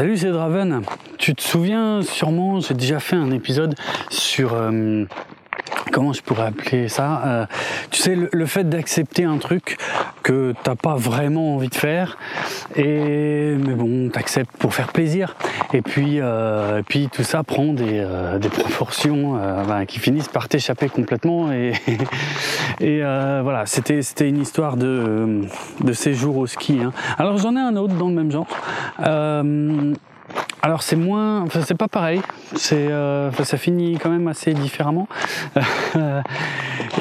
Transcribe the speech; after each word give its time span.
Salut, 0.00 0.16
c'est 0.16 0.30
Draven. 0.30 0.80
Tu 1.18 1.34
te 1.34 1.42
souviens 1.42 2.00
sûrement, 2.00 2.58
j'ai 2.60 2.72
déjà 2.72 3.00
fait 3.00 3.16
un 3.16 3.30
épisode 3.32 3.74
sur 4.08 4.54
euh, 4.54 5.04
comment 5.92 6.14
je 6.14 6.22
pourrais 6.22 6.46
appeler 6.46 6.88
ça 6.88 7.22
euh, 7.26 7.46
Tu 7.90 8.00
sais, 8.00 8.16
le, 8.32 8.46
fait 8.46 8.66
d'accepter 8.66 9.24
un 9.24 9.36
truc 9.36 9.76
que 10.22 10.54
t'as 10.62 10.74
pas 10.74 10.94
vraiment 10.94 11.56
envie 11.56 11.68
de 11.68 11.74
faire, 11.74 12.18
et 12.76 13.54
mais 13.58 13.74
bon, 13.74 14.08
t'acceptes 14.10 14.56
pour 14.58 14.74
faire 14.74 14.88
plaisir. 14.88 15.36
Et 15.72 15.82
puis, 15.82 16.20
euh, 16.20 16.82
puis 16.86 17.08
tout 17.12 17.22
ça 17.22 17.42
prend 17.42 17.72
des, 17.72 18.00
euh, 18.00 18.38
des 18.38 18.48
proportions 18.48 19.34
ben, 19.66 19.84
qui 19.86 19.98
finissent 19.98 20.28
par 20.28 20.48
t'échapper 20.48 20.88
complètement. 20.88 21.52
Et, 21.52 21.72
et 22.80 23.00
voilà, 23.00 23.64
c'était 23.66 24.02
c'était 24.02 24.28
une 24.28 24.40
histoire 24.40 24.76
de 24.76 25.42
de 25.80 25.92
séjour 25.92 26.36
au 26.36 26.46
ski. 26.46 26.80
Hein. 26.84 26.92
Alors 27.18 27.38
j'en 27.38 27.56
ai 27.56 27.60
un 27.60 27.76
autre 27.76 27.94
dans 27.94 28.08
le 28.08 28.14
même 28.14 28.30
genre. 28.30 28.46
Alors 30.62 30.82
c'est 30.82 30.96
moins, 30.96 31.40
enfin 31.40 31.62
c'est 31.66 31.76
pas 31.76 31.88
pareil, 31.88 32.20
c'est, 32.54 32.88
euh, 32.88 33.32
ça 33.32 33.56
finit 33.56 33.98
quand 33.98 34.10
même 34.10 34.28
assez 34.28 34.52
différemment. 34.52 35.08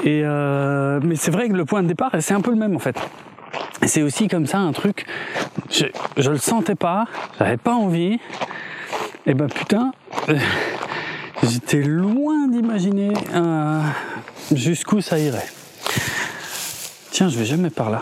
et 0.03 0.21
euh, 0.23 0.99
mais 1.03 1.15
c'est 1.15 1.31
vrai 1.31 1.49
que 1.49 1.53
le 1.53 1.65
point 1.65 1.83
de 1.83 1.87
départ, 1.87 2.11
c'est 2.19 2.33
un 2.33 2.39
peu 2.39 2.51
le 2.51 2.57
même 2.57 2.75
en 2.75 2.79
fait. 2.79 2.95
C'est 3.85 4.01
aussi 4.01 4.27
comme 4.27 4.45
ça 4.45 4.59
un 4.59 4.71
truc, 4.71 5.05
je, 5.69 6.29
le 6.29 6.37
sentais 6.37 6.75
pas, 6.75 7.05
j'avais 7.37 7.57
pas 7.57 7.73
envie. 7.73 8.19
Et 9.25 9.33
ben 9.33 9.47
putain, 9.47 9.91
j'étais 11.43 11.81
loin 11.81 12.47
d'imaginer 12.47 13.13
euh, 13.33 13.81
jusqu'où 14.53 15.01
ça 15.01 15.19
irait. 15.19 15.47
Tiens, 17.11 17.27
je 17.27 17.37
vais 17.37 17.45
jamais 17.45 17.69
par 17.69 17.89
là. 17.89 18.01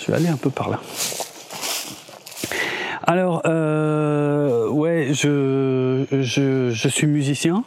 Je 0.00 0.10
vais 0.10 0.16
aller 0.16 0.28
un 0.28 0.36
peu 0.36 0.50
par 0.50 0.70
là. 0.70 0.80
Alors, 3.04 3.42
euh, 3.46 4.68
ouais, 4.68 5.08
je, 5.12 6.04
je, 6.10 6.88
suis 6.88 7.06
musicien, 7.06 7.64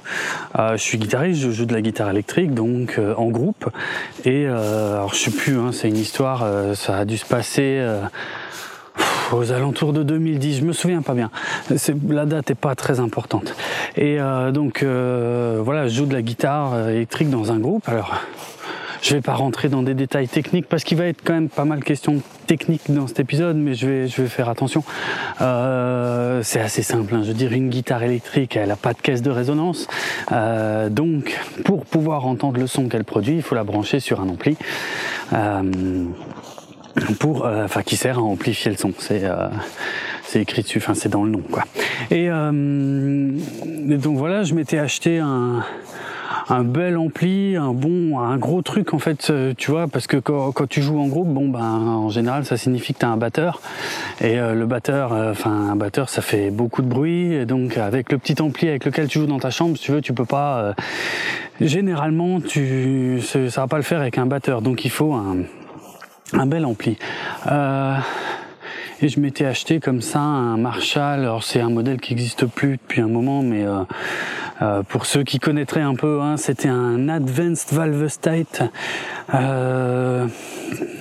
euh, 0.58 0.78
je 0.78 0.82
suis 0.82 0.98
guitariste, 0.98 1.42
je 1.42 1.52
joue 1.52 1.66
de 1.66 1.74
la 1.74 1.82
guitare 1.82 2.10
électrique, 2.10 2.54
donc 2.54 2.96
euh, 2.98 3.14
en 3.18 3.28
groupe. 3.28 3.70
Et 4.24 4.46
euh, 4.48 4.96
alors, 4.96 5.14
je 5.14 5.20
sais 5.20 5.32
plus, 5.32 5.58
hein, 5.58 5.72
c'est 5.74 5.90
une 5.90 5.98
histoire, 5.98 6.48
ça 6.76 7.00
a 7.00 7.06
dû 7.06 7.18
se 7.18 7.26
passer 7.26 7.84
aux 9.34 9.52
alentours 9.52 9.92
de 9.92 10.04
2010, 10.04 10.60
je 10.60 10.66
me 10.66 10.74
souviens 10.74 11.02
pas 11.02 11.14
bien. 11.14 11.32
La 12.10 12.26
date 12.26 12.52
est 12.52 12.56
pas 12.56 12.76
très 12.76 13.00
importante. 13.00 13.56
Et 13.98 14.18
donc, 14.54 14.84
voilà, 14.84 15.88
je 15.88 15.96
joue 15.96 16.06
de 16.06 16.14
la 16.14 16.22
guitare 16.22 16.90
électrique 16.90 17.30
dans 17.30 17.52
un 17.52 17.60
groupe. 17.60 17.88
Alors, 17.90 18.14
je 19.02 19.14
vais 19.14 19.22
pas 19.22 19.34
rentrer 19.34 19.70
dans 19.70 19.84
des 19.84 19.94
détails 19.94 20.28
techniques 20.28 20.68
parce 20.68 20.84
qu'il 20.84 20.98
va 20.98 21.06
être 21.06 21.22
quand 21.24 21.34
même 21.34 21.50
pas 21.50 21.66
mal 21.66 21.84
question 21.84 22.22
technique 22.48 22.82
dans 22.90 23.08
cet 23.08 23.20
épisode, 23.20 23.56
mais 23.58 23.74
je 23.74 23.88
vais, 23.88 24.08
je 24.08 24.22
vais 24.22 24.28
faire 24.28 24.50
attention. 24.50 24.84
Euh, 25.42 26.42
c'est 26.44 26.60
assez 26.60 26.84
simple. 26.84 27.14
Hein. 27.16 27.22
Je 27.24 27.30
veux 27.30 27.34
dire, 27.34 27.52
une 27.54 27.70
guitare 27.70 28.04
électrique, 28.04 28.56
elle 28.56 28.72
a 28.72 28.76
pas 28.76 28.94
de 28.94 29.00
caisse 29.00 29.22
de 29.22 29.32
résonance. 29.32 29.88
Euh, 30.32 30.90
donc, 30.90 31.38
pour 31.64 31.86
pouvoir 31.86 32.26
entendre 32.26 32.60
le 32.60 32.68
son 32.68 32.88
qu'elle 32.88 33.04
produit, 33.04 33.36
il 33.36 33.42
faut 33.42 33.56
la 33.56 33.64
brancher 33.64 34.00
sur 34.00 34.22
un 34.22 34.30
ampli. 34.30 34.58
Euh, 35.34 35.62
pour, 37.20 37.46
enfin, 37.46 37.82
qui 37.82 37.98
sert 37.98 38.20
à 38.20 38.22
amplifier 38.22 38.72
le 38.72 38.78
son. 38.78 38.94
C'est 39.00 40.42
écrit 40.42 40.64
dessus, 40.64 40.80
enfin 40.80 40.94
c'est 40.96 41.10
dans 41.10 41.24
le 41.24 41.32
nom 41.32 41.42
quoi. 41.50 41.64
Et 42.10 42.28
donc 42.28 44.18
voilà, 44.18 44.44
je 44.44 44.54
m'étais 44.54 44.78
acheté 44.78 45.20
un, 45.20 45.64
un 46.48 46.64
bel 46.64 46.98
ampli, 46.98 47.56
un 47.56 47.74
bon, 47.74 48.20
un 48.20 48.38
gros 48.38 48.62
truc 48.62 48.94
en 48.94 49.00
fait, 49.00 49.30
euh, 49.30 49.54
tu 49.58 49.72
vois, 49.72 49.88
parce 49.88 50.08
que 50.08 50.18
quand, 50.18 50.54
tu 50.68 50.82
joues 50.82 51.00
en 51.00 51.08
groupe, 51.08 51.28
bon 51.28 51.50
ben 51.50 51.60
en 51.62 52.10
général 52.10 52.46
ça 52.46 52.58
signifie 52.58 52.94
que 52.94 53.00
tu 53.00 53.06
as 53.06 53.10
un 53.10 53.18
batteur 53.18 53.62
et 54.22 54.40
euh, 54.40 54.54
le 54.54 54.66
batteur, 54.66 55.14
euh, 55.14 55.32
enfin 55.32 55.52
un 55.52 55.76
batteur 55.76 56.10
ça 56.10 56.22
fait 56.22 56.52
beaucoup 56.52 56.82
de 56.82 56.88
bruit 56.88 57.34
et 57.34 57.46
donc 57.46 57.78
avec 57.78 58.12
le 58.12 58.18
petit 58.18 58.40
ampli 58.42 58.70
avec 58.70 58.86
lequel 58.86 59.08
tu 59.08 59.20
joues 59.20 59.28
dans 59.28 59.40
ta 59.40 59.50
chambre, 59.50 59.76
si 59.78 59.84
tu 59.84 59.92
veux, 59.92 60.02
tu 60.02 60.14
peux 60.14 60.26
pas. 60.26 60.76
généralement, 61.60 62.40
tu, 62.42 63.22
ça 63.22 63.62
va 63.62 63.68
pas 63.68 63.78
le 63.78 63.84
faire 63.84 64.02
avec 64.02 64.18
un 64.18 64.26
batteur, 64.26 64.62
donc 64.62 64.86
il 64.86 64.92
faut 64.92 65.14
un, 65.14 65.38
un 66.34 66.46
bel 66.46 66.66
ampli. 66.66 66.98
Et 69.02 69.10
je 69.10 69.20
m'étais 69.20 69.46
acheté 69.46 69.80
comme 69.80 70.02
ça 70.02 70.20
un 70.20 70.58
Marshall. 70.58 71.20
Alors 71.20 71.44
c'est 71.44 71.60
un 71.60 71.70
modèle 71.70 72.00
qui 72.00 72.14
n'existe 72.14 72.46
plus 72.46 72.78
depuis 72.78 73.02
un 73.02 73.08
moment, 73.08 73.42
mais 73.42 73.66
euh, 74.62 74.84
pour 74.84 75.06
ceux 75.06 75.24
qui 75.24 75.40
connaîtraient 75.40 75.82
un 75.82 75.96
peu, 75.96 76.22
hein, 76.22 76.38
c'était 76.38 76.70
un 76.70 77.10
Advanced 77.10 77.74
Valve 77.74 78.08
State. 78.08 78.64
Euh, 79.34 80.28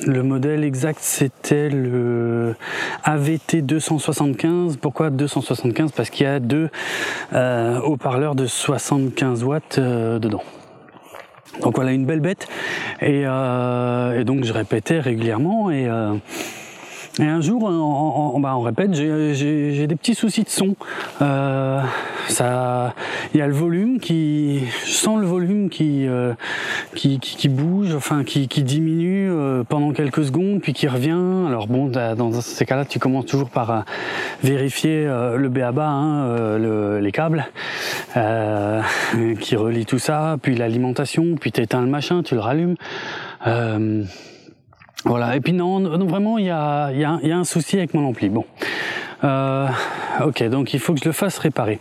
le 0.07 0.23
modèle 0.25 0.65
exact, 0.65 0.99
c'était 1.01 1.69
le 1.69 2.57
AVT 3.05 3.63
275. 3.63 4.79
Pourquoi 4.79 5.11
275 5.11 5.93
Parce 5.93 6.11
qu'il 6.11 6.27
y 6.27 6.29
a 6.29 6.41
deux 6.41 6.69
euh, 7.33 7.79
haut-parleurs 7.81 8.35
de 8.35 8.47
75 8.47 9.45
watts 9.45 9.79
dedans. 9.79 10.43
Donc 11.63 11.77
voilà 11.77 11.93
une 11.93 12.05
belle 12.05 12.19
bête 12.19 12.49
et, 13.01 13.21
et 13.21 14.25
donc 14.25 14.43
je 14.43 14.53
répétais 14.53 14.99
régulièrement 14.99 15.71
et 15.71 15.89
et 17.21 17.27
un 17.27 17.41
jour, 17.41 17.63
on, 17.63 18.41
bah, 18.41 18.57
répète, 18.57 18.93
j'ai 18.95 19.87
des 19.87 19.95
petits 19.97 20.17
soucis 20.17 20.43
de 20.43 20.49
son. 20.49 20.75
Euh, 21.23 21.81
ça, 22.27 22.93
il 23.33 23.39
y 23.39 23.41
a 23.41 23.47
le 23.47 23.53
volume 23.53 24.01
qui, 24.01 24.63
je 24.85 24.91
sens 24.91 25.21
le 25.21 25.27
volume 25.27 25.71
qui, 25.71 26.09
euh, 26.09 26.33
qui, 26.97 27.21
qui, 27.21 27.37
qui, 27.37 27.49
bouge, 27.49 27.95
enfin 27.95 28.25
qui, 28.25 28.49
qui 28.49 28.65
diminue 28.65 29.31
euh, 29.31 29.63
pendant 29.63 29.93
quelques 29.93 30.25
secondes, 30.25 30.61
puis 30.61 30.73
qui 30.73 30.89
revient. 30.89 31.47
Alors 31.47 31.69
bon, 31.69 31.87
dans 31.87 32.33
ces 32.41 32.67
cas-là, 32.67 32.85
tu 32.85 32.99
commences 32.99 33.27
toujours 33.27 33.51
par 33.51 33.71
euh, 33.71 33.81
vérifier 34.43 35.05
le 35.05 35.49
BABA, 35.49 35.87
hein, 35.87 36.59
le, 36.59 36.99
les 36.99 37.13
câbles 37.13 37.47
qui 39.41 39.57
relient 39.57 39.87
tout 39.87 39.99
ça, 39.99 40.37
puis 40.43 40.57
l'alimentation, 40.57 41.37
puis 41.41 41.53
tu 41.53 41.61
éteins 41.61 41.83
le 41.83 41.89
machin, 41.89 42.23
tu 42.25 42.35
le 42.35 42.41
rallumes. 42.41 42.75
Voilà, 45.05 45.37
et 45.37 45.41
puis 45.41 45.53
non, 45.53 45.81
non 45.81 46.07
vraiment, 46.07 46.39
il 46.39 46.47
y 46.47 46.51
a, 46.51 46.91
y, 46.93 47.05
a, 47.05 47.19
y 47.23 47.31
a, 47.31 47.37
un 47.37 47.45
souci 47.45 47.77
avec 47.77 47.93
mon 47.95 48.09
ampli. 48.09 48.29
Bon, 48.29 48.47
euh, 49.23 49.69
ok, 50.25 50.43
donc 50.45 50.73
il 50.75 50.81
faut 50.81 50.95
que 50.95 51.01
je 51.01 51.05
le 51.05 51.13
fasse 51.13 51.39
réparer. 51.39 51.79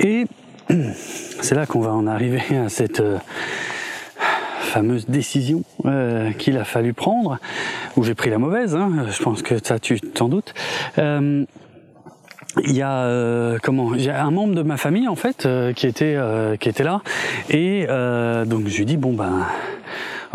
Et 0.00 0.26
c'est 1.40 1.54
là 1.54 1.66
qu'on 1.66 1.80
va 1.80 1.92
en 1.92 2.06
arriver 2.06 2.42
à 2.56 2.68
cette 2.68 3.00
euh, 3.00 3.18
fameuse 4.74 5.06
décision 5.06 5.62
euh, 5.84 6.32
qu'il 6.32 6.58
a 6.58 6.64
fallu 6.64 6.94
prendre, 6.94 7.38
où 7.96 8.02
j'ai 8.02 8.14
pris 8.14 8.28
la 8.28 8.38
mauvaise, 8.38 8.74
hein, 8.74 9.06
je 9.08 9.22
pense 9.22 9.42
que 9.42 9.54
ça 9.62 9.78
tu 9.78 10.00
t'en 10.00 10.28
doutes. 10.28 10.52
Euh, 10.98 11.44
il 12.64 12.74
y 12.74 12.82
a 12.82 13.04
euh, 13.04 13.58
comment 13.62 13.96
j'ai 13.96 14.10
un 14.10 14.30
membre 14.32 14.54
de 14.54 14.62
ma 14.62 14.76
famille 14.76 15.06
en 15.06 15.14
fait 15.14 15.48
qui 15.74 15.86
était 15.86 16.16
qui 16.60 16.68
était 16.68 16.84
là 16.84 17.02
et 17.50 17.84
donc 18.46 18.68
je 18.68 18.78
lui 18.78 18.84
dis 18.84 18.96
bon 18.96 19.12
ben 19.12 19.44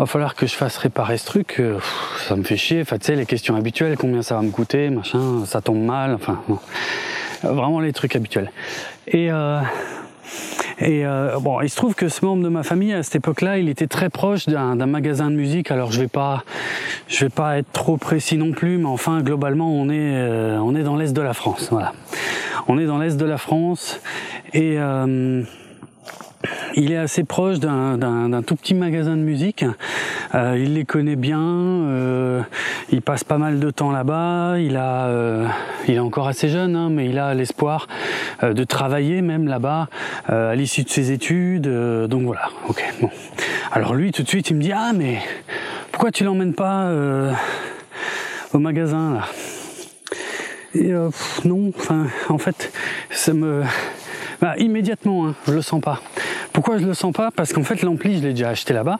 va 0.00 0.06
falloir 0.06 0.34
que 0.34 0.46
je 0.46 0.54
fasse 0.54 0.78
réparer 0.78 1.18
ce 1.18 1.26
truc, 1.26 1.56
euh, 1.60 1.78
ça 2.26 2.34
me 2.34 2.42
fait 2.42 2.56
chier. 2.56 2.80
Enfin, 2.80 2.98
tu 2.98 3.06
sais, 3.06 3.16
les 3.16 3.26
questions 3.26 3.54
habituelles, 3.54 3.96
combien 3.98 4.22
ça 4.22 4.34
va 4.34 4.42
me 4.42 4.50
coûter, 4.50 4.88
machin, 4.88 5.44
ça 5.44 5.60
tombe 5.60 5.82
mal, 5.82 6.14
enfin, 6.14 6.40
vraiment 7.42 7.80
les 7.80 7.92
trucs 7.92 8.16
habituels. 8.16 8.50
Et 9.08 9.30
euh, 9.30 9.60
et 10.78 11.04
euh, 11.04 11.38
bon, 11.40 11.60
il 11.60 11.68
se 11.68 11.76
trouve 11.76 11.94
que 11.94 12.08
ce 12.08 12.24
membre 12.24 12.42
de 12.42 12.48
ma 12.48 12.62
famille 12.62 12.94
à 12.94 13.02
cette 13.02 13.16
époque-là, 13.16 13.58
il 13.58 13.68
était 13.68 13.88
très 13.88 14.08
proche 14.08 14.46
d'un 14.46 14.74
magasin 14.86 15.30
de 15.30 15.36
musique. 15.36 15.70
Alors 15.70 15.92
je 15.92 16.00
vais 16.00 16.08
pas, 16.08 16.44
je 17.06 17.26
vais 17.26 17.30
pas 17.30 17.58
être 17.58 17.70
trop 17.72 17.98
précis 17.98 18.38
non 18.38 18.52
plus, 18.52 18.78
mais 18.78 18.86
enfin 18.86 19.20
globalement, 19.20 19.70
on 19.70 19.90
est, 19.90 20.26
on 20.58 20.74
est 20.74 20.82
dans 20.82 20.96
l'est 20.96 21.12
de 21.12 21.20
la 21.20 21.34
France. 21.34 21.68
Voilà, 21.70 21.92
on 22.68 22.78
est 22.78 22.86
dans 22.86 22.96
l'est 22.96 23.18
de 23.18 23.26
la 23.26 23.36
France 23.36 24.00
et 24.54 24.78
il 26.74 26.92
est 26.92 26.96
assez 26.96 27.24
proche 27.24 27.58
d'un 27.58 28.42
tout 28.46 28.56
petit 28.56 28.74
magasin 28.74 29.16
de 29.16 29.22
musique. 29.22 29.64
Euh, 30.34 30.56
il 30.58 30.74
les 30.74 30.84
connaît 30.84 31.16
bien. 31.16 31.40
Euh, 31.40 32.42
il 32.90 33.02
passe 33.02 33.24
pas 33.24 33.38
mal 33.38 33.60
de 33.60 33.70
temps 33.70 33.90
là-bas. 33.90 34.58
Il 34.58 34.76
a, 34.76 35.06
euh, 35.06 35.46
il 35.88 35.94
est 35.94 36.00
encore 36.00 36.28
assez 36.28 36.48
jeune, 36.48 36.76
hein, 36.76 36.88
mais 36.90 37.06
il 37.06 37.18
a 37.18 37.34
l'espoir 37.34 37.88
euh, 38.42 38.52
de 38.52 38.64
travailler 38.64 39.20
même 39.22 39.46
là-bas 39.46 39.88
euh, 40.30 40.52
à 40.52 40.54
l'issue 40.54 40.82
de 40.82 40.88
ses 40.88 41.12
études. 41.12 41.68
donc 42.08 42.22
voilà. 42.22 42.48
Ok. 42.68 42.82
Bon. 43.00 43.10
Alors 43.72 43.94
lui, 43.94 44.12
tout 44.12 44.22
de 44.22 44.28
suite, 44.28 44.50
il 44.50 44.56
me 44.56 44.62
dit 44.62 44.72
ah 44.72 44.92
mais 44.94 45.18
pourquoi 45.92 46.10
tu 46.10 46.24
l'emmènes 46.24 46.54
pas 46.54 46.90
au 48.52 48.58
magasin 48.58 49.14
là? 49.14 49.26
Et 50.74 50.92
non. 51.44 51.72
Enfin, 51.76 52.06
en 52.28 52.38
fait, 52.38 52.72
ça 53.10 53.34
me 53.34 53.62
bah, 54.40 54.54
immédiatement, 54.58 55.28
hein, 55.28 55.34
je 55.46 55.52
le 55.52 55.62
sens 55.62 55.80
pas. 55.80 56.00
Pourquoi 56.52 56.78
je 56.78 56.86
le 56.86 56.94
sens 56.94 57.12
pas? 57.12 57.30
Parce 57.30 57.52
qu'en 57.52 57.62
fait 57.62 57.82
l'ampli 57.82 58.18
je 58.18 58.22
l'ai 58.22 58.30
déjà 58.30 58.50
acheté 58.50 58.72
là-bas. 58.72 58.98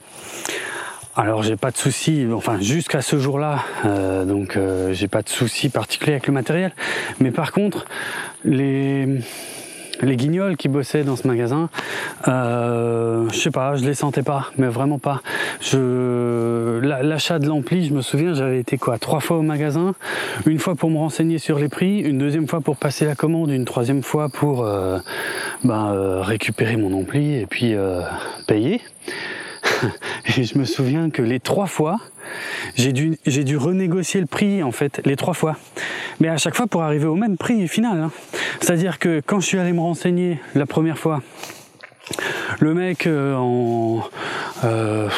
Alors 1.15 1.43
j'ai 1.43 1.57
pas 1.57 1.71
de 1.71 1.77
souci, 1.77 2.25
enfin 2.33 2.61
jusqu'à 2.61 3.01
ce 3.01 3.19
jour-là, 3.19 3.65
euh, 3.85 4.23
donc 4.23 4.55
euh, 4.55 4.93
j'ai 4.93 5.09
pas 5.09 5.21
de 5.21 5.27
souci 5.27 5.67
particulier 5.67 6.13
avec 6.13 6.27
le 6.27 6.33
matériel. 6.33 6.71
Mais 7.19 7.31
par 7.31 7.51
contre, 7.51 7.85
les 8.45 9.19
les 10.01 10.15
guignols 10.15 10.57
qui 10.57 10.67
bossaient 10.67 11.03
dans 11.03 11.15
ce 11.15 11.27
magasin, 11.27 11.69
euh, 12.27 13.27
je 13.31 13.37
sais 13.37 13.51
pas, 13.51 13.75
je 13.75 13.85
les 13.85 13.93
sentais 13.93 14.23
pas, 14.23 14.51
mais 14.57 14.67
vraiment 14.67 14.99
pas. 14.99 15.21
Je 15.61 16.79
l'achat 16.81 17.39
de 17.39 17.47
l'ampli, 17.47 17.87
je 17.87 17.93
me 17.93 18.01
souviens, 18.01 18.33
j'avais 18.33 18.59
été 18.59 18.77
quoi, 18.77 18.97
trois 18.97 19.19
fois 19.19 19.37
au 19.37 19.41
magasin, 19.41 19.93
une 20.45 20.59
fois 20.59 20.75
pour 20.75 20.89
me 20.89 20.97
renseigner 20.97 21.37
sur 21.37 21.59
les 21.59 21.69
prix, 21.69 21.99
une 21.99 22.17
deuxième 22.17 22.47
fois 22.47 22.61
pour 22.61 22.77
passer 22.77 23.05
la 23.05 23.15
commande, 23.15 23.51
une 23.51 23.65
troisième 23.65 24.03
fois 24.03 24.29
pour 24.29 24.65
euh, 24.65 24.99
ben, 25.63 25.93
euh, 25.93 26.21
récupérer 26.21 26.77
mon 26.77 26.93
ampli 26.97 27.35
et 27.35 27.45
puis 27.45 27.73
euh, 27.73 28.01
payer. 28.47 28.81
Et 30.37 30.43
je 30.43 30.57
me 30.57 30.65
souviens 30.65 31.09
que 31.09 31.21
les 31.21 31.39
trois 31.39 31.67
fois, 31.67 31.99
j'ai 32.75 32.93
dû, 32.93 33.17
j'ai 33.25 33.43
dû 33.43 33.57
renégocier 33.57 34.19
le 34.19 34.27
prix 34.27 34.63
en 34.63 34.71
fait, 34.71 35.01
les 35.05 35.15
trois 35.15 35.33
fois. 35.33 35.57
Mais 36.19 36.27
à 36.27 36.37
chaque 36.37 36.55
fois 36.55 36.67
pour 36.67 36.83
arriver 36.83 37.05
au 37.05 37.15
même 37.15 37.37
prix 37.37 37.67
final. 37.67 37.99
Hein. 37.99 38.11
C'est-à-dire 38.59 38.99
que 38.99 39.21
quand 39.25 39.39
je 39.39 39.45
suis 39.45 39.59
allé 39.59 39.73
me 39.73 39.79
renseigner 39.79 40.39
la 40.55 40.65
première 40.65 40.97
fois, 40.97 41.21
le 42.59 42.73
mec 42.73 43.07
euh, 43.07 43.35
en, 43.35 44.03
euh, 44.63 45.09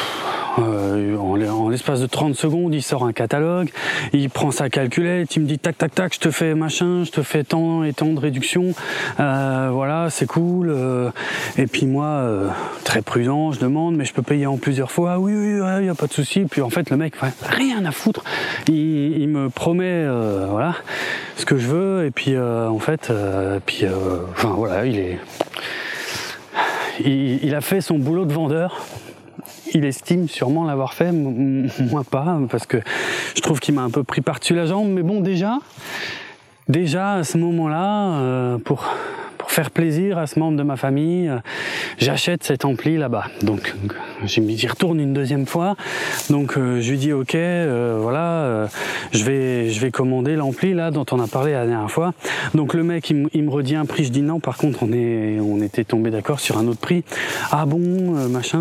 euh, 0.58 1.16
en, 1.16 1.68
l'espace 1.68 2.00
de 2.00 2.06
30 2.06 2.34
secondes, 2.34 2.74
il 2.74 2.82
sort 2.82 3.04
un 3.04 3.12
catalogue, 3.12 3.70
il 4.12 4.30
prend 4.30 4.50
sa 4.50 4.68
calculette, 4.68 5.34
il 5.36 5.42
me 5.42 5.46
dit 5.46 5.58
tac 5.58 5.76
tac 5.78 5.94
tac, 5.94 6.14
je 6.14 6.20
te 6.20 6.30
fais 6.30 6.54
machin, 6.54 7.04
je 7.04 7.10
te 7.10 7.22
fais 7.22 7.44
tant 7.44 7.82
et 7.84 7.92
tant 7.92 8.12
de 8.12 8.20
réduction, 8.20 8.72
euh, 9.20 9.70
voilà, 9.72 10.10
c'est 10.10 10.26
cool. 10.26 10.70
Euh, 10.70 11.10
et 11.58 11.66
puis 11.66 11.86
moi, 11.86 12.28
très 12.84 13.02
prudent, 13.02 13.52
je 13.52 13.60
demande, 13.60 13.96
mais 13.96 14.04
je 14.04 14.12
peux 14.12 14.22
payer 14.22 14.46
en 14.46 14.56
plusieurs 14.56 14.90
fois. 14.90 15.12
Ah 15.14 15.20
oui, 15.20 15.32
oui, 15.34 15.60
il 15.80 15.86
y 15.86 15.88
a 15.88 15.94
pas 15.94 16.06
de 16.06 16.12
souci. 16.12 16.44
Puis 16.50 16.60
en 16.62 16.70
fait, 16.70 16.90
le 16.90 16.96
mec, 16.96 17.14
rien 17.42 17.84
à 17.84 17.90
foutre. 17.90 18.22
Il, 18.68 19.20
il 19.20 19.28
me 19.28 19.50
promet, 19.50 20.06
voilà, 20.48 20.76
ce 21.36 21.44
que 21.44 21.56
je 21.56 21.66
veux. 21.66 22.06
Et 22.06 22.10
puis 22.10 22.38
en 22.38 22.78
fait, 22.78 23.12
puis 23.66 23.84
enfin 24.32 24.48
voilà, 24.48 24.86
il 24.86 24.98
est, 24.98 25.18
il, 27.00 27.44
il 27.44 27.54
a 27.54 27.60
fait 27.60 27.80
son 27.80 27.98
boulot 27.98 28.24
de 28.24 28.32
vendeur 28.32 28.84
il 29.72 29.84
estime 29.84 30.28
sûrement 30.28 30.64
l'avoir 30.64 30.94
fait, 30.94 31.12
moi 31.12 32.04
pas, 32.04 32.38
parce 32.50 32.66
que 32.66 32.78
je 33.34 33.40
trouve 33.40 33.60
qu'il 33.60 33.74
m'a 33.74 33.82
un 33.82 33.90
peu 33.90 34.04
pris 34.04 34.20
par-dessus 34.20 34.54
la 34.54 34.66
jambe. 34.66 34.88
Mais 34.88 35.02
bon, 35.02 35.20
déjà, 35.20 35.58
déjà 36.68 37.14
à 37.14 37.24
ce 37.24 37.38
moment-là, 37.38 38.18
euh, 38.18 38.58
pour 38.58 38.84
faire 39.48 39.70
plaisir 39.70 40.18
à 40.18 40.26
ce 40.26 40.38
membre 40.38 40.56
de 40.58 40.62
ma 40.62 40.76
famille, 40.76 41.28
euh, 41.28 41.38
j'achète 41.98 42.44
cet 42.44 42.64
ampli 42.64 42.96
là-bas. 42.96 43.26
Donc 43.42 43.74
j'y 44.24 44.66
retourne 44.66 45.00
une 45.00 45.12
deuxième 45.12 45.46
fois. 45.46 45.76
Donc 46.30 46.56
euh, 46.56 46.80
je 46.80 46.90
lui 46.90 46.98
dis 46.98 47.12
ok, 47.12 47.34
euh, 47.34 47.98
voilà, 48.00 48.68
je 49.12 49.24
vais 49.24 49.70
je 49.70 49.80
vais 49.80 49.90
commander 49.90 50.36
l'ampli 50.36 50.74
là 50.74 50.90
dont 50.90 51.06
on 51.12 51.20
a 51.20 51.26
parlé 51.26 51.52
la 51.52 51.66
dernière 51.66 51.90
fois. 51.90 52.14
Donc 52.54 52.74
le 52.74 52.82
mec 52.82 53.10
il, 53.10 53.42
me 53.42 53.50
redit 53.50 53.76
un 53.76 53.86
prix, 53.86 54.04
je 54.04 54.10
dis 54.10 54.22
non. 54.22 54.40
Par 54.40 54.56
contre 54.56 54.82
on 54.82 54.92
est 54.92 55.38
on 55.40 55.60
était 55.62 55.84
tombé 55.84 56.10
d'accord 56.10 56.40
sur 56.40 56.58
un 56.58 56.66
autre 56.66 56.80
prix. 56.80 57.04
Ah 57.50 57.66
bon, 57.66 58.28
machin. 58.28 58.60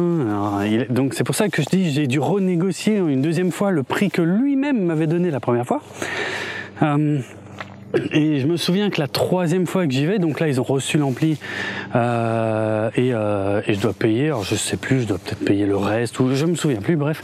donc 0.90 1.14
c'est 1.14 1.24
pour 1.24 1.36
ça 1.36 1.50
que 1.50 1.62
je 1.62 1.70
dis 1.70 1.92
j'ai 1.92 2.08
dû 2.08 2.20
renégocier 2.20 2.98
une 2.98 3.22
deuxième 3.22 3.52
fois 3.52 3.72
le 3.72 3.84
prix 3.84 4.10
que 4.10 4.22
lui-même 4.22 4.84
m'avait 4.84 5.08
donné 5.08 5.32
la 5.32 5.40
première 5.40 5.66
fois. 5.66 5.82
Et 8.12 8.40
je 8.40 8.48
me 8.48 8.58
souviens 8.58 8.90
que 8.90 9.00
la 9.00 9.08
troisième 9.08 9.68
fois 9.68 9.86
que 9.86 9.94
j'y 9.94 10.06
vais, 10.06 10.18
donc 10.18 10.40
là 10.40 10.48
ils 10.48 10.60
ont 10.60 10.64
reçu 10.64 10.98
l'ampli 10.98 11.38
euh, 11.96 12.90
et, 12.96 13.14
euh, 13.14 13.62
et, 13.68 13.76
je 13.76 13.80
dois 13.80 13.94
payer, 13.94 14.28
alors 14.28 14.44
je 14.44 14.56
sais 14.56 14.78
plus, 14.78 15.02
je 15.02 15.08
dois 15.08 15.20
peut-être 15.20 15.46
payer 15.46 15.68
le 15.68 15.78
reste 15.78 16.20
ou 16.20 16.34
je 16.34 16.46
me 16.46 16.56
souviens 16.56 16.82
plus, 16.82 16.96
bref. 16.96 17.22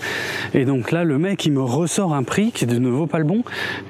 Et 0.54 0.66
donc 0.66 0.92
là 0.92 1.04
le 1.04 1.18
mec 1.18 1.44
il 1.46 1.54
me 1.54 1.62
ressort 1.62 2.14
un 2.14 2.24
prix 2.24 2.52
qui 2.52 2.68
de 2.68 2.78
nouveau 2.78 3.08
pas 3.08 3.18
le 3.18 3.24
bon 3.24 3.44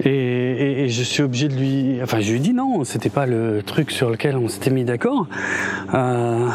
et, 0.06 0.10
et, 0.10 0.84
et 0.84 0.90
je 0.90 1.04
suis 1.04 1.22
obligé 1.22 1.50
de 1.50 1.56
lui, 1.56 2.00
enfin 2.02 2.22
je 2.22 2.32
lui 2.32 2.40
dis 2.40 2.54
non, 2.54 2.86
c'était 2.86 3.10
pas 3.10 3.26
le 3.26 3.62
truc 3.62 3.92
sur 3.92 4.10
lequel 4.10 4.38
on 4.38 4.48
s'était 4.48 4.72
mis 4.72 4.86
d'accord. 4.86 5.28
Euh, 5.94 6.48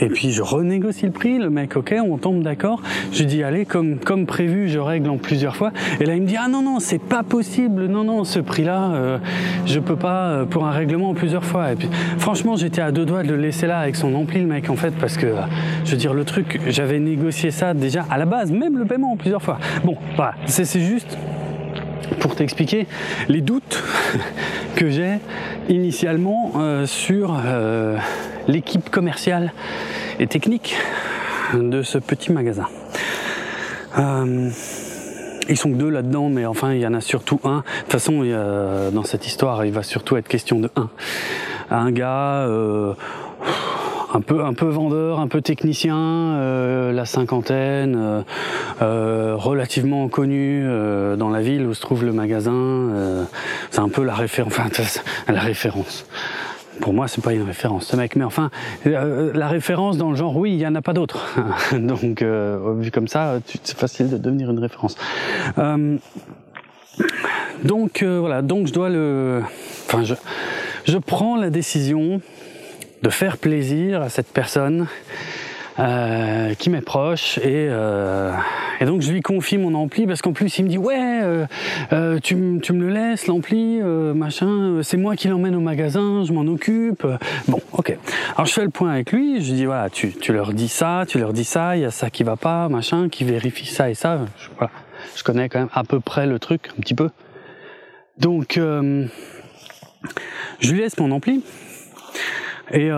et 0.00 0.08
puis 0.08 0.30
je 0.30 0.42
renégocie 0.42 1.06
le 1.06 1.12
prix, 1.12 1.38
le 1.38 1.50
mec 1.50 1.76
ok, 1.76 1.94
on 2.04 2.18
tombe 2.18 2.42
d'accord. 2.42 2.82
Je 3.12 3.20
lui 3.20 3.26
dis 3.26 3.42
allez 3.42 3.64
comme 3.64 3.98
comme 3.98 4.26
prévu, 4.26 4.68
je 4.68 4.78
règle 4.78 5.10
en 5.10 5.18
plusieurs 5.18 5.56
fois. 5.56 5.72
Et 6.00 6.04
là 6.04 6.14
il 6.14 6.22
me 6.22 6.26
dit 6.26 6.36
ah 6.38 6.48
non 6.48 6.62
non 6.62 6.78
c'est 6.78 7.00
pas 7.00 7.22
possible, 7.22 7.86
non 7.86 8.04
non 8.04 8.24
ce 8.24 8.38
prix 8.38 8.64
là 8.64 8.92
euh, 8.92 9.18
je 9.66 9.78
peux 9.80 9.96
pas 9.96 10.28
euh, 10.28 10.44
pour 10.44 10.66
un 10.66 10.70
règlement 10.70 11.10
en 11.10 11.14
plusieurs 11.14 11.44
fois. 11.44 11.72
Et 11.72 11.76
puis 11.76 11.88
franchement 12.18 12.56
j'étais 12.56 12.80
à 12.80 12.92
deux 12.92 13.04
doigts 13.04 13.22
de 13.22 13.28
le 13.28 13.36
laisser 13.36 13.66
là 13.66 13.78
avec 13.78 13.96
son 13.96 14.14
ampli 14.14 14.40
le 14.40 14.46
mec 14.46 14.70
en 14.70 14.76
fait 14.76 14.92
parce 14.92 15.16
que 15.16 15.34
je 15.84 15.90
veux 15.92 15.96
dire 15.96 16.14
le 16.14 16.24
truc 16.24 16.60
j'avais 16.68 16.98
négocié 16.98 17.50
ça 17.50 17.74
déjà 17.74 18.04
à 18.10 18.18
la 18.18 18.26
base, 18.26 18.50
même 18.50 18.78
le 18.78 18.84
paiement 18.84 19.12
en 19.12 19.16
plusieurs 19.16 19.42
fois. 19.42 19.58
Bon 19.84 19.96
voilà 20.16 20.34
c'est 20.46 20.80
juste 20.80 21.16
pour 22.20 22.34
t'expliquer 22.34 22.86
les 23.28 23.40
doutes 23.40 23.82
que 24.76 24.90
j'ai 24.90 25.18
initialement 25.68 26.52
euh, 26.56 26.86
sur 26.86 27.40
euh, 27.44 27.98
l'équipe 28.46 28.90
commerciale 28.90 29.52
et 30.18 30.26
technique 30.26 30.76
de 31.54 31.82
ce 31.82 31.98
petit 31.98 32.32
magasin. 32.32 32.66
Euh, 33.98 34.50
ils 35.48 35.56
sont 35.56 35.70
que 35.70 35.76
deux 35.76 35.90
là-dedans, 35.90 36.28
mais 36.28 36.46
enfin 36.46 36.72
il 36.72 36.80
y 36.80 36.86
en 36.86 36.94
a 36.94 37.00
surtout 37.00 37.40
un. 37.44 37.58
De 37.58 37.82
toute 37.82 37.92
façon, 37.92 38.22
dans 38.92 39.04
cette 39.04 39.26
histoire, 39.26 39.64
il 39.64 39.72
va 39.72 39.82
surtout 39.82 40.16
être 40.16 40.28
question 40.28 40.60
de 40.60 40.70
un. 40.76 40.90
Un 41.70 41.90
gars 41.90 42.46
un 44.12 44.20
peu 44.20 44.44
un 44.44 44.54
peu 44.54 44.66
vendeur, 44.66 45.20
un 45.20 45.28
peu 45.28 45.42
technicien, 45.42 45.96
euh, 45.96 46.92
la 46.92 47.04
cinquantaine, 47.04 47.96
euh, 47.98 48.22
euh, 48.82 49.34
relativement 49.36 50.08
connu 50.08 50.66
dans 51.16 51.30
la 51.30 51.40
ville 51.40 51.66
où 51.66 51.74
se 51.74 51.80
trouve 51.80 52.04
le 52.04 52.12
magasin. 52.12 53.26
c'est 53.70 53.80
un 53.80 53.88
peu 53.88 54.02
la 54.02 54.14
référence, 54.14 54.52
enfin 54.56 54.68
la 55.32 55.40
référence. 55.40 56.06
Pour 56.80 56.92
moi, 56.92 57.08
c'est 57.08 57.22
pas 57.22 57.32
une 57.32 57.42
référence, 57.42 57.86
ce 57.86 57.96
mec. 57.96 58.16
Mais 58.16 58.24
enfin, 58.24 58.50
la 58.84 59.48
référence 59.48 59.96
dans 59.98 60.10
le 60.10 60.16
genre, 60.16 60.36
oui, 60.36 60.52
il 60.52 60.58
y 60.58 60.66
en 60.66 60.74
a 60.74 60.82
pas 60.82 60.92
d'autres. 60.92 61.36
Donc, 61.72 62.22
vu 62.22 62.90
comme 62.90 63.08
ça, 63.08 63.40
c'est 63.62 63.76
facile 63.76 64.10
de 64.10 64.18
devenir 64.18 64.50
une 64.50 64.58
référence. 64.58 64.96
donc 67.64 68.02
voilà, 68.02 68.42
donc 68.42 68.66
je 68.66 68.72
dois 68.72 68.88
le, 68.88 69.42
enfin 69.86 70.04
je, 70.04 70.14
je 70.84 70.98
prends 70.98 71.36
la 71.36 71.50
décision 71.50 72.20
de 73.02 73.10
faire 73.10 73.36
plaisir 73.36 74.02
à 74.02 74.08
cette 74.08 74.28
personne 74.28 74.86
euh, 75.78 76.54
qui 76.54 76.70
m'est 76.70 76.80
proche 76.80 77.38
et, 77.38 77.68
euh, 77.70 78.32
et, 78.80 78.84
donc 78.84 79.00
je 79.00 79.12
lui 79.12 79.20
confie 79.20 79.58
mon 79.58 79.74
ampli 79.74 80.08
parce 80.08 80.22
qu'en 80.22 80.32
plus 80.32 80.58
il 80.58 80.64
me 80.64 80.68
dit 80.68 80.78
ouais 80.78 81.20
euh, 81.92 82.18
tu, 82.20 82.34
me 82.34 82.80
le 82.80 82.88
laisses 82.88 83.28
l'ampli 83.28 83.80
machin 83.80 84.80
c'est 84.82 84.96
moi 84.96 85.14
qui 85.14 85.28
l'emmène 85.28 85.54
au 85.54 85.60
magasin 85.60 86.24
je 86.24 86.32
m'en 86.32 86.52
occupe. 86.52 87.06
Bon 87.46 87.60
ok. 87.70 87.96
Alors 88.34 88.46
je 88.46 88.52
fais 88.52 88.64
le 88.64 88.70
point 88.70 88.90
avec 88.90 89.12
lui 89.12 89.40
je 89.40 89.50
lui 89.50 89.58
dis 89.58 89.66
voilà 89.66 89.88
tu, 89.88 90.12
leur 90.32 90.52
dis 90.52 90.66
ça 90.66 91.04
tu 91.06 91.20
leur 91.20 91.32
dis 91.32 91.44
ça 91.44 91.76
il 91.76 91.82
y 91.82 91.84
a 91.84 91.92
ça 91.92 92.10
qui 92.10 92.24
va 92.24 92.34
pas 92.34 92.68
machin 92.68 93.08
qui 93.08 93.22
vérifie 93.22 93.66
ça 93.66 93.88
et 93.88 93.94
ça. 93.94 94.18
Je, 94.36 94.48
voilà 94.56 94.72
je 95.14 95.22
connais 95.22 95.48
quand 95.48 95.60
même 95.60 95.70
à 95.72 95.84
peu 95.84 96.00
près 96.00 96.26
le 96.26 96.40
truc 96.40 96.70
un 96.76 96.80
petit 96.80 96.94
peu. 96.94 97.10
Donc 98.18 98.58
je 98.58 99.08
lui 100.72 100.80
laisse 100.80 100.98
mon 100.98 101.12
ampli 101.12 101.44
et 102.72 102.90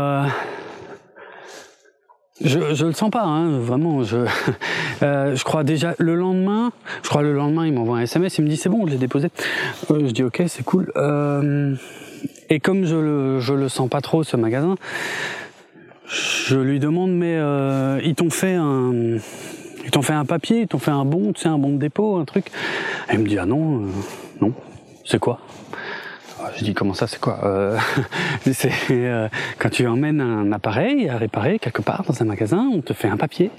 je, 2.42 2.75
je 2.75 2.87
le 2.87 2.92
sens 2.92 3.11
pas, 3.11 3.23
hein, 3.23 3.59
vraiment. 3.59 4.02
Je, 4.02 4.18
euh, 5.02 5.37
je 5.37 5.44
crois 5.44 5.64
déjà 5.64 5.94
le 5.99 6.14
lendemain, 6.14 6.73
je 7.02 7.09
crois 7.09 7.23
le 7.23 7.32
lendemain, 7.35 7.66
il 7.66 7.73
m'envoie 7.73 7.99
un 7.99 8.02
SMS, 8.02 8.38
il 8.38 8.44
me 8.44 8.49
dit 8.49 8.56
c'est 8.56 8.68
bon, 8.68 8.87
je 8.87 8.92
l'ai 8.92 8.99
déposé. 8.99 9.28
Euh, 9.90 10.06
je 10.06 10.12
dis 10.12 10.23
ok, 10.23 10.42
c'est 10.47 10.64
cool. 10.64 10.90
Euh, 10.97 11.75
et 12.49 12.61
comme 12.61 12.85
je 12.85 12.97
le, 12.97 13.40
je 13.40 13.54
le 13.54 13.68
sens 13.68 13.88
pas 13.88 14.00
trop 14.00 14.23
ce 14.25 14.37
magasin, 14.37 14.76
je 16.06 16.56
lui 16.56 16.80
demande 16.80 17.12
mais 17.12 17.37
euh, 17.37 18.00
ils 18.04 18.14
t'ont 18.14 18.30
fait 18.30 18.54
un, 18.54 18.92
ils 19.85 19.90
t'ont 19.90 20.02
fait 20.02 20.12
un 20.12 20.25
papier, 20.25 20.62
ils 20.62 20.66
t'ont 20.68 20.78
fait 20.78 20.90
un 20.90 21.04
bon, 21.04 21.32
tu 21.32 21.42
sais, 21.42 21.49
un 21.49 21.59
bon 21.59 21.75
de 21.75 21.78
dépôt, 21.78 22.16
un 22.16 22.25
truc. 22.25 22.47
Et 23.11 23.14
il 23.14 23.20
me 23.20 23.28
dit 23.28 23.38
ah 23.38 23.47
non, 23.47 23.82
euh, 23.82 23.87
non, 24.40 24.52
c'est 25.04 25.18
quoi? 25.18 25.40
Je 26.56 26.64
dis 26.64 26.75
comment 26.75 26.94
ça, 26.94 27.06
c'est 27.06 27.20
quoi 27.20 27.40
euh, 27.44 27.78
C'est 28.52 28.73
euh, 28.90 29.28
quand 29.59 29.70
tu 29.70 29.87
emmènes 29.87 30.20
un 30.20 30.52
appareil 30.52 31.09
à 31.09 31.16
réparer 31.16 31.59
quelque 31.59 31.82
part 31.82 32.04
dans 32.06 32.20
un 32.23 32.25
magasin, 32.25 32.68
on 32.73 32.80
te 32.80 32.92
fait 32.92 33.09
un 33.09 33.16
papier, 33.16 33.50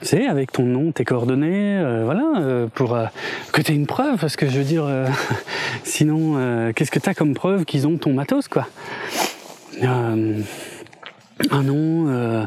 tu 0.00 0.06
sais, 0.08 0.26
avec 0.26 0.52
ton 0.52 0.64
nom, 0.64 0.92
tes 0.92 1.04
coordonnées, 1.04 1.78
euh, 1.78 2.02
voilà, 2.04 2.32
euh, 2.38 2.66
pour 2.74 2.98
que 3.52 3.62
tu 3.62 3.72
aies 3.72 3.74
une 3.74 3.86
preuve, 3.86 4.18
parce 4.18 4.36
que 4.36 4.48
je 4.48 4.58
veux 4.58 4.64
dire, 4.64 4.86
sinon, 5.84 6.72
qu'est-ce 6.74 6.90
que 6.90 6.98
tu 6.98 7.08
as 7.08 7.14
comme 7.14 7.34
preuve 7.34 7.64
qu'ils 7.64 7.86
ont 7.86 7.96
ton 7.96 8.12
matos, 8.12 8.48
quoi? 8.48 8.66
Ah 11.48 11.62
non, 11.62 12.08
euh, 12.08 12.44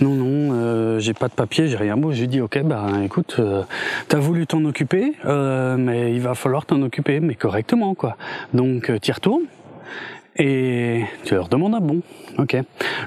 non, 0.00 0.14
non, 0.14 0.54
euh, 0.54 0.98
j'ai 0.98 1.12
pas 1.12 1.28
de 1.28 1.34
papier, 1.34 1.68
j'ai 1.68 1.76
rien. 1.76 1.96
Bon, 1.96 2.10
j'ai 2.10 2.26
dit 2.26 2.40
ok, 2.40 2.62
bah 2.62 2.86
écoute, 3.04 3.36
euh, 3.38 3.62
t'as 4.08 4.18
voulu 4.18 4.46
t'en 4.46 4.64
occuper, 4.64 5.12
euh, 5.26 5.76
mais 5.76 6.14
il 6.14 6.20
va 6.20 6.34
falloir 6.34 6.64
t'en 6.64 6.80
occuper, 6.82 7.20
mais 7.20 7.34
correctement 7.34 7.94
quoi. 7.94 8.16
Donc 8.54 8.90
t'y 9.00 9.12
retournes 9.12 9.42
et 10.36 11.04
tu 11.24 11.34
leur 11.34 11.48
demandes 11.48 11.74
un 11.74 11.80
bon. 11.80 12.00
Ok. 12.38 12.56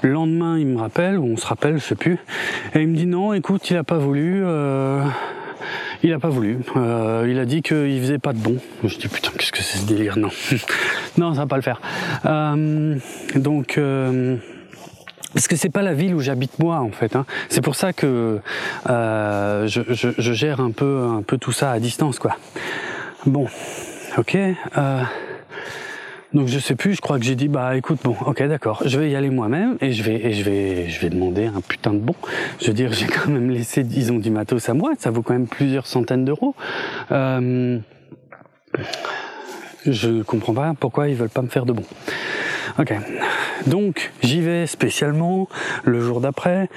Le 0.04 0.12
lendemain, 0.12 0.60
il 0.60 0.68
me 0.68 0.78
rappelle 0.78 1.18
ou 1.18 1.26
on 1.26 1.38
se 1.38 1.48
rappelle, 1.48 1.78
je 1.80 1.84
sais 1.84 1.96
plus, 1.96 2.20
et 2.76 2.82
il 2.82 2.88
me 2.88 2.96
dit 2.96 3.08
non, 3.08 3.34
écoute, 3.34 3.68
il 3.72 3.78
a 3.78 3.84
pas 3.84 3.98
voulu. 3.98 4.44
il 6.04 6.14
a 6.14 6.20
pas 6.20 6.30
voulu. 6.30 6.60
il 6.76 7.40
a 7.40 7.46
dit 7.46 7.64
qu'il 7.64 8.00
faisait 8.00 8.20
pas 8.20 8.34
de 8.34 8.40
bon. 8.40 8.58
Je 8.84 8.98
dis 9.00 9.08
putain, 9.08 9.32
qu'est-ce 9.36 9.52
que 9.52 9.64
c'est 9.64 9.80
ce 9.80 9.88
délire 9.88 10.16
Non, 10.16 10.30
non, 11.18 11.34
ça 11.34 11.42
va 11.42 11.48
pas 11.48 11.56
le 11.56 11.64
faire. 11.64 11.82
donc 13.36 13.80
parce 15.34 15.48
que 15.48 15.56
c'est 15.56 15.70
pas 15.70 15.82
la 15.82 15.94
ville 15.94 16.16
où 16.16 16.20
j'habite 16.20 16.60
moi 16.60 16.80
en 16.80 16.92
fait. 16.92 17.16
Hein. 17.16 17.26
C'est 17.50 17.62
pour 17.62 17.76
ça 17.76 17.94
que 17.94 18.40
euh, 18.90 19.68
je, 19.68 19.82
je, 19.90 20.10
je, 20.18 20.34
gère 20.34 20.60
un 20.60 20.72
peu, 20.72 21.08
un 21.10 21.22
peu 21.22 21.38
tout 21.38 21.52
ça 21.52 21.72
à 21.72 21.80
distance 21.80 22.20
quoi. 22.20 22.38
Bon, 23.26 23.48
ok. 24.18 24.36
Euh, 24.78 25.02
donc 26.34 26.48
je 26.48 26.58
sais 26.58 26.76
plus, 26.76 26.96
je 26.96 27.02
crois 27.02 27.20
que 27.20 27.26
j'ai 27.26 27.36
dit 27.36 27.48
bah 27.48 27.78
écoute 27.78 28.00
bon, 28.04 28.16
ok 28.26 28.42
d'accord, 28.44 28.82
je 28.86 29.00
vais 29.00 29.12
y 29.12 29.16
aller 29.16 29.30
moi-même 29.30 29.78
et 29.82 29.92
je 29.92 30.02
vais 30.02 30.16
et 30.16 30.34
je 30.34 30.44
vais 30.44 30.90
je 30.90 31.00
vais 31.00 31.10
demander 31.10 31.46
un 31.46 31.62
putain 31.62 31.94
de 31.94 32.00
bon. 32.00 32.16
Je 32.60 32.68
veux 32.68 32.74
dire 32.74 32.92
j'ai 32.92 33.06
quand 33.06 33.30
même 33.30 33.50
laissé 33.50 33.84
disons 33.84 34.18
du 34.18 34.32
matos 34.32 34.68
à 34.68 34.74
moi, 34.74 34.94
ça 34.98 35.12
vaut 35.12 35.22
quand 35.22 35.34
même 35.34 35.48
plusieurs 35.48 35.86
centaines 35.86 36.26
d'euros. 36.26 36.56
Euh, 37.12 37.78
je 39.86 40.24
comprends 40.24 40.54
pas 40.54 40.74
pourquoi 40.80 41.10
ils 41.10 41.16
veulent 41.16 41.30
pas 41.30 41.42
me 41.44 41.50
faire 41.50 41.66
de 41.66 41.74
bon. 41.74 41.84
Ok. 42.80 42.94
Donc 43.68 44.12
j'y 44.24 44.42
vais 44.42 44.66
spécialement 44.66 45.48
le 45.84 46.02
jour 46.02 46.22
d'après. 46.22 46.70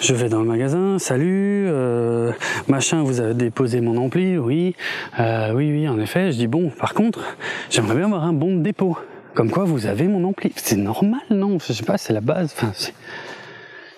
Je 0.00 0.14
vais 0.14 0.28
dans 0.28 0.40
le 0.40 0.46
magasin. 0.46 0.98
Salut, 0.98 1.66
euh, 1.68 2.32
machin. 2.68 3.02
Vous 3.02 3.20
avez 3.20 3.34
déposé 3.34 3.80
mon 3.80 3.96
ampli 3.98 4.38
Oui, 4.38 4.74
euh, 5.20 5.52
oui, 5.52 5.70
oui. 5.70 5.88
En 5.88 5.98
effet. 6.00 6.32
Je 6.32 6.38
dis 6.38 6.46
bon. 6.46 6.70
Par 6.70 6.94
contre, 6.94 7.20
j'aimerais 7.70 7.96
bien 7.96 8.06
avoir 8.06 8.24
un 8.24 8.32
bon 8.32 8.56
de 8.56 8.62
dépôt. 8.62 8.96
Comme 9.34 9.50
quoi 9.50 9.64
vous 9.64 9.86
avez 9.86 10.08
mon 10.08 10.24
ampli. 10.24 10.52
C'est 10.56 10.76
normal, 10.76 11.20
non? 11.30 11.58
Je 11.58 11.72
sais 11.72 11.84
pas. 11.84 11.98
C'est 11.98 12.12
la 12.12 12.20
base. 12.20 12.54
Enfin, 12.56 12.72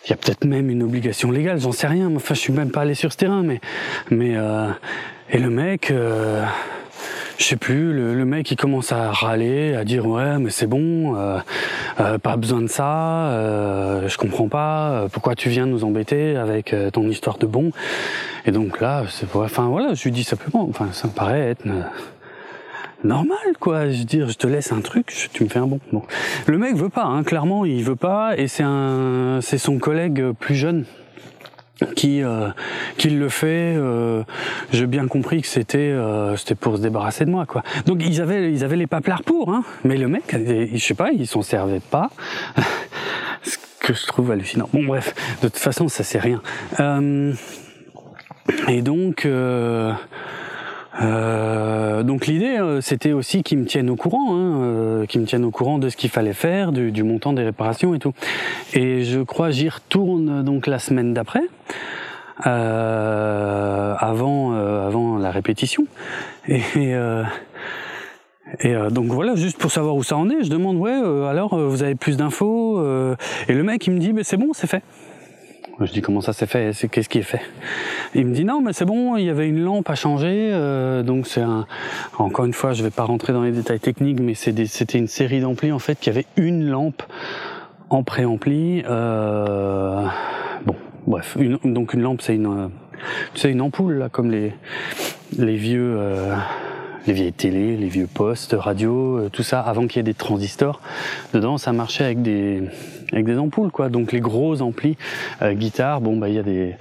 il 0.06 0.10
y 0.10 0.12
a 0.12 0.16
peut-être 0.16 0.44
même 0.44 0.70
une 0.70 0.82
obligation 0.82 1.30
légale. 1.30 1.60
J'en 1.60 1.72
sais 1.72 1.86
rien. 1.86 2.10
Enfin, 2.16 2.34
je 2.34 2.40
suis 2.40 2.52
même 2.52 2.70
pas 2.70 2.80
allé 2.80 2.94
sur 2.94 3.12
ce 3.12 3.16
terrain, 3.16 3.42
mais 3.42 3.60
mais 4.10 4.32
euh, 4.34 4.70
et 5.30 5.38
le 5.38 5.50
mec. 5.50 5.92
Euh, 7.34 7.38
je 7.38 7.44
sais 7.44 7.56
plus, 7.56 7.92
le, 7.92 8.24
mec 8.24 8.50
il 8.50 8.56
commence 8.56 8.92
à 8.92 9.10
râler, 9.10 9.74
à 9.74 9.84
dire 9.84 10.06
ouais 10.06 10.38
mais 10.38 10.50
c'est 10.50 10.66
bon, 10.66 11.16
euh, 11.16 11.38
euh, 12.00 12.18
pas 12.18 12.36
besoin 12.36 12.62
de 12.62 12.68
ça, 12.68 13.28
euh, 13.28 14.08
je 14.08 14.16
comprends 14.16 14.48
pas, 14.48 14.90
euh, 14.90 15.08
pourquoi 15.08 15.34
tu 15.34 15.48
viens 15.48 15.66
nous 15.66 15.84
embêter 15.84 16.36
avec 16.36 16.72
euh, 16.72 16.90
ton 16.90 17.08
histoire 17.08 17.38
de 17.38 17.46
bon? 17.46 17.70
Et 18.46 18.50
donc 18.50 18.80
là, 18.80 19.04
c'est 19.10 19.26
enfin 19.34 19.68
voilà, 19.68 19.94
je 19.94 20.04
lui 20.04 20.10
dis 20.10 20.24
simplement, 20.24 20.66
enfin 20.68 20.88
ça 20.92 21.08
me 21.08 21.12
paraît 21.12 21.50
être 21.50 21.64
normal 23.02 23.38
quoi. 23.60 23.90
Je 23.90 23.98
veux 23.98 24.04
dire, 24.04 24.28
je 24.28 24.36
te 24.36 24.46
laisse 24.46 24.72
un 24.72 24.80
truc, 24.80 25.28
tu 25.32 25.44
me 25.44 25.48
fais 25.48 25.58
un 25.58 25.66
bon. 25.66 25.80
Bon, 25.92 26.02
le 26.46 26.58
mec 26.58 26.76
veut 26.76 26.88
pas, 26.88 27.04
hein, 27.04 27.22
clairement 27.22 27.64
il 27.64 27.82
veut 27.84 27.96
pas, 27.96 28.36
et 28.36 28.48
c'est 28.48 28.64
un, 28.64 29.40
c'est 29.42 29.58
son 29.58 29.78
collègue 29.78 30.32
plus 30.38 30.54
jeune 30.54 30.84
qui 31.96 32.22
euh, 32.22 32.48
qui 32.98 33.10
le 33.10 33.28
fait 33.28 33.74
euh, 33.76 34.22
j'ai 34.72 34.86
bien 34.86 35.08
compris 35.08 35.42
que 35.42 35.48
c'était 35.48 35.78
euh, 35.78 36.36
c'était 36.36 36.54
pour 36.54 36.76
se 36.76 36.82
débarrasser 36.82 37.24
de 37.24 37.30
moi 37.30 37.46
quoi. 37.46 37.62
Donc 37.86 38.02
ils 38.04 38.20
avaient 38.20 38.52
ils 38.52 38.62
avaient 38.64 38.76
les 38.76 38.86
paplards 38.86 39.24
pour 39.24 39.50
hein. 39.52 39.64
Mais 39.82 39.96
le 39.96 40.08
mec 40.08 40.34
je 40.34 40.78
sais 40.78 40.94
pas 40.94 41.10
ils 41.10 41.26
s'en 41.26 41.42
servaient 41.42 41.80
pas. 41.80 42.10
Ce 43.42 43.58
que 43.80 43.92
je 43.92 44.06
trouve 44.06 44.30
hallucinant. 44.30 44.68
Bon 44.72 44.84
bref 44.84 45.14
de 45.42 45.48
toute 45.48 45.58
façon 45.58 45.88
ça 45.88 46.04
c'est 46.04 46.20
rien. 46.20 46.40
Euh, 46.80 47.34
et 48.68 48.82
donc 48.82 49.26
euh, 51.02 51.84
euh, 51.94 52.02
donc 52.02 52.26
l'idée, 52.26 52.58
euh, 52.58 52.80
c'était 52.80 53.12
aussi 53.12 53.42
qu'ils 53.42 53.58
me 53.58 53.66
tiennent 53.66 53.90
au 53.90 53.96
courant, 53.96 54.34
hein, 54.34 54.62
euh, 54.62 55.06
qu'ils 55.06 55.20
me 55.20 55.26
tiennent 55.26 55.44
au 55.44 55.50
courant 55.50 55.78
de 55.78 55.88
ce 55.88 55.96
qu'il 55.96 56.10
fallait 56.10 56.32
faire, 56.32 56.72
du, 56.72 56.92
du, 56.92 57.02
montant 57.02 57.32
des 57.32 57.44
réparations 57.44 57.94
et 57.94 57.98
tout. 57.98 58.12
Et 58.72 59.04
je 59.04 59.20
crois 59.20 59.50
j'y 59.50 59.68
retourne 59.68 60.42
donc 60.42 60.66
la 60.66 60.78
semaine 60.78 61.14
d'après, 61.14 61.42
euh, 62.46 63.94
avant 63.98 64.52
avant 64.54 65.18
la 65.18 65.30
répétition. 65.30 65.86
Et, 66.48 66.60
et 68.60 68.74
donc 68.90 69.06
voilà, 69.06 69.34
juste 69.34 69.58
pour 69.58 69.70
savoir 69.70 69.96
où 69.96 70.02
ça 70.02 70.16
en 70.16 70.28
est, 70.30 70.42
je 70.44 70.50
demande 70.50 70.76
ouais, 70.76 70.92
alors 71.28 71.56
vous 71.56 71.82
avez 71.82 71.94
plus 71.94 72.16
d'infos 72.16 72.82
Et 73.48 73.54
le 73.54 73.62
mec 73.62 73.86
il 73.86 73.94
me 73.94 73.98
dit, 73.98 74.12
mais 74.12 74.24
c'est 74.24 74.36
bon, 74.36 74.50
c'est 74.52 74.66
fait. 74.66 74.82
Je 75.80 75.90
dis 75.90 76.02
comment 76.02 76.20
ça 76.20 76.32
s'est 76.32 76.46
fait? 76.46 76.72
Qu'est-ce 76.90 77.08
qui 77.08 77.18
est 77.18 77.22
fait? 77.22 77.40
Il 78.14 78.26
me 78.26 78.34
dit 78.34 78.44
non, 78.44 78.60
mais 78.60 78.72
c'est 78.72 78.84
bon. 78.84 79.16
Il 79.16 79.24
y 79.24 79.30
avait 79.30 79.48
une 79.48 79.60
lampe 79.60 79.90
à 79.90 79.94
changer, 79.94 80.50
euh, 80.52 81.02
donc 81.02 81.26
c'est 81.26 81.40
un. 81.40 81.66
Encore 82.18 82.44
une 82.44 82.52
fois, 82.52 82.72
je 82.72 82.82
vais 82.82 82.90
pas 82.90 83.02
rentrer 83.02 83.32
dans 83.32 83.42
les 83.42 83.50
détails 83.50 83.80
techniques, 83.80 84.20
mais 84.20 84.34
c'était 84.34 84.98
une 84.98 85.08
série 85.08 85.40
d'amplis 85.40 85.72
en 85.72 85.80
fait 85.80 85.98
qui 85.98 86.10
avait 86.10 86.26
une 86.36 86.68
lampe 86.68 87.02
en 87.90 88.04
préampli. 88.04 88.84
Euh, 88.88 90.06
bon, 90.64 90.76
bref, 91.06 91.36
une, 91.38 91.58
donc 91.64 91.94
une 91.94 92.02
lampe, 92.02 92.22
c'est 92.22 92.36
une, 92.36 92.70
c'est 93.34 93.50
une 93.50 93.60
ampoule 93.60 93.94
là, 93.94 94.08
comme 94.08 94.30
les 94.30 94.52
les 95.36 95.56
vieux. 95.56 95.96
Euh, 95.98 96.36
les 97.06 97.12
vieilles 97.12 97.32
télé, 97.32 97.76
les 97.76 97.88
vieux 97.88 98.06
postes, 98.06 98.56
radio, 98.58 99.18
euh, 99.18 99.28
tout 99.28 99.42
ça, 99.42 99.60
avant 99.60 99.86
qu'il 99.86 99.98
y 99.98 100.00
ait 100.00 100.04
des 100.04 100.14
transistors. 100.14 100.80
Dedans, 101.34 101.58
ça 101.58 101.72
marchait 101.72 102.04
avec 102.04 102.22
des 102.22 102.62
avec 103.14 103.26
des 103.26 103.38
ampoules, 103.38 103.70
quoi. 103.70 103.88
Donc 103.88 104.12
les 104.12 104.20
gros 104.20 104.60
amplis, 104.62 104.96
euh, 105.42 105.54
guitare, 105.54 106.00
bon 106.00 106.16
bah 106.16 106.28
il 106.28 106.34
y 106.34 106.38
a 106.38 106.42
des 106.42 106.74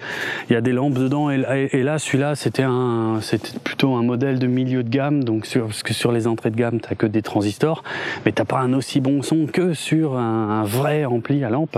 il 0.50 0.54
y 0.54 0.56
a 0.56 0.62
des 0.62 0.72
lampes 0.72 0.94
dedans. 0.94 1.30
Et, 1.30 1.38
là, 1.84 2.00
celui-là, 2.00 2.36
c'était 2.36 2.64
un 2.64 3.20
c'était 3.22 3.58
plutôt 3.64 3.96
un 3.96 4.04
modèle 4.04 4.40
de 4.40 4.48
milieu 4.48 4.84
de 4.84 4.90
gamme. 4.90 5.24
Donc 5.24 5.46
sur 5.46 5.68
parce 5.68 5.84
que 5.84 5.94
sur 5.94 6.12
les 6.12 6.28
entrées 6.28 6.52
de 6.52 6.58
gamme, 6.58 6.80
t'as 6.80 6.96
que 6.96 7.06
des 7.06 7.22
transistors, 7.22 7.84
mais 8.26 8.32
t'as 8.32 8.46
pas 8.46 8.60
un 8.60 8.74
aussi 8.74 9.00
bon 9.00 9.22
son 9.22 9.46
que 9.46 9.74
sur 9.74 10.18
un, 10.18 10.62
un 10.62 10.64
vrai 10.64 11.06
ampli 11.06 11.44
à 11.44 11.50
lampe. 11.50 11.78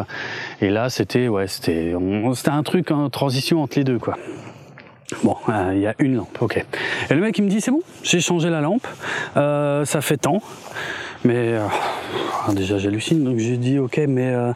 Et 0.62 0.70
là, 0.70 0.90
c'était 0.90 1.28
ouais, 1.28 1.48
c'était 1.48 1.94
c'était 2.34 2.50
un 2.50 2.64
truc 2.64 2.92
en 2.92 3.10
transition 3.10 3.62
entre 3.62 3.78
les 3.78 3.84
deux, 3.84 4.00
quoi. 4.00 4.18
Bon, 5.24 5.38
euh, 5.50 5.72
il 5.76 5.82
y 5.82 5.88
a 5.88 5.94
une 6.00 6.16
lampe, 6.16 6.42
ok. 6.42 6.66
Et 7.10 7.14
le 7.14 7.22
mec 7.22 7.38
il 7.38 7.44
me 7.44 7.50
dit 7.50 7.62
c'est 7.62 7.72
bon, 7.72 7.82
j'ai 8.04 8.20
changé 8.20 8.50
la 8.50 8.62
lampe, 8.62 8.88
euh, 9.38 9.86
ça 9.86 10.02
fait 10.02 10.18
tant. 10.18 10.42
Mais 11.24 11.54
euh, 11.54 11.68
déjà 12.54 12.78
j'hallucine, 12.78 13.24
donc 13.24 13.38
j'ai 13.38 13.58
dit 13.58 13.80
ok, 13.80 14.02
mais 14.08 14.34
euh, 14.34 14.52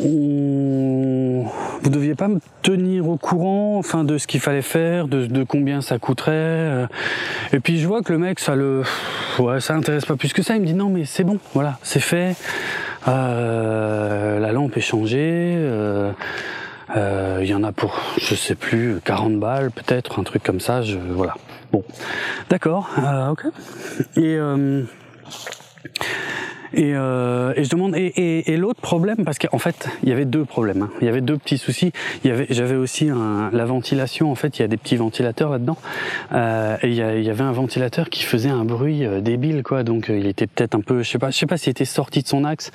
on... 0.00 1.44
vous 1.82 1.90
deviez 1.90 2.14
pas 2.14 2.28
me 2.28 2.38
tenir 2.62 3.08
au 3.08 3.16
courant, 3.16 3.78
enfin 3.78 4.04
de 4.04 4.18
ce 4.18 4.26
qu'il 4.26 4.40
fallait 4.40 4.62
faire, 4.62 5.08
de, 5.08 5.44
combien 5.44 5.80
ça 5.80 5.98
coûterait. 5.98 6.32
Euh. 6.32 6.86
Et 7.52 7.60
puis 7.60 7.78
je 7.78 7.86
vois 7.86 8.02
que 8.02 8.12
le 8.12 8.18
mec 8.18 8.40
ça 8.40 8.54
le, 8.54 8.82
ouais, 9.38 9.60
ça 9.60 9.74
intéresse 9.74 10.04
pas 10.04 10.16
plus 10.16 10.32
que 10.32 10.42
ça. 10.42 10.54
Il 10.56 10.62
me 10.62 10.66
dit 10.66 10.74
non 10.74 10.88
mais 10.88 11.04
c'est 11.04 11.24
bon, 11.24 11.38
voilà, 11.54 11.78
c'est 11.82 12.00
fait. 12.00 12.36
la 13.06 14.52
lampe 14.52 14.76
est 14.76 14.80
changée. 14.80 15.56
Il 16.94 16.98
euh, 16.98 17.44
y 17.44 17.54
en 17.54 17.64
a 17.64 17.72
pour, 17.72 17.98
je 18.18 18.34
sais 18.34 18.54
plus, 18.54 19.00
40 19.04 19.38
balles 19.38 19.70
peut-être, 19.70 20.18
un 20.18 20.24
truc 20.24 20.42
comme 20.42 20.60
ça. 20.60 20.82
Je, 20.82 20.98
voilà. 20.98 21.34
Bon, 21.72 21.82
d'accord, 22.50 22.90
euh, 22.98 23.30
ok. 23.30 23.46
Et 24.16 24.36
euh, 24.36 24.82
et, 26.74 26.92
euh, 26.94 27.52
et, 27.56 27.64
je 27.64 27.70
demande 27.70 27.94
et, 27.96 28.06
et, 28.06 28.52
et 28.52 28.56
l'autre 28.56 28.80
problème 28.80 29.24
parce 29.24 29.38
qu'en 29.38 29.58
fait 29.58 29.88
il 30.02 30.08
y 30.08 30.12
avait 30.12 30.24
deux 30.24 30.44
problèmes. 30.44 30.82
Hein. 30.82 30.90
Il 31.00 31.06
y 31.06 31.08
avait 31.08 31.20
deux 31.20 31.36
petits 31.36 31.58
soucis. 31.58 31.92
Il 32.24 32.30
y 32.30 32.32
avait 32.32 32.46
j'avais 32.50 32.76
aussi 32.76 33.08
un, 33.08 33.50
la 33.52 33.64
ventilation. 33.64 34.30
En 34.30 34.34
fait 34.34 34.58
il 34.58 34.62
y 34.62 34.64
a 34.64 34.68
des 34.68 34.76
petits 34.76 34.96
ventilateurs 34.96 35.50
là-dedans. 35.50 35.76
Euh, 36.32 36.76
et 36.82 36.88
il 36.88 36.94
y, 36.94 36.96
y, 37.24 37.30
avait 37.30 37.42
un 37.42 37.52
ventilateur 37.52 38.08
qui 38.08 38.22
faisait 38.22 38.48
un 38.48 38.64
bruit 38.64 39.04
euh, 39.04 39.20
débile 39.20 39.62
quoi. 39.62 39.82
Donc 39.82 40.08
euh, 40.08 40.18
il 40.18 40.26
était 40.26 40.46
peut-être 40.46 40.74
un 40.74 40.80
peu 40.80 41.02
je 41.02 41.10
sais 41.10 41.18
pas 41.18 41.30
je 41.30 41.36
sais 41.36 41.46
pas 41.46 41.56
s'il 41.56 41.70
était 41.70 41.84
sorti 41.84 42.22
de 42.22 42.28
son 42.28 42.44
axe 42.44 42.70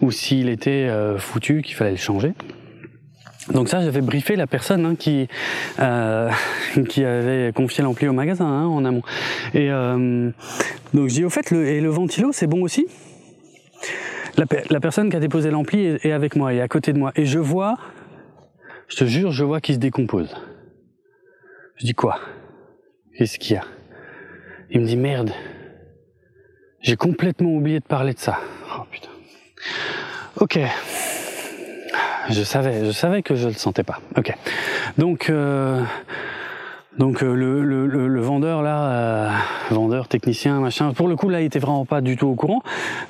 ou 0.00 0.10
s'il 0.10 0.48
était 0.48 0.88
euh, 0.88 1.18
foutu 1.18 1.62
qu'il 1.62 1.74
fallait 1.74 1.90
le 1.90 1.96
changer. 1.96 2.32
Donc 3.52 3.68
ça, 3.68 3.82
j'avais 3.82 4.00
briefé 4.00 4.34
la 4.36 4.46
personne 4.46 4.86
hein, 4.86 4.94
qui 4.96 5.28
euh, 5.78 6.30
qui 6.88 7.04
avait 7.04 7.52
confié 7.52 7.84
l'ampli 7.84 8.08
au 8.08 8.12
magasin 8.12 8.46
hein, 8.46 8.66
en 8.66 8.84
amont. 8.84 9.02
Et 9.54 9.70
euh, 9.70 10.30
donc 10.94 11.08
dis 11.08 11.24
au 11.24 11.30
fait, 11.30 11.50
le, 11.50 11.66
et 11.66 11.80
le 11.80 11.90
ventilo, 11.90 12.32
c'est 12.32 12.46
bon 12.46 12.62
aussi? 12.62 12.86
La, 14.38 14.46
la, 14.70 14.80
personne 14.80 15.10
qui 15.10 15.16
a 15.16 15.20
déposé 15.20 15.50
l'ampli 15.50 15.84
est, 15.84 16.06
est, 16.06 16.12
avec 16.12 16.36
moi, 16.36 16.54
et 16.54 16.62
à 16.62 16.68
côté 16.68 16.94
de 16.94 16.98
moi, 16.98 17.12
et 17.16 17.26
je 17.26 17.38
vois, 17.38 17.76
je 18.88 18.96
te 18.96 19.04
jure, 19.04 19.30
je 19.30 19.44
vois 19.44 19.60
qu'il 19.60 19.74
se 19.74 19.80
décompose. 19.80 20.34
Je 21.76 21.84
dis 21.84 21.92
quoi? 21.92 22.18
Qu'est-ce 23.18 23.38
qu'il 23.38 23.56
y 23.56 23.58
a? 23.58 23.64
Il 24.70 24.80
me 24.80 24.86
dit 24.86 24.96
merde. 24.96 25.32
J'ai 26.80 26.96
complètement 26.96 27.50
oublié 27.50 27.80
de 27.80 27.84
parler 27.84 28.14
de 28.14 28.18
ça. 28.18 28.38
Oh 28.74 28.84
putain. 28.90 29.10
Ok. 30.40 30.58
Je 32.30 32.42
savais, 32.42 32.84
je 32.84 32.90
savais 32.90 33.22
que 33.22 33.34
je 33.34 33.48
le 33.48 33.54
sentais 33.54 33.82
pas. 33.82 34.00
Ok. 34.16 34.32
Donc, 34.98 35.28
euh, 35.28 35.80
donc 36.98 37.22
euh, 37.22 37.34
le, 37.34 37.62
le, 37.62 37.86
le, 37.86 38.06
le, 38.06 38.20
vendeur 38.20 38.62
là, 38.62 38.90
euh, 38.90 39.30
vendeur, 39.70 40.08
technicien, 40.08 40.60
machin. 40.60 40.92
Pour 40.92 41.08
le 41.08 41.16
coup 41.16 41.28
là, 41.28 41.40
il 41.40 41.46
était 41.46 41.58
vraiment 41.58 41.84
pas 41.84 42.00
du 42.00 42.16
tout 42.16 42.28
au 42.28 42.34
courant. 42.34 42.62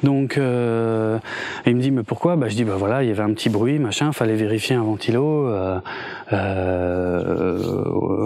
Donc, 0.03 0.39
euh, 0.39 1.19
il 1.67 1.77
me 1.77 1.81
dit 1.81 1.91
mais 1.91 2.05
pourquoi? 2.05 2.37
Bah 2.37 2.49
je 2.49 2.55
dis 2.55 2.65
bah 2.65 2.77
voilà, 2.79 3.03
il 3.03 3.09
y 3.09 3.13
avait 3.13 3.23
un 3.23 3.33
petit 3.33 3.51
bruit, 3.51 3.79
machin. 3.79 4.13
Fallait 4.13 4.37
vérifier 4.37 4.77
un 4.77 4.85
ventilo. 4.85 5.49
Euh, 5.49 5.81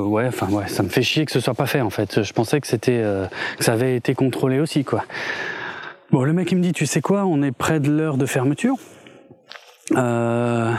ouais, 0.05 0.29
enfin 0.29 0.47
ouais, 0.51 0.69
ça 0.69 0.83
me 0.83 0.89
fait 0.89 1.03
chier 1.03 1.25
que 1.25 1.33
ce 1.33 1.41
soit 1.41 1.55
pas 1.55 1.67
fait 1.67 1.81
en 1.81 1.91
fait. 1.91 2.23
Je 2.23 2.33
pensais 2.33 2.61
que 2.61 2.67
c'était, 2.67 3.03
que 3.59 3.65
ça 3.65 3.73
avait 3.73 3.97
été 3.97 4.15
contrôlé 4.15 4.61
aussi 4.61 4.85
quoi. 4.85 5.05
Bon, 6.13 6.23
le 6.23 6.33
mec 6.33 6.53
il 6.53 6.59
me 6.59 6.63
dit 6.63 6.73
tu 6.73 6.87
sais 6.87 7.01
quoi, 7.01 7.25
on 7.25 7.43
est 7.43 7.51
près 7.51 7.81
de 7.81 7.91
l'heure 7.91 8.17
de 8.17 8.27
fermeture. 8.27 8.77
Euh, 9.93 10.73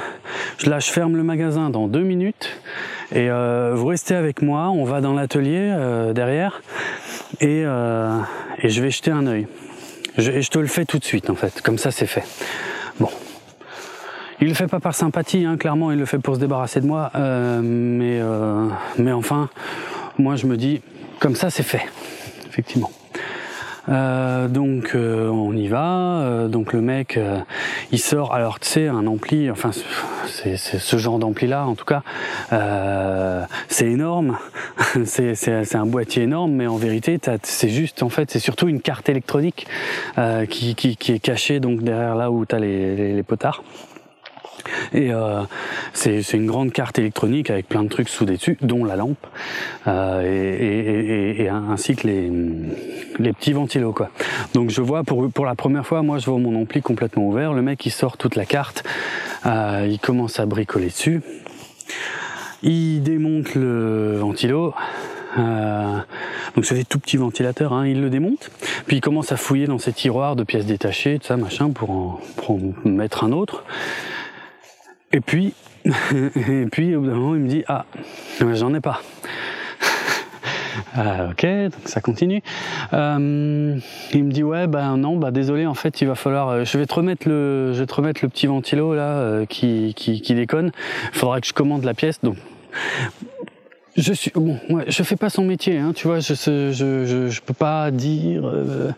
là, 0.65 0.79
je 0.79 0.91
ferme 0.91 1.15
le 1.15 1.23
magasin 1.23 1.69
dans 1.69 1.87
deux 1.87 2.03
minutes 2.03 2.59
et 3.11 3.29
euh, 3.29 3.73
vous 3.75 3.87
restez 3.87 4.15
avec 4.15 4.41
moi. 4.41 4.69
On 4.69 4.83
va 4.83 5.01
dans 5.01 5.13
l'atelier 5.13 5.71
euh, 5.71 6.13
derrière 6.13 6.61
et, 7.39 7.63
euh, 7.65 8.19
et, 8.61 8.69
je 8.69 8.81
vais 8.81 8.91
jeter 8.91 9.11
un 9.11 9.25
œil. 9.27 9.47
Je, 10.17 10.31
et 10.31 10.41
je 10.41 10.49
te 10.49 10.59
le 10.59 10.67
fais 10.67 10.85
tout 10.85 10.99
de 10.99 11.05
suite 11.05 11.29
en 11.29 11.35
fait. 11.35 11.61
Comme 11.61 11.77
ça, 11.77 11.91
c'est 11.91 12.07
fait. 12.07 12.23
Bon, 12.99 13.09
il 14.39 14.49
le 14.49 14.53
fait 14.53 14.67
pas 14.67 14.79
par 14.79 14.93
sympathie, 14.93 15.45
hein, 15.45 15.57
clairement, 15.57 15.91
il 15.91 15.97
le 15.97 16.05
fait 16.05 16.19
pour 16.19 16.35
se 16.35 16.39
débarrasser 16.39 16.81
de 16.81 16.85
moi. 16.85 17.11
Euh, 17.15 17.61
mais, 17.63 18.19
euh, 18.21 18.67
mais 18.97 19.11
enfin, 19.11 19.49
moi 20.19 20.35
je 20.35 20.45
me 20.47 20.57
dis, 20.57 20.81
comme 21.19 21.35
ça 21.35 21.49
c'est 21.49 21.63
fait, 21.63 21.85
effectivement. 22.47 22.91
Euh, 23.89 24.47
donc 24.47 24.91
euh, 24.95 25.29
on 25.29 25.53
y 25.53 25.67
va. 25.67 26.19
Euh, 26.21 26.47
donc 26.47 26.73
le 26.73 26.81
mec, 26.81 27.19
il 27.91 27.99
sort. 27.99 28.33
Alors 28.33 28.59
tu 28.59 28.67
sais, 28.67 28.87
un 28.87 29.07
ampli, 29.07 29.49
enfin 29.49 29.71
c'est 30.27 30.57
ce 30.57 30.97
genre 30.97 31.19
d'ampli 31.19 31.47
là, 31.47 31.65
en 31.65 31.75
tout 31.75 31.85
cas, 31.85 32.03
c'est 33.67 33.87
énorme. 33.87 34.37
c'est 35.05 35.75
un 35.75 35.85
boîtier 35.85 36.23
énorme, 36.23 36.51
mais 36.51 36.67
en 36.67 36.77
vérité, 36.77 37.19
c'est 37.43 37.69
juste, 37.69 38.03
en 38.03 38.09
fait, 38.09 38.31
c'est 38.31 38.39
surtout 38.39 38.67
une 38.67 38.81
carte 38.81 39.09
électronique 39.09 39.67
qui, 40.49 40.75
est 41.09 41.19
cachée 41.19 41.59
donc 41.59 41.81
derrière 41.81 42.15
là 42.15 42.31
où 42.31 42.45
tu 42.45 42.57
les 42.57 43.23
potards. 43.23 43.63
Et 44.93 45.13
euh, 45.13 45.41
c'est 45.93 46.33
une 46.33 46.45
grande 46.45 46.71
carte 46.71 46.99
électronique 46.99 47.49
avec 47.49 47.67
plein 47.67 47.83
de 47.83 47.89
trucs 47.89 48.09
sous 48.09 48.25
dessus, 48.25 48.57
dont 48.61 48.85
la 48.85 48.95
lampe, 48.95 49.25
euh, 49.87 51.35
et, 51.39 51.49
ainsi 51.49 51.95
que 51.95 52.07
les, 52.07 53.33
petits 53.33 53.53
ventilos. 53.53 53.95
Donc 54.53 54.69
je 54.69 54.81
vois 54.81 55.03
pour, 55.03 55.45
la 55.45 55.55
première 55.55 55.85
fois, 55.85 56.01
moi 56.01 56.19
je 56.19 56.25
vois 56.25 56.39
mon 56.39 56.59
ampli 56.59 56.81
complètement 56.81 57.27
ouvert, 57.27 57.53
le 57.53 57.61
mec 57.61 57.85
il 57.85 57.91
sort 57.91 58.17
toute 58.17 58.35
la 58.35 58.45
carte, 58.45 58.83
euh, 59.45 59.87
il 59.89 59.99
commence 59.99 60.39
à 60.39 60.45
bricoler 60.45 60.87
dessus, 60.87 61.21
il 62.63 63.01
démonte 63.01 63.55
le 63.55 64.17
ventilo, 64.17 64.73
donc 65.37 66.65
c'est 66.65 66.75
des 66.75 66.85
tout 66.85 66.99
petits 66.99 67.17
ventilateurs, 67.17 67.73
hein, 67.73 67.87
il 67.87 68.01
le 68.01 68.09
démonte, 68.09 68.49
puis 68.87 68.97
il 68.97 69.01
commence 69.01 69.31
à 69.31 69.37
fouiller 69.37 69.67
dans 69.67 69.77
ses 69.77 69.93
tiroirs 69.93 70.35
de 70.35 70.43
pièces 70.43 70.65
détachées, 70.65 71.19
tout 71.19 71.27
ça, 71.27 71.37
machin, 71.37 71.69
pour 71.69 72.19
pour 72.35 72.51
en 72.51 72.59
mettre 72.85 73.23
un 73.23 73.31
autre. 73.31 73.63
Et 75.13 75.21
puis, 75.21 75.53
et 75.85 76.65
puis 76.71 76.95
au 76.95 77.01
bout 77.01 77.07
d'un 77.07 77.15
moment, 77.15 77.35
il 77.35 77.41
me 77.41 77.47
dit 77.47 77.63
Ah, 77.67 77.85
j'en 78.53 78.73
ai 78.73 78.81
pas. 78.81 79.01
Euh, 80.97 81.29
ok, 81.31 81.45
donc 81.71 81.87
ça 81.87 82.01
continue. 82.01 82.41
Euh, 82.93 83.77
il 84.13 84.23
me 84.23 84.31
dit 84.31 84.43
ouais, 84.43 84.67
bah 84.67 84.95
non, 84.97 85.15
bah 85.15 85.31
désolé, 85.31 85.65
en 85.65 85.73
fait, 85.73 86.01
il 86.01 86.07
va 86.07 86.15
falloir. 86.15 86.49
Euh, 86.49 86.65
je 86.65 86.77
vais 86.77 86.85
te 86.85 86.93
remettre 86.93 87.27
le, 87.27 87.71
je 87.73 87.79
vais 87.79 87.85
te 87.85 87.93
remettre 87.93 88.21
le 88.23 88.29
petit 88.29 88.47
ventilo 88.47 88.95
là 88.95 89.17
euh, 89.17 89.45
qui, 89.45 89.93
qui, 89.95 90.21
qui 90.21 90.35
déconne. 90.35 90.71
Il 91.13 91.17
faudra 91.17 91.39
que 91.39 91.47
je 91.47 91.53
commande 91.53 91.83
la 91.83 91.93
pièce. 91.93 92.19
Donc 92.21 92.37
je 93.97 94.13
suis 94.13 94.31
bon, 94.33 94.59
ouais, 94.69 94.85
je 94.87 95.03
fais 95.03 95.15
pas 95.15 95.29
son 95.29 95.43
métier, 95.43 95.77
hein, 95.77 95.91
tu 95.95 96.07
vois, 96.07 96.19
je 96.19 96.33
je, 96.35 96.71
je, 96.71 97.29
je 97.29 97.41
peux 97.41 97.53
pas 97.53 97.89
dire 97.89 98.43
euh, 98.45 98.91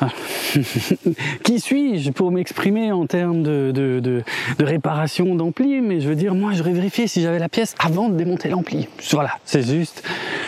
qui 1.42 1.58
suis-je 1.58 2.10
pour 2.12 2.30
m'exprimer 2.30 2.92
en 2.92 3.06
termes 3.06 3.42
de, 3.42 3.72
de, 3.74 4.00
de, 4.00 4.22
de 4.58 4.64
réparation 4.64 5.34
d'ampli, 5.34 5.80
mais 5.80 6.00
je 6.00 6.08
veux 6.08 6.14
dire, 6.14 6.34
moi, 6.34 6.52
j'aurais 6.54 6.72
vérifié 6.72 7.08
si 7.08 7.20
j'avais 7.22 7.38
la 7.40 7.48
pièce 7.48 7.74
avant 7.78 8.08
de 8.08 8.16
démonter 8.16 8.48
l'ampli. 8.48 8.88
Voilà, 9.10 9.32
c'est 9.44 9.62
juste 9.62 10.02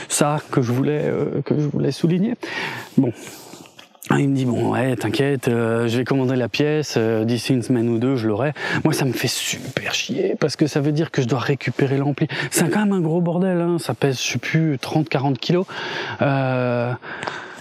ça 0.08 0.38
que 0.50 0.62
je 0.62 0.72
voulais 0.72 1.02
euh, 1.04 1.42
que 1.44 1.58
je 1.58 1.66
voulais 1.66 1.92
souligner. 1.92 2.34
Bon, 2.96 3.12
il 4.18 4.28
me 4.28 4.34
dit 4.34 4.44
bon 4.44 4.72
ouais 4.72 4.96
t'inquiète, 4.96 5.48
euh, 5.48 5.86
je 5.86 5.98
vais 5.98 6.04
commander 6.04 6.36
la 6.36 6.48
pièce, 6.48 6.94
euh, 6.96 7.24
d'ici 7.24 7.52
une 7.52 7.62
semaine 7.62 7.88
ou 7.88 7.98
deux 7.98 8.16
je 8.16 8.26
l'aurai. 8.26 8.52
Moi 8.84 8.92
ça 8.94 9.04
me 9.04 9.12
fait 9.12 9.28
super 9.28 9.94
chier 9.94 10.36
parce 10.40 10.56
que 10.56 10.66
ça 10.66 10.80
veut 10.80 10.92
dire 10.92 11.10
que 11.10 11.22
je 11.22 11.28
dois 11.28 11.38
récupérer 11.38 11.96
l'ampli. 11.96 12.26
C'est 12.50 12.68
quand 12.70 12.80
même 12.80 12.92
un 12.92 13.00
gros 13.00 13.20
bordel, 13.20 13.60
hein. 13.60 13.78
ça 13.78 13.94
pèse 13.94 14.20
je 14.20 14.32
sais 14.32 14.38
plus 14.38 14.76
30-40 14.76 15.36
kilos. 15.36 15.66
Euh, 16.22 16.92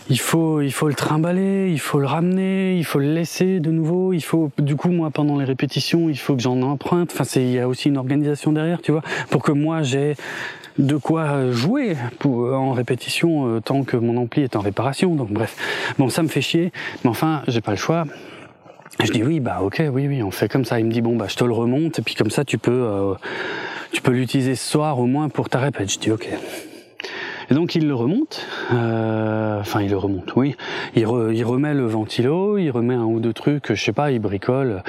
il 0.09 0.19
faut, 0.19 0.61
il 0.61 0.71
faut 0.71 0.87
le 0.87 0.95
trimballer, 0.95 1.69
il 1.71 1.79
faut 1.79 1.99
le 1.99 2.07
ramener, 2.07 2.75
il 2.75 2.83
faut 2.83 2.97
le 2.97 3.13
laisser 3.13 3.59
de 3.59 3.69
nouveau, 3.69 4.11
il 4.11 4.23
faut, 4.23 4.49
du 4.57 4.75
coup, 4.75 4.89
moi, 4.89 5.11
pendant 5.11 5.37
les 5.37 5.45
répétitions, 5.45 6.09
il 6.09 6.17
faut 6.17 6.35
que 6.35 6.41
j'en 6.41 6.63
emprunte. 6.63 7.11
Enfin, 7.13 7.25
c'est, 7.25 7.43
il 7.43 7.51
y 7.51 7.59
a 7.59 7.67
aussi 7.67 7.89
une 7.89 7.97
organisation 7.97 8.51
derrière, 8.51 8.81
tu 8.81 8.91
vois, 8.91 9.03
pour 9.29 9.43
que 9.43 9.51
moi, 9.51 9.83
j'ai 9.83 10.15
de 10.79 10.95
quoi 10.95 11.51
jouer 11.51 11.95
pour, 12.17 12.53
en 12.53 12.71
répétition 12.71 13.47
euh, 13.47 13.59
tant 13.59 13.83
que 13.83 13.97
mon 13.97 14.17
ampli 14.17 14.43
est 14.43 14.55
en 14.55 14.61
réparation. 14.61 15.13
Donc, 15.13 15.29
bref. 15.29 15.55
Bon, 15.99 16.09
ça 16.09 16.23
me 16.23 16.27
fait 16.27 16.41
chier, 16.41 16.71
mais 17.03 17.09
enfin, 17.09 17.43
j'ai 17.47 17.61
pas 17.61 17.71
le 17.71 17.77
choix. 17.77 18.05
Je 19.03 19.11
dis 19.11 19.23
oui, 19.23 19.39
bah 19.39 19.59
ok, 19.61 19.83
oui, 19.93 20.07
oui, 20.07 20.23
on 20.23 20.31
fait 20.31 20.49
comme 20.49 20.65
ça. 20.65 20.79
Il 20.79 20.85
me 20.85 20.91
dit 20.91 21.01
bon, 21.01 21.15
bah 21.15 21.27
je 21.29 21.35
te 21.35 21.43
le 21.43 21.53
remonte 21.53 21.99
et 21.99 22.01
puis 22.01 22.15
comme 22.15 22.31
ça, 22.31 22.43
tu 22.43 22.57
peux, 22.57 22.71
euh, 22.71 23.13
tu 23.91 24.01
peux 24.01 24.11
l'utiliser 24.11 24.55
ce 24.55 24.71
soir 24.71 24.99
au 24.99 25.05
moins 25.05 25.29
pour 25.29 25.49
ta 25.49 25.59
répète. 25.59 25.91
Je 25.91 25.99
dis 25.99 26.11
ok. 26.11 26.27
Et 27.49 27.55
donc 27.55 27.75
il 27.75 27.87
le 27.87 27.95
remonte, 27.95 28.45
euh, 28.73 29.59
enfin 29.59 29.81
il 29.81 29.89
le 29.89 29.97
remonte, 29.97 30.35
oui. 30.35 30.55
Il, 30.95 31.05
re, 31.07 31.31
il, 31.31 31.43
remet 31.43 31.73
le 31.73 31.87
ventilo, 31.87 32.57
il 32.57 32.69
remet 32.69 32.93
un 32.93 33.05
ou 33.05 33.19
deux 33.19 33.33
trucs, 33.33 33.73
je 33.73 33.83
sais 33.83 33.93
pas, 33.93 34.11
il 34.11 34.19
bricole 34.19 34.83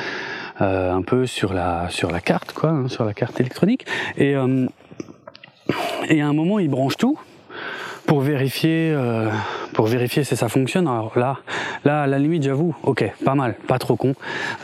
euh, 0.61 0.92
un 0.92 1.00
peu 1.00 1.26
sur 1.26 1.55
la 1.55 1.88
sur 1.88 2.11
la 2.11 2.20
carte, 2.20 2.53
quoi, 2.53 2.70
hein, 2.70 2.88
sur 2.88 3.05
la 3.05 3.14
carte 3.14 3.40
électronique. 3.40 3.87
Et 4.18 4.37
euh, 4.37 4.66
et 6.09 6.20
à 6.20 6.26
un 6.26 6.33
moment 6.33 6.59
il 6.59 6.68
branche 6.68 6.96
tout 6.96 7.18
pour 8.06 8.20
vérifier 8.20 8.92
euh, 8.92 9.28
pour 9.72 9.87
vérifier 9.87 10.24
si 10.24 10.37
ça 10.37 10.48
fonctionne. 10.48 10.88
Alors 10.88 11.12
là, 11.16 11.38
là 11.85 12.02
à 12.02 12.06
la 12.06 12.18
limite 12.18 12.42
j'avoue, 12.42 12.74
ok, 12.83 13.04
pas 13.24 13.35
mal, 13.35 13.54
pas 13.66 13.78
trop 13.78 13.96
con. 13.96 14.14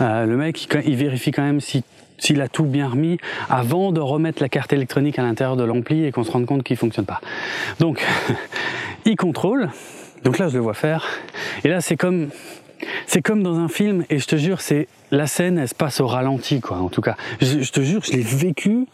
Euh, 0.00 0.26
le 0.26 0.36
mec 0.36 0.68
il, 0.84 0.96
vérifie 0.96 1.30
quand 1.30 1.42
même 1.42 1.60
si 1.60 1.84
s'il 2.18 2.40
a 2.40 2.48
tout 2.48 2.64
bien 2.64 2.88
remis 2.88 3.18
avant 3.48 3.92
de 3.92 4.00
remettre 4.00 4.42
la 4.42 4.48
carte 4.48 4.72
électronique 4.72 5.18
à 5.18 5.22
l'intérieur 5.22 5.56
de 5.56 5.64
l'ampli 5.64 6.04
et 6.04 6.12
qu'on 6.12 6.24
se 6.24 6.30
rende 6.30 6.46
compte 6.46 6.62
qu'il 6.62 6.76
fonctionne 6.76 7.04
pas. 7.04 7.20
Donc, 7.78 8.04
il 9.04 9.16
contrôle. 9.16 9.68
Donc 10.24 10.38
là, 10.38 10.48
je 10.48 10.54
le 10.54 10.60
vois 10.60 10.74
faire. 10.74 11.06
Et 11.62 11.68
là, 11.68 11.80
c'est 11.80 11.96
comme, 11.96 12.30
c'est 13.06 13.20
comme 13.20 13.42
dans 13.42 13.58
un 13.58 13.68
film. 13.68 14.04
Et 14.08 14.18
je 14.18 14.26
te 14.26 14.36
jure, 14.36 14.62
c'est 14.62 14.88
la 15.10 15.26
scène, 15.26 15.58
elle 15.58 15.68
se 15.68 15.74
passe 15.74 16.00
au 16.00 16.06
ralenti, 16.06 16.60
quoi. 16.60 16.78
En 16.78 16.88
tout 16.88 17.02
cas, 17.02 17.16
je 17.40 17.70
te 17.70 17.80
jure, 17.80 18.02
je 18.02 18.12
l'ai 18.12 18.22
vécu 18.22 18.86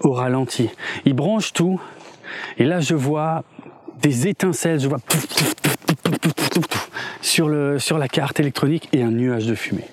au 0.00 0.12
ralenti. 0.12 0.70
Il 1.04 1.14
branche 1.14 1.52
tout. 1.52 1.80
Et 2.58 2.64
là, 2.64 2.80
je 2.80 2.94
vois 2.94 3.44
des 4.00 4.28
étincelles. 4.28 4.80
Je 4.80 4.88
vois 4.88 4.98
sur 7.20 7.98
la 7.98 8.08
carte 8.08 8.40
électronique 8.40 8.88
et 8.92 9.02
un 9.02 9.10
nuage 9.10 9.46
de 9.46 9.54
fumée. 9.54 9.88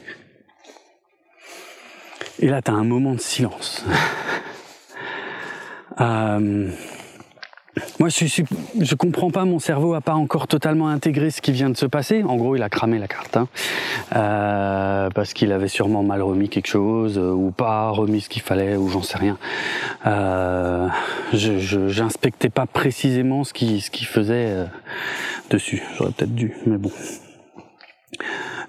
Et 2.40 2.48
là, 2.48 2.62
tu 2.62 2.72
as 2.72 2.74
un 2.74 2.84
moment 2.84 3.14
de 3.14 3.20
silence. 3.20 3.86
euh, 6.02 6.70
moi, 8.00 8.10
je, 8.10 8.26
suis, 8.26 8.46
je 8.80 8.96
comprends 8.96 9.32
pas, 9.32 9.46
mon 9.46 9.60
cerveau 9.60 9.94
a 9.94 10.02
pas 10.02 10.14
encore 10.14 10.48
totalement 10.48 10.88
intégré 10.88 11.30
ce 11.30 11.42
qui 11.42 11.52
vient 11.52 11.70
de 11.70 11.78
se 11.78 11.86
passer. 11.86 12.24
En 12.24 12.36
gros, 12.38 12.56
il 12.56 12.64
a 12.64 12.70
cramé 12.70 13.00
la 13.00 13.08
carte, 13.08 13.38
hein, 13.38 13.48
euh, 14.16 15.10
parce 15.14 15.34
qu'il 15.34 15.52
avait 15.52 15.68
sûrement 15.68 16.04
mal 16.04 16.22
remis 16.22 16.50
quelque 16.50 16.68
chose, 16.68 17.18
euh, 17.18 17.32
ou 17.32 17.52
pas 17.52 17.90
remis 17.90 18.22
ce 18.22 18.30
qu'il 18.30 18.42
fallait, 18.42 18.78
ou 18.78 18.90
j'en 18.90 19.02
sais 19.02 19.18
rien. 19.18 19.38
Euh, 20.06 20.88
je 21.34 21.90
j'inspectais 21.90 22.50
pas 22.50 22.66
précisément 22.66 23.44
ce 23.44 23.54
qui 23.54 23.82
ce 23.82 23.92
qu'il 23.92 24.08
faisait 24.08 24.48
euh, 24.50 24.66
dessus. 25.50 25.84
J'aurais 25.98 26.12
peut-être 26.12 26.36
dû, 26.36 26.54
mais 26.66 26.78
bon. 26.78 26.92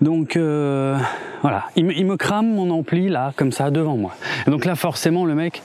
Donc 0.01 0.37
euh, 0.37 0.99
voilà, 1.43 1.65
il 1.77 1.85
me, 1.87 1.93
il 1.93 2.07
me, 2.07 2.17
crame 2.17 2.49
mon 2.49 2.71
ampli 2.71 3.09
là, 3.09 3.33
comme 3.37 3.53
ça, 3.53 3.71
devant 3.71 3.97
moi. 3.97 4.15
Donc 4.47 4.65
là, 4.65 4.75
forcément, 4.75 5.25
le 5.25 5.35
mec, 5.35 5.63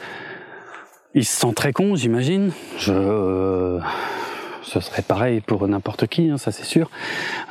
il 1.13 1.25
se 1.25 1.39
sent 1.39 1.53
très 1.53 1.73
con, 1.73 1.95
j'imagine. 1.95 2.51
Je, 2.77 2.93
euh, 2.93 3.79
ce 4.63 4.79
serait 4.79 5.01
pareil 5.01 5.41
pour 5.41 5.67
n'importe 5.67 6.07
qui, 6.07 6.29
hein, 6.29 6.37
ça 6.37 6.51
c'est 6.51 6.63
sûr. 6.63 6.89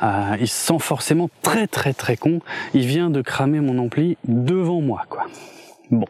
Euh, 0.01 0.35
il 0.39 0.47
se 0.47 0.67
sent 0.67 0.79
forcément 0.79 1.29
très 1.41 1.67
très 1.67 1.93
très 1.93 2.17
con. 2.17 2.39
Il 2.73 2.85
vient 2.85 3.09
de 3.09 3.21
cramer 3.21 3.59
mon 3.59 3.77
ampli 3.77 4.17
devant 4.27 4.81
moi, 4.81 5.03
quoi. 5.09 5.25
Bon. 5.91 6.07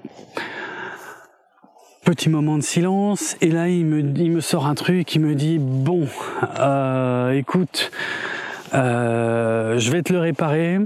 Petit 2.06 2.30
moment 2.30 2.58
de 2.58 2.64
silence, 2.64 3.36
et 3.42 3.50
là 3.50 3.68
il 3.68 3.86
me, 3.86 4.00
il 4.00 4.32
me 4.32 4.42
sort 4.42 4.66
un 4.66 4.76
truc, 4.76 5.14
il 5.14 5.22
me 5.22 5.36
dit 5.36 5.60
bon, 5.60 6.08
euh, 6.60 7.32
écoute, 7.32 7.92
je 8.74 9.92
vais 9.92 10.02
te 10.02 10.12
le 10.12 10.20
réparer 10.20 10.80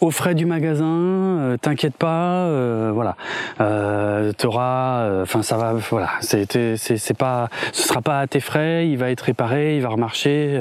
aux 0.00 0.10
frais 0.10 0.34
du 0.34 0.46
magasin, 0.46 0.84
euh, 0.84 1.56
t'inquiète 1.56 1.94
pas, 1.94 2.46
euh, 2.46 2.90
voilà, 2.92 3.16
euh, 3.60 4.32
t'auras, 4.32 5.22
enfin 5.22 5.42
ça 5.42 5.56
va, 5.56 5.74
voilà, 5.74 6.10
c'est 6.20 6.76
c'est 6.76 7.16
pas, 7.16 7.48
ce 7.72 7.88
sera 7.88 8.00
pas 8.00 8.20
à 8.20 8.26
tes 8.26 8.40
frais, 8.40 8.88
il 8.88 8.96
va 8.96 9.10
être 9.10 9.20
réparé, 9.22 9.76
il 9.76 9.82
va 9.82 9.88
remarcher, 9.88 10.60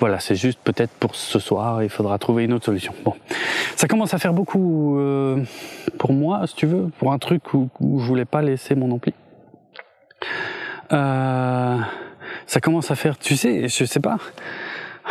voilà, 0.00 0.20
c'est 0.20 0.34
juste 0.34 0.58
peut-être 0.62 0.92
pour 0.92 1.14
ce 1.14 1.38
soir, 1.38 1.82
il 1.82 1.88
faudra 1.88 2.18
trouver 2.18 2.44
une 2.44 2.52
autre 2.52 2.66
solution. 2.66 2.94
Bon, 3.04 3.14
ça 3.76 3.88
commence 3.88 4.14
à 4.14 4.18
faire 4.18 4.32
beaucoup 4.32 4.98
pour 5.98 6.12
moi, 6.12 6.46
si 6.46 6.54
tu 6.54 6.66
veux, 6.66 6.90
pour 6.98 7.12
un 7.12 7.18
truc 7.18 7.54
où, 7.54 7.68
où 7.80 8.00
je 8.00 8.06
voulais 8.06 8.24
pas 8.24 8.42
laisser 8.42 8.74
mon 8.74 8.90
ampli. 8.90 9.14
ça 10.90 12.60
commence 12.60 12.90
à 12.90 12.94
faire, 12.94 13.18
tu 13.18 13.36
sais, 13.36 13.68
je 13.68 13.84
sais 13.84 14.00
pas. 14.00 14.18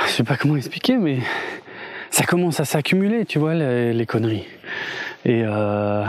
Je 0.07 0.11
sais 0.11 0.23
pas 0.23 0.35
comment 0.35 0.57
expliquer, 0.57 0.97
mais 0.97 1.19
ça 2.15 2.23
commence 2.23 2.61
à 2.61 2.65
s'accumuler, 2.65 3.25
tu 3.25 3.39
vois, 3.39 3.53
les, 3.53 4.05
conneries. 4.05 4.45
Et, 5.25 5.41
euh, 5.43 6.05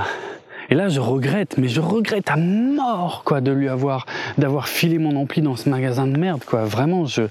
et 0.70 0.76
là, 0.76 0.88
je 0.88 1.00
regrette, 1.00 1.58
mais 1.58 1.66
je 1.66 1.80
regrette 1.80 2.30
à 2.30 2.36
mort, 2.36 3.22
quoi, 3.24 3.40
de 3.40 3.50
lui 3.50 3.68
avoir, 3.68 4.06
d'avoir 4.38 4.68
filé 4.68 4.98
mon 4.98 5.16
ampli 5.16 5.42
dans 5.42 5.56
ce 5.56 5.68
magasin 5.68 6.06
de 6.06 6.16
merde, 6.16 6.44
quoi. 6.44 6.62
Vraiment, 6.64 7.06
je, 7.06 7.22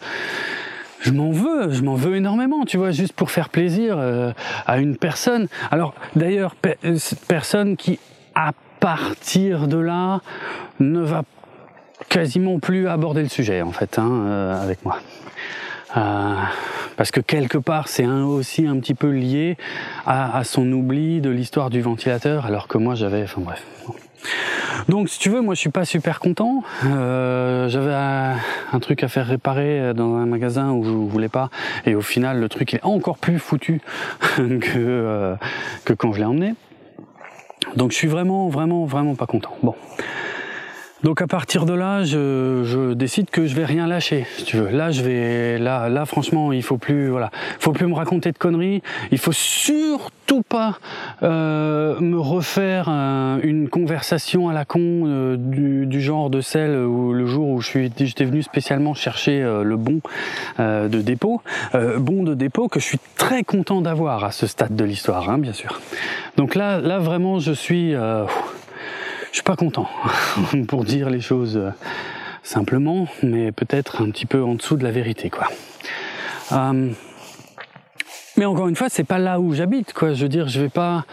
je 0.99 1.11
m'en 1.11 1.31
veux, 1.31 1.71
je 1.71 1.83
m'en 1.83 1.95
veux 1.95 2.17
énormément, 2.17 2.65
tu 2.65 2.75
vois, 2.75 2.91
juste 2.91 3.13
pour 3.13 3.31
faire 3.31 3.47
plaisir 3.47 3.95
euh, 3.97 4.33
à 4.67 4.79
une 4.79 4.97
personne. 4.97 5.47
Alors, 5.71 5.93
d'ailleurs, 6.17 6.53
pe 6.55 6.71
personne 7.29 7.77
qui 7.77 7.97
à 8.35 8.51
partir 8.81 9.69
de 9.69 9.77
là, 9.77 10.19
ne 10.81 10.99
va 10.99 11.23
quasiment 12.09 12.59
plus 12.59 12.89
aborder 12.89 13.23
le 13.23 13.29
sujet 13.29 13.61
en 13.61 13.71
fait 13.71 13.97
hein, 13.97 14.11
euh, 14.11 14.61
avec 14.61 14.83
moi. 14.83 14.99
Euh, 15.97 16.35
parce 16.97 17.11
que 17.11 17.19
quelque 17.19 17.57
part 17.57 17.87
c'est 17.87 18.05
aussi 18.05 18.67
un 18.67 18.79
petit 18.79 18.93
peu 18.93 19.09
lié 19.09 19.57
à, 20.05 20.43
son 20.43 20.71
oubli 20.71 21.21
de 21.21 21.29
l'histoire 21.29 21.69
du 21.69 21.81
ventilateur, 21.81 22.45
alors 22.45 22.67
que 22.67 22.77
moi 22.77 22.95
j'avais, 22.95 23.23
enfin 23.23 23.41
bref. 23.41 23.63
Donc 24.89 25.09
si 25.09 25.19
tu 25.19 25.29
veux, 25.29 25.41
moi 25.41 25.55
je 25.55 25.59
suis 25.59 25.69
pas 25.69 25.85
super 25.85 26.19
content. 26.19 26.63
Euh, 26.85 27.69
j'avais 27.69 27.93
un, 27.93 28.79
truc 28.79 29.03
à 29.03 29.07
faire 29.07 29.27
réparer 29.27 29.93
dans 29.93 30.15
un 30.15 30.25
magasin 30.25 30.71
où 30.71 30.83
je 30.83 30.89
voulais 30.89 31.29
pas, 31.29 31.49
et 31.85 31.95
au 31.95 32.01
final 32.01 32.39
le 32.39 32.49
truc 32.49 32.73
est 32.73 32.83
encore 32.83 33.17
plus 33.17 33.39
foutu 33.39 33.81
que 34.37 35.35
que 35.85 35.93
quand 35.93 36.13
je 36.13 36.19
l'ai 36.19 36.25
emmené. 36.25 36.55
Donc 37.75 37.91
je 37.91 37.97
suis 37.97 38.07
vraiment, 38.07 38.47
vraiment, 38.47 38.85
vraiment 38.85 39.15
pas 39.15 39.25
content. 39.25 39.55
Bon. 39.63 39.75
Donc 41.05 41.21
à 41.21 41.27
partir 41.27 41.67
de 41.67 41.73
là, 41.73 42.03
je, 42.03 42.63
je, 42.65 42.93
décide 42.93 43.29
que 43.29 43.45
je 43.45 43.53
vais 43.53 43.63
rien 43.63 43.85
lâcher, 43.85 44.25
si 44.37 44.43
tu 44.43 44.57
veux. 44.57 44.71
Là, 44.71 44.89
je 44.89 45.03
vais, 45.03 45.59
là, 45.59 45.87
là, 45.87 46.07
franchement, 46.07 46.51
il 46.51 46.63
faut 46.63 46.79
plus, 46.79 47.09
voilà, 47.09 47.29
faut 47.59 47.73
plus 47.73 47.85
me 47.85 47.93
raconter 47.93 48.31
de 48.31 48.39
conneries. 48.39 48.81
Il 49.11 49.19
faut 49.19 49.31
surtout 49.31 50.41
pas 50.41 50.79
euh, 51.21 51.99
me 51.99 52.19
refaire 52.19 52.89
une 52.89 53.69
conversation 53.69 54.49
à 54.49 54.53
la 54.53 54.65
con 54.65 54.79
euh, 55.05 55.37
du, 55.37 55.85
du, 55.85 56.01
genre 56.01 56.31
de 56.31 56.41
celle 56.41 56.75
où 56.75 57.13
le 57.13 57.27
jour 57.27 57.49
où 57.49 57.61
je 57.61 57.67
suis, 57.67 57.91
j'étais 57.99 58.25
venu 58.25 58.41
spécialement 58.41 58.95
chercher 58.95 59.43
euh, 59.43 59.61
le 59.61 59.77
bon 59.77 60.01
euh, 60.59 60.87
de 60.87 61.01
dépôt, 61.01 61.39
bon 61.99 62.23
de 62.23 62.33
dépôt 62.33 62.67
que 62.67 62.79
je 62.79 62.85
suis 62.85 62.99
très 63.15 63.43
content 63.43 63.81
d'avoir 63.81 64.23
à 64.23 64.31
ce 64.31 64.47
stade 64.47 64.75
de 64.75 64.83
l'histoire, 64.83 65.29
hein, 65.29 65.37
bien 65.37 65.53
sûr. 65.53 65.79
Donc 66.35 66.55
là, 66.55 66.81
là 66.81 66.97
vraiment, 66.97 67.37
je 67.37 67.51
suis 67.51 67.93
je 69.35 69.39
suis 69.39 69.43
pas 69.43 69.57
content 69.57 69.89
pour 70.69 70.85
dire 70.85 71.09
les 71.09 71.19
choses 71.19 71.57
euh, 71.57 71.69
simplement, 72.41 73.05
mais 73.21 73.51
peut-être 73.51 74.01
un 74.01 74.09
petit 74.09 74.25
peu 74.25 74.41
en 74.41 74.55
dessous 74.55 74.77
de 74.77 74.83
la 74.85 74.91
vérité, 74.91 75.29
quoi. 75.29 75.49
Euh, 76.53 76.89
mais 78.37 78.45
encore 78.45 78.69
une 78.69 78.77
fois, 78.77 78.87
c'est 78.87 79.03
pas 79.03 79.19
là 79.19 79.41
où 79.41 79.53
j'habite, 79.53 79.91
quoi. 79.91 80.13
Je 80.13 80.21
veux 80.21 80.29
dire, 80.29 80.47
je 80.47 80.61
vais 80.61 80.69
pas, 80.69 81.03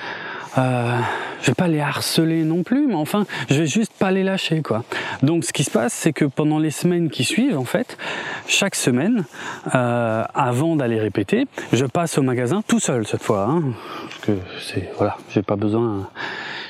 euh, 0.56 1.00
je 1.40 1.48
vais 1.48 1.54
pas 1.54 1.66
les 1.66 1.80
harceler 1.80 2.44
non 2.44 2.62
plus, 2.62 2.86
mais 2.86 2.94
enfin, 2.94 3.26
je 3.50 3.56
vais 3.56 3.66
juste 3.66 3.92
pas 3.98 4.12
les 4.12 4.22
lâcher, 4.22 4.62
quoi. 4.62 4.84
Donc, 5.24 5.44
ce 5.44 5.52
qui 5.52 5.64
se 5.64 5.72
passe, 5.72 5.92
c'est 5.92 6.12
que 6.12 6.24
pendant 6.24 6.60
les 6.60 6.70
semaines 6.70 7.10
qui 7.10 7.24
suivent, 7.24 7.58
en 7.58 7.64
fait, 7.64 7.98
chaque 8.46 8.76
semaine, 8.76 9.24
avant 9.72 10.76
d'aller 10.76 11.00
répéter, 11.00 11.48
je 11.72 11.86
passe 11.86 12.18
au 12.18 12.22
magasin 12.22 12.62
tout 12.68 12.78
seul 12.78 13.04
cette 13.04 13.24
fois, 13.24 13.48
hein, 13.50 13.64
parce 14.08 14.20
que 14.20 14.32
c'est 14.60 14.92
voilà, 14.96 15.16
j'ai 15.28 15.42
pas 15.42 15.56
besoin 15.56 16.08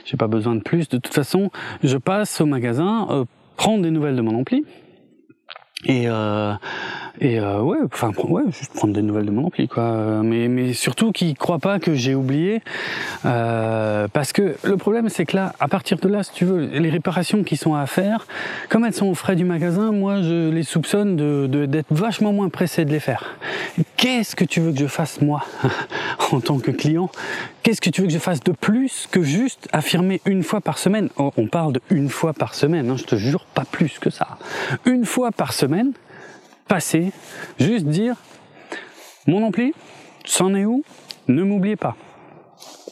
j'ai 0.04 0.16
pas 0.16 0.28
besoin 0.28 0.54
de 0.54 0.60
plus. 0.60 0.88
De 0.88 0.98
toute 0.98 1.14
façon, 1.14 1.50
je 1.82 1.96
passe 1.96 2.40
au 2.40 2.46
magasin, 2.46 3.06
euh, 3.10 3.24
prendre 3.56 3.82
des 3.82 3.90
nouvelles 3.90 4.16
de 4.16 4.22
mon 4.22 4.38
ampli. 4.38 4.64
Et, 5.84 6.04
euh, 6.06 6.54
et 7.20 7.40
euh, 7.40 7.60
ouais, 7.60 7.78
enfin 7.92 8.12
ouais, 8.28 8.42
juste 8.52 8.72
prendre 8.72 8.94
des 8.94 9.02
nouvelles 9.02 9.26
de 9.26 9.32
mon 9.32 9.46
ampli 9.46 9.66
quoi. 9.66 10.22
Mais 10.22 10.46
mais 10.46 10.72
surtout 10.74 11.10
qu'ils 11.10 11.36
croient 11.36 11.58
pas 11.58 11.80
que 11.80 11.94
j'ai 11.94 12.14
oublié, 12.14 12.62
euh, 13.24 14.06
parce 14.12 14.32
que 14.32 14.54
le 14.62 14.76
problème 14.76 15.08
c'est 15.08 15.26
que 15.26 15.36
là, 15.36 15.54
à 15.58 15.66
partir 15.66 15.98
de 15.98 16.08
là, 16.08 16.22
si 16.22 16.32
tu 16.32 16.44
veux, 16.44 16.66
les 16.66 16.90
réparations 16.90 17.42
qui 17.42 17.56
sont 17.56 17.74
à 17.74 17.86
faire, 17.86 18.26
comme 18.68 18.84
elles 18.84 18.94
sont 18.94 19.06
aux 19.06 19.14
frais 19.14 19.34
du 19.34 19.44
magasin, 19.44 19.90
moi 19.90 20.22
je 20.22 20.50
les 20.50 20.62
soupçonne 20.62 21.16
de 21.16 21.66
d'être 21.66 21.92
vachement 21.92 22.32
moins 22.32 22.48
pressé 22.48 22.84
de 22.84 22.90
les 22.90 23.00
faire. 23.00 23.36
Qu'est-ce 23.96 24.36
que 24.36 24.44
tu 24.44 24.60
veux 24.60 24.72
que 24.72 24.78
je 24.78 24.86
fasse 24.86 25.20
moi 25.20 25.44
en 26.32 26.40
tant 26.40 26.58
que 26.58 26.70
client? 26.70 27.10
Qu'est-ce 27.62 27.80
que 27.80 27.90
tu 27.90 28.00
veux 28.00 28.08
que 28.08 28.12
je 28.12 28.18
fasse 28.18 28.40
de 28.40 28.50
plus 28.50 29.08
que 29.08 29.22
juste 29.22 29.68
affirmer 29.72 30.20
une 30.26 30.42
fois 30.42 30.60
par 30.60 30.78
semaine? 30.78 31.08
Oh, 31.16 31.30
On 31.36 31.46
parle 31.46 31.74
de 31.74 31.80
une 31.90 32.08
fois 32.08 32.32
par 32.32 32.54
semaine, 32.54 32.90
hein, 32.90 32.96
je 32.96 33.04
te 33.04 33.14
jure, 33.14 33.46
pas 33.54 33.64
plus 33.64 34.00
que 34.00 34.10
ça. 34.10 34.38
Une 34.84 35.04
fois 35.04 35.30
par 35.30 35.52
semaine, 35.52 35.71
passer, 36.68 37.12
juste 37.58 37.86
dire 37.86 38.16
mon 39.26 39.44
ampli, 39.44 39.72
c'en 40.24 40.54
est 40.54 40.64
où? 40.64 40.82
Ne 41.28 41.42
m'oubliez 41.44 41.76
pas. 41.76 41.96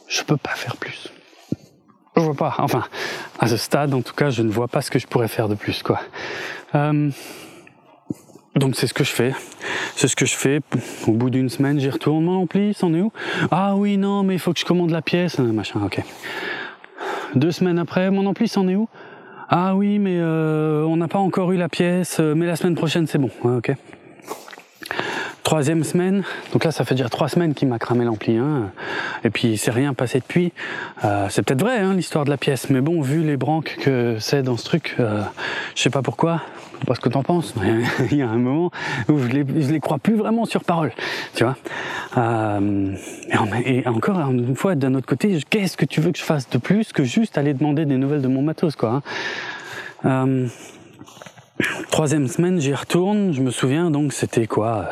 Je 0.08 0.22
peux 0.22 0.36
pas 0.36 0.54
faire 0.54 0.76
plus. 0.76 1.12
Je 2.16 2.22
vois 2.22 2.34
pas. 2.34 2.54
Enfin, 2.58 2.84
à 3.38 3.48
ce 3.48 3.56
stade, 3.56 3.94
en 3.94 4.02
tout 4.02 4.14
cas, 4.14 4.30
je 4.30 4.42
ne 4.42 4.50
vois 4.50 4.68
pas 4.68 4.82
ce 4.82 4.90
que 4.90 4.98
je 4.98 5.06
pourrais 5.06 5.28
faire 5.28 5.48
de 5.48 5.54
plus, 5.54 5.82
quoi. 5.82 6.00
Euh, 6.74 7.10
donc 8.56 8.76
c'est 8.76 8.86
ce 8.86 8.94
que 8.94 9.04
je 9.04 9.12
fais. 9.12 9.34
C'est 9.96 10.08
ce 10.08 10.16
que 10.16 10.26
je 10.26 10.36
fais. 10.36 10.60
Au 11.06 11.12
bout 11.12 11.30
d'une 11.30 11.48
semaine, 11.48 11.80
j'y 11.80 11.90
retourne. 11.90 12.24
Mon 12.24 12.42
ampli, 12.42 12.74
c'en 12.74 12.92
est 12.94 13.00
où? 13.00 13.12
Ah 13.50 13.76
oui, 13.76 13.96
non, 13.96 14.22
mais 14.22 14.34
il 14.34 14.38
faut 14.38 14.52
que 14.52 14.60
je 14.60 14.64
commande 14.64 14.90
la 14.90 15.02
pièce. 15.02 15.38
Machin, 15.38 15.80
ok. 15.84 16.02
Deux 17.34 17.52
semaines 17.52 17.78
après, 17.78 18.10
mon 18.10 18.26
ampli, 18.26 18.48
c'en 18.48 18.68
est 18.68 18.76
où? 18.76 18.88
Ah 19.52 19.74
oui, 19.74 19.98
mais 19.98 20.16
euh, 20.20 20.84
on 20.84 20.96
n'a 20.96 21.08
pas 21.08 21.18
encore 21.18 21.50
eu 21.50 21.56
la 21.56 21.68
pièce, 21.68 22.18
euh, 22.20 22.36
mais 22.36 22.46
la 22.46 22.54
semaine 22.54 22.76
prochaine, 22.76 23.08
c'est 23.08 23.18
bon. 23.18 23.30
ok. 23.42 23.72
Troisième 25.42 25.82
semaine, 25.82 26.22
donc 26.52 26.62
là 26.62 26.70
ça 26.70 26.84
fait 26.84 26.94
déjà 26.94 27.08
trois 27.08 27.28
semaines 27.28 27.54
qu'il 27.54 27.66
m'a 27.66 27.80
cramé 27.80 28.04
l'ampli, 28.04 28.36
hein, 28.36 28.70
et 29.24 29.30
puis 29.30 29.48
il 29.48 29.58
s'est 29.58 29.72
rien 29.72 29.92
passé 29.94 30.20
depuis. 30.20 30.52
Euh, 31.04 31.26
c'est 31.28 31.42
peut-être 31.42 31.62
vrai 31.62 31.78
hein, 31.78 31.94
l'histoire 31.94 32.24
de 32.24 32.30
la 32.30 32.36
pièce, 32.36 32.70
mais 32.70 32.80
bon, 32.80 33.00
vu 33.00 33.24
les 33.24 33.36
branques 33.36 33.76
que 33.80 34.18
c'est 34.20 34.44
dans 34.44 34.56
ce 34.56 34.64
truc, 34.64 34.94
euh, 35.00 35.22
je 35.74 35.82
sais 35.82 35.90
pas 35.90 36.02
pourquoi, 36.02 36.42
pas 36.86 36.94
ce 36.94 37.00
que 37.00 37.08
t'en 37.08 37.22
penses, 37.22 37.54
mais 37.56 37.82
il 38.10 38.18
y 38.18 38.22
a 38.22 38.28
un 38.28 38.38
moment 38.38 38.70
où 39.08 39.18
je 39.18 39.28
les, 39.28 39.44
je 39.62 39.70
les 39.70 39.80
crois 39.80 39.98
plus 39.98 40.16
vraiment 40.16 40.44
sur 40.44 40.64
parole, 40.64 40.92
tu 41.34 41.44
vois. 41.44 41.56
Euh, 42.16 42.94
et, 43.64 43.86
encore 43.86 44.18
une 44.18 44.56
fois, 44.56 44.74
d'un 44.74 44.94
autre 44.94 45.06
côté, 45.06 45.38
qu'est-ce 45.48 45.76
que 45.76 45.84
tu 45.84 46.00
veux 46.00 46.12
que 46.12 46.18
je 46.18 46.24
fasse 46.24 46.48
de 46.50 46.58
plus 46.58 46.92
que 46.92 47.04
juste 47.04 47.38
aller 47.38 47.54
demander 47.54 47.84
des 47.84 47.96
nouvelles 47.96 48.22
de 48.22 48.28
mon 48.28 48.42
matos, 48.42 48.76
quoi. 48.76 48.90
Hein. 48.90 49.02
Euh, 50.04 50.46
troisième 51.90 52.26
semaine, 52.26 52.60
j'y 52.60 52.74
retourne, 52.74 53.32
je 53.32 53.40
me 53.40 53.50
souviens, 53.50 53.90
donc 53.90 54.12
c'était 54.12 54.46
quoi 54.46 54.88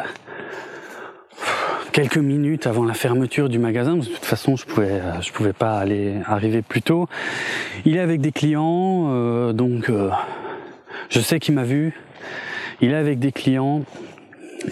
quelques 1.98 2.18
minutes 2.18 2.68
avant 2.68 2.84
la 2.84 2.94
fermeture 2.94 3.48
du 3.48 3.58
magasin. 3.58 3.96
De 3.96 4.04
toute 4.04 4.24
façon, 4.24 4.54
je 4.54 4.64
pouvais, 4.64 5.00
je 5.20 5.32
pouvais 5.32 5.52
pas 5.52 5.78
aller 5.78 6.14
arriver 6.26 6.62
plus 6.62 6.80
tôt. 6.80 7.08
Il 7.84 7.96
est 7.96 8.00
avec 8.00 8.20
des 8.20 8.30
clients, 8.30 9.08
euh, 9.08 9.52
donc 9.52 9.90
euh, 9.90 10.10
je 11.10 11.20
sais 11.20 11.38
qu'il 11.38 11.54
m'a 11.54 11.64
vu. 11.64 11.94
Il 12.80 12.92
est 12.92 12.96
avec 12.96 13.18
des 13.18 13.32
clients 13.32 13.82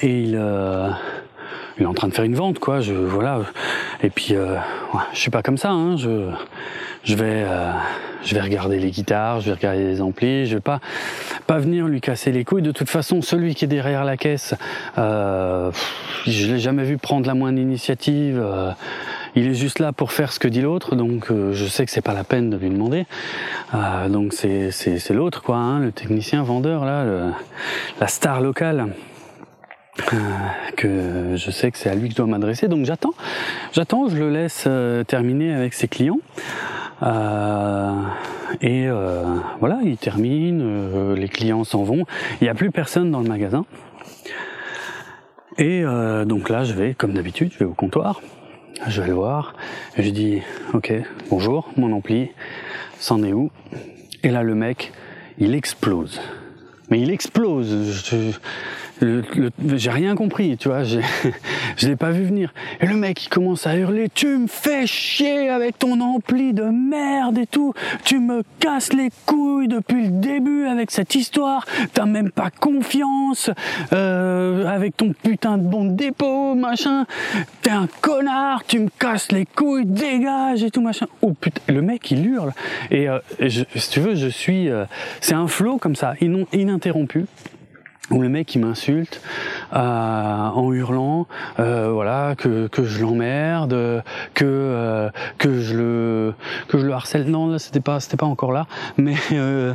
et 0.00 0.20
il, 0.22 0.36
euh, 0.36 0.88
il 1.78 1.82
est 1.82 1.86
en 1.86 1.94
train 1.94 2.08
de 2.08 2.14
faire 2.14 2.24
une 2.24 2.34
vente, 2.34 2.58
quoi. 2.58 2.80
Je 2.80 2.94
voilà. 2.94 3.40
Et 4.02 4.10
puis, 4.10 4.34
euh, 4.34 4.56
je 5.12 5.18
suis 5.18 5.30
pas 5.30 5.42
comme 5.42 5.58
ça. 5.58 5.70
Hein. 5.70 5.96
Je, 5.96 6.30
je 7.04 7.14
vais, 7.14 7.44
euh, 7.46 7.70
je 8.24 8.34
vais 8.34 8.40
regarder 8.40 8.78
les 8.78 8.90
guitares, 8.90 9.40
je 9.40 9.46
vais 9.46 9.56
regarder 9.56 9.84
les 9.84 10.00
amplis. 10.00 10.46
Je 10.46 10.54
vais 10.54 10.60
pas, 10.60 10.80
pas 11.46 11.58
venir 11.58 11.86
lui 11.86 12.00
casser 12.00 12.32
les 12.32 12.44
couilles. 12.44 12.62
De 12.62 12.72
toute 12.72 12.88
façon, 12.88 13.22
celui 13.22 13.54
qui 13.54 13.64
est 13.64 13.68
derrière 13.68 14.04
la 14.04 14.16
caisse, 14.16 14.54
euh, 14.98 15.70
je 16.26 16.52
l'ai 16.52 16.58
jamais 16.58 16.84
vu 16.84 16.98
prendre 16.98 17.26
la 17.26 17.34
moindre 17.34 17.58
initiative. 17.58 18.42
Il 19.38 19.48
est 19.48 19.54
juste 19.54 19.80
là 19.80 19.92
pour 19.92 20.12
faire 20.12 20.32
ce 20.32 20.38
que 20.38 20.48
dit 20.48 20.62
l'autre, 20.62 20.96
donc 20.96 21.30
euh, 21.30 21.52
je 21.52 21.66
sais 21.66 21.84
que 21.84 21.92
c'est 21.92 22.00
pas 22.00 22.14
la 22.14 22.24
peine 22.24 22.48
de 22.48 22.56
lui 22.56 22.70
demander. 22.70 23.04
Euh, 23.74 24.08
donc 24.08 24.32
c'est 24.32 25.10
l'autre 25.10 25.42
quoi, 25.42 25.56
hein, 25.56 25.78
le 25.78 25.92
technicien 25.92 26.42
vendeur 26.42 26.86
là, 26.86 27.04
la 28.00 28.06
star 28.06 28.40
locale. 28.40 28.94
Euh, 30.12 30.16
que 30.76 31.36
je 31.36 31.50
sais 31.50 31.70
que 31.70 31.78
c'est 31.78 31.88
à 31.88 31.94
lui 31.94 32.08
que 32.08 32.12
je 32.12 32.16
dois 32.16 32.26
m'adresser, 32.26 32.68
donc 32.68 32.84
j'attends, 32.86 33.14
j'attends, 33.72 34.08
je 34.08 34.16
le 34.16 34.30
laisse 34.30 34.68
terminer 35.06 35.52
avec 35.54 35.74
ses 35.74 35.88
clients. 35.88 36.20
Et 38.62 38.88
voilà, 39.60 39.78
il 39.84 39.98
termine, 39.98 41.14
les 41.14 41.28
clients 41.28 41.64
s'en 41.64 41.82
vont, 41.82 42.04
il 42.40 42.44
n'y 42.44 42.48
a 42.48 42.54
plus 42.54 42.70
personne 42.70 43.10
dans 43.10 43.20
le 43.20 43.28
magasin. 43.28 43.66
Et 45.58 45.82
donc 46.26 46.48
là, 46.50 46.64
je 46.64 46.74
vais, 46.74 46.94
comme 46.94 47.14
d'habitude, 47.14 47.50
je 47.52 47.58
vais 47.58 47.64
au 47.64 47.74
comptoir, 47.74 48.20
je 48.86 49.00
vais 49.00 49.08
le 49.08 49.14
voir, 49.14 49.54
je 49.96 50.10
dis, 50.10 50.42
ok, 50.74 50.92
bonjour, 51.30 51.70
mon 51.76 51.92
ampli, 51.92 52.30
c'en 52.98 53.22
est 53.22 53.32
où? 53.32 53.50
Et 54.22 54.30
là, 54.30 54.42
le 54.42 54.54
mec, 54.54 54.92
il 55.38 55.54
explose. 55.54 56.20
Mais 56.90 57.00
il 57.00 57.10
explose. 57.10 58.04
J'ai 59.00 59.90
rien 59.90 60.14
compris, 60.14 60.56
tu 60.56 60.68
vois, 60.68 60.82
je 61.76 61.88
l'ai 61.88 61.96
pas 61.96 62.10
vu 62.10 62.24
venir. 62.24 62.52
Et 62.80 62.86
le 62.86 62.96
mec, 62.96 63.24
il 63.24 63.28
commence 63.28 63.66
à 63.66 63.76
hurler, 63.76 64.08
tu 64.14 64.26
me 64.38 64.46
fais 64.46 64.86
chier 64.86 65.48
avec 65.48 65.78
ton 65.78 66.00
ampli 66.00 66.52
de 66.52 66.64
merde 66.64 67.38
et 67.38 67.46
tout, 67.46 67.74
tu 68.04 68.18
me 68.18 68.42
casses 68.60 68.92
les 68.92 69.10
couilles 69.26 69.68
depuis 69.68 70.04
le 70.04 70.10
début 70.10 70.66
avec 70.66 70.90
cette 70.90 71.14
histoire, 71.14 71.64
t'as 71.92 72.06
même 72.06 72.30
pas 72.30 72.50
confiance 72.50 73.50
euh, 73.92 74.66
avec 74.66 74.96
ton 74.96 75.12
putain 75.12 75.58
de 75.58 75.62
bon 75.62 75.84
dépôt, 75.84 76.54
machin, 76.54 77.06
t'es 77.62 77.70
un 77.70 77.88
connard, 78.00 78.64
tu 78.66 78.78
me 78.78 78.88
casses 78.88 79.32
les 79.32 79.46
couilles, 79.46 79.86
dégage 79.86 80.62
et 80.62 80.70
tout, 80.70 80.80
machin. 80.80 81.06
Oh 81.22 81.32
putain, 81.32 81.60
le 81.68 81.82
mec, 81.82 82.10
il 82.10 82.26
hurle. 82.26 82.52
Et, 82.90 83.08
euh, 83.08 83.18
si 83.48 83.90
tu 83.90 84.00
veux, 84.00 84.14
je 84.14 84.28
suis, 84.28 84.68
euh, 84.68 84.84
c'est 85.20 85.34
un 85.34 85.48
flot 85.48 85.78
comme 85.78 85.96
ça, 85.96 86.14
ininterrompu. 86.20 87.26
Où 88.10 88.22
le 88.22 88.28
mec 88.28 88.54
il 88.54 88.60
m'insulte 88.60 89.20
euh, 89.72 89.78
en 89.78 90.72
hurlant 90.72 91.26
euh, 91.58 91.90
voilà 91.92 92.34
que, 92.36 92.68
que 92.68 92.84
je 92.84 93.02
l'emmerde 93.02 94.02
que 94.34 94.44
euh, 94.44 95.10
que 95.38 95.60
je 95.60 95.76
le 95.76 96.34
que 96.68 96.78
je 96.78 96.86
le 96.86 96.92
harcèle. 96.92 97.24
Non 97.28 97.48
là 97.48 97.58
c'était 97.58 97.80
pas 97.80 97.98
c'était 97.98 98.16
pas 98.16 98.26
encore 98.26 98.52
là 98.52 98.66
mais 98.96 99.16
euh, 99.32 99.74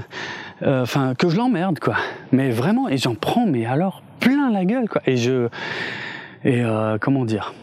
euh, 0.64 0.84
enfin 0.84 1.14
que 1.16 1.28
je 1.28 1.36
l'emmerde 1.36 1.80
quoi. 1.80 1.96
Mais 2.32 2.52
vraiment 2.52 2.88
et 2.88 2.98
j'en 2.98 3.16
prends 3.16 3.46
mais 3.46 3.66
alors 3.66 4.02
plein 4.22 4.50
la 4.50 4.64
gueule 4.64 4.88
quoi. 4.88 5.02
Et 5.06 5.18
je 5.18 5.50
et 6.46 6.64
comment 7.02 7.26
dire? 7.26 7.54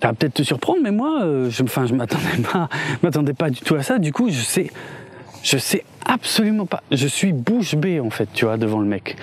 Ça 0.00 0.08
va 0.08 0.14
peut-être 0.14 0.34
te 0.34 0.42
surprendre 0.42 0.78
mais 0.82 0.92
moi 0.92 1.20
je 1.48 1.62
enfin 1.62 1.86
je 1.86 1.94
m'attendais 1.94 2.42
pas 2.52 2.68
m'attendais 3.02 3.34
pas 3.34 3.50
du 3.50 3.60
tout 3.60 3.74
à 3.74 3.82
ça. 3.82 3.98
Du 3.98 4.12
coup 4.12 4.30
je 4.30 4.40
sais 4.40 4.70
je 5.46 5.58
sais 5.58 5.84
absolument 6.04 6.66
pas. 6.66 6.82
Je 6.90 7.06
suis 7.06 7.32
bouche 7.32 7.76
bée 7.76 8.00
en 8.00 8.10
fait, 8.10 8.28
tu 8.34 8.44
vois, 8.44 8.56
devant 8.56 8.80
le 8.80 8.86
mec. 8.86 9.16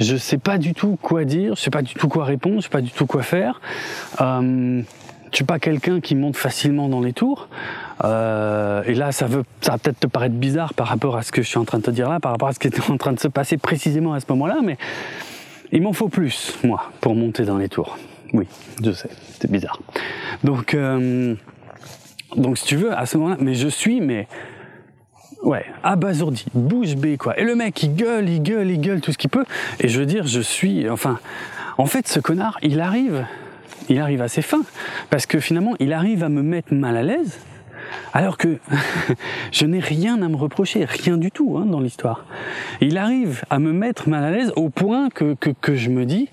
Je 0.00 0.16
sais 0.16 0.38
pas 0.38 0.58
du 0.58 0.74
tout 0.74 0.98
quoi 1.00 1.24
dire, 1.24 1.54
je 1.54 1.60
sais 1.60 1.70
pas 1.70 1.82
du 1.82 1.94
tout 1.94 2.08
quoi 2.08 2.24
répondre, 2.24 2.56
je 2.56 2.62
sais 2.62 2.68
pas 2.68 2.80
du 2.80 2.90
tout 2.90 3.06
quoi 3.06 3.22
faire. 3.22 3.60
Euh, 4.20 4.82
je 5.30 5.36
suis 5.36 5.44
pas 5.44 5.60
quelqu'un 5.60 6.00
qui 6.00 6.16
monte 6.16 6.36
facilement 6.36 6.88
dans 6.88 7.00
les 7.00 7.12
tours. 7.12 7.48
Euh, 8.02 8.82
et 8.86 8.94
là, 8.94 9.12
ça, 9.12 9.26
veut, 9.26 9.44
ça 9.60 9.72
va 9.72 9.78
peut-être 9.78 10.00
te 10.00 10.06
paraître 10.08 10.34
bizarre 10.34 10.74
par 10.74 10.88
rapport 10.88 11.16
à 11.16 11.22
ce 11.22 11.30
que 11.30 11.42
je 11.42 11.48
suis 11.48 11.58
en 11.58 11.64
train 11.64 11.78
de 11.78 11.84
te 11.84 11.90
dire 11.90 12.08
là, 12.08 12.18
par 12.18 12.32
rapport 12.32 12.48
à 12.48 12.54
ce 12.54 12.58
qui 12.58 12.66
était 12.66 12.90
en 12.90 12.96
train 12.96 13.12
de 13.12 13.20
se 13.20 13.28
passer 13.28 13.56
précisément 13.56 14.14
à 14.14 14.20
ce 14.20 14.26
moment-là, 14.30 14.58
mais 14.64 14.78
il 15.70 15.82
m'en 15.82 15.92
faut 15.92 16.08
plus, 16.08 16.58
moi, 16.64 16.90
pour 17.00 17.14
monter 17.14 17.44
dans 17.44 17.58
les 17.58 17.68
tours. 17.68 17.98
Oui, 18.32 18.46
je 18.82 18.90
sais, 18.90 19.10
c'est 19.38 19.50
bizarre. 19.50 19.78
Donc, 20.42 20.74
euh, 20.74 21.34
donc 22.36 22.58
si 22.58 22.64
tu 22.64 22.76
veux, 22.76 22.96
à 22.96 23.06
ce 23.06 23.16
moment-là, 23.18 23.36
mais 23.40 23.54
je 23.54 23.68
suis, 23.68 24.00
mais 24.00 24.26
Ouais, 25.42 25.64
abasourdi, 25.84 26.46
bouche 26.52 26.96
bée 26.96 27.16
quoi. 27.16 27.38
Et 27.38 27.44
le 27.44 27.54
mec 27.54 27.82
il 27.82 27.94
gueule, 27.94 28.28
il 28.28 28.42
gueule, 28.42 28.70
il 28.70 28.80
gueule 28.80 29.00
tout 29.00 29.12
ce 29.12 29.18
qu'il 29.18 29.30
peut. 29.30 29.44
Et 29.80 29.88
je 29.88 30.00
veux 30.00 30.06
dire, 30.06 30.26
je 30.26 30.40
suis, 30.40 30.88
enfin, 30.90 31.20
en 31.78 31.86
fait 31.86 32.08
ce 32.08 32.18
connard, 32.18 32.58
il 32.62 32.80
arrive, 32.80 33.24
il 33.88 34.00
arrive 34.00 34.20
à 34.20 34.28
ses 34.28 34.42
fins. 34.42 34.64
Parce 35.10 35.26
que 35.26 35.38
finalement, 35.38 35.74
il 35.78 35.92
arrive 35.92 36.24
à 36.24 36.28
me 36.28 36.42
mettre 36.42 36.74
mal 36.74 36.96
à 36.96 37.02
l'aise. 37.02 37.38
Alors 38.12 38.36
que 38.36 38.58
je 39.52 39.64
n'ai 39.64 39.80
rien 39.80 40.20
à 40.22 40.28
me 40.28 40.36
reprocher, 40.36 40.84
rien 40.84 41.16
du 41.16 41.30
tout 41.30 41.56
hein, 41.56 41.66
dans 41.66 41.80
l'histoire. 41.80 42.24
Il 42.80 42.98
arrive 42.98 43.44
à 43.48 43.58
me 43.58 43.72
mettre 43.72 44.08
mal 44.08 44.24
à 44.24 44.30
l'aise 44.30 44.52
au 44.56 44.70
point 44.70 45.08
que, 45.08 45.34
que, 45.34 45.50
que 45.50 45.76
je 45.76 45.90
me 45.90 46.04
dis, 46.04 46.28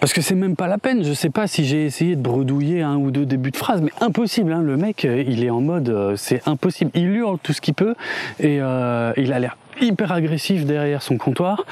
parce 0.00 0.12
que 0.12 0.20
c'est 0.20 0.34
même 0.34 0.56
pas 0.56 0.66
la 0.66 0.78
peine. 0.78 1.04
Je 1.04 1.12
sais 1.12 1.30
pas 1.30 1.46
si 1.46 1.64
j'ai 1.64 1.84
essayé 1.84 2.16
de 2.16 2.20
bredouiller 2.20 2.82
un 2.82 2.96
ou 2.96 3.10
deux 3.10 3.26
débuts 3.26 3.50
de 3.50 3.56
phrase, 3.56 3.82
mais 3.82 3.92
impossible. 4.00 4.52
Hein. 4.52 4.62
Le 4.62 4.76
mec, 4.76 5.04
euh, 5.04 5.22
il 5.26 5.44
est 5.44 5.50
en 5.50 5.60
mode, 5.60 5.88
euh, 5.88 6.16
c'est 6.16 6.46
impossible. 6.46 6.90
Il 6.94 7.08
hurle 7.08 7.38
tout 7.42 7.52
ce 7.52 7.60
qu'il 7.60 7.74
peut 7.74 7.94
et 8.38 8.60
euh, 8.60 9.12
il 9.16 9.32
a 9.32 9.38
l'air 9.38 9.56
hyper 9.80 10.12
agressif 10.12 10.64
derrière 10.64 11.02
son 11.02 11.18
comptoir. 11.18 11.66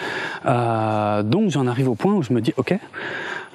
Donc 0.44 1.50
j'en 1.50 1.66
arrive 1.66 1.88
au 1.88 1.94
point 1.94 2.14
où 2.14 2.22
je 2.22 2.32
me 2.32 2.40
dis, 2.40 2.52
ok, 2.56 2.74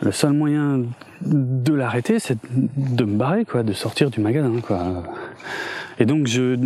le 0.01 0.11
seul 0.11 0.33
moyen 0.33 0.81
de 1.21 1.73
l'arrêter, 1.73 2.19
c'est 2.19 2.37
de 2.51 3.03
me 3.03 3.15
barrer, 3.15 3.45
quoi, 3.45 3.61
de 3.61 3.73
sortir 3.73 4.09
du 4.09 4.21
magasin, 4.21 4.53
quoi. 4.65 5.03
Et 5.99 6.05
donc 6.05 6.25
je, 6.25 6.57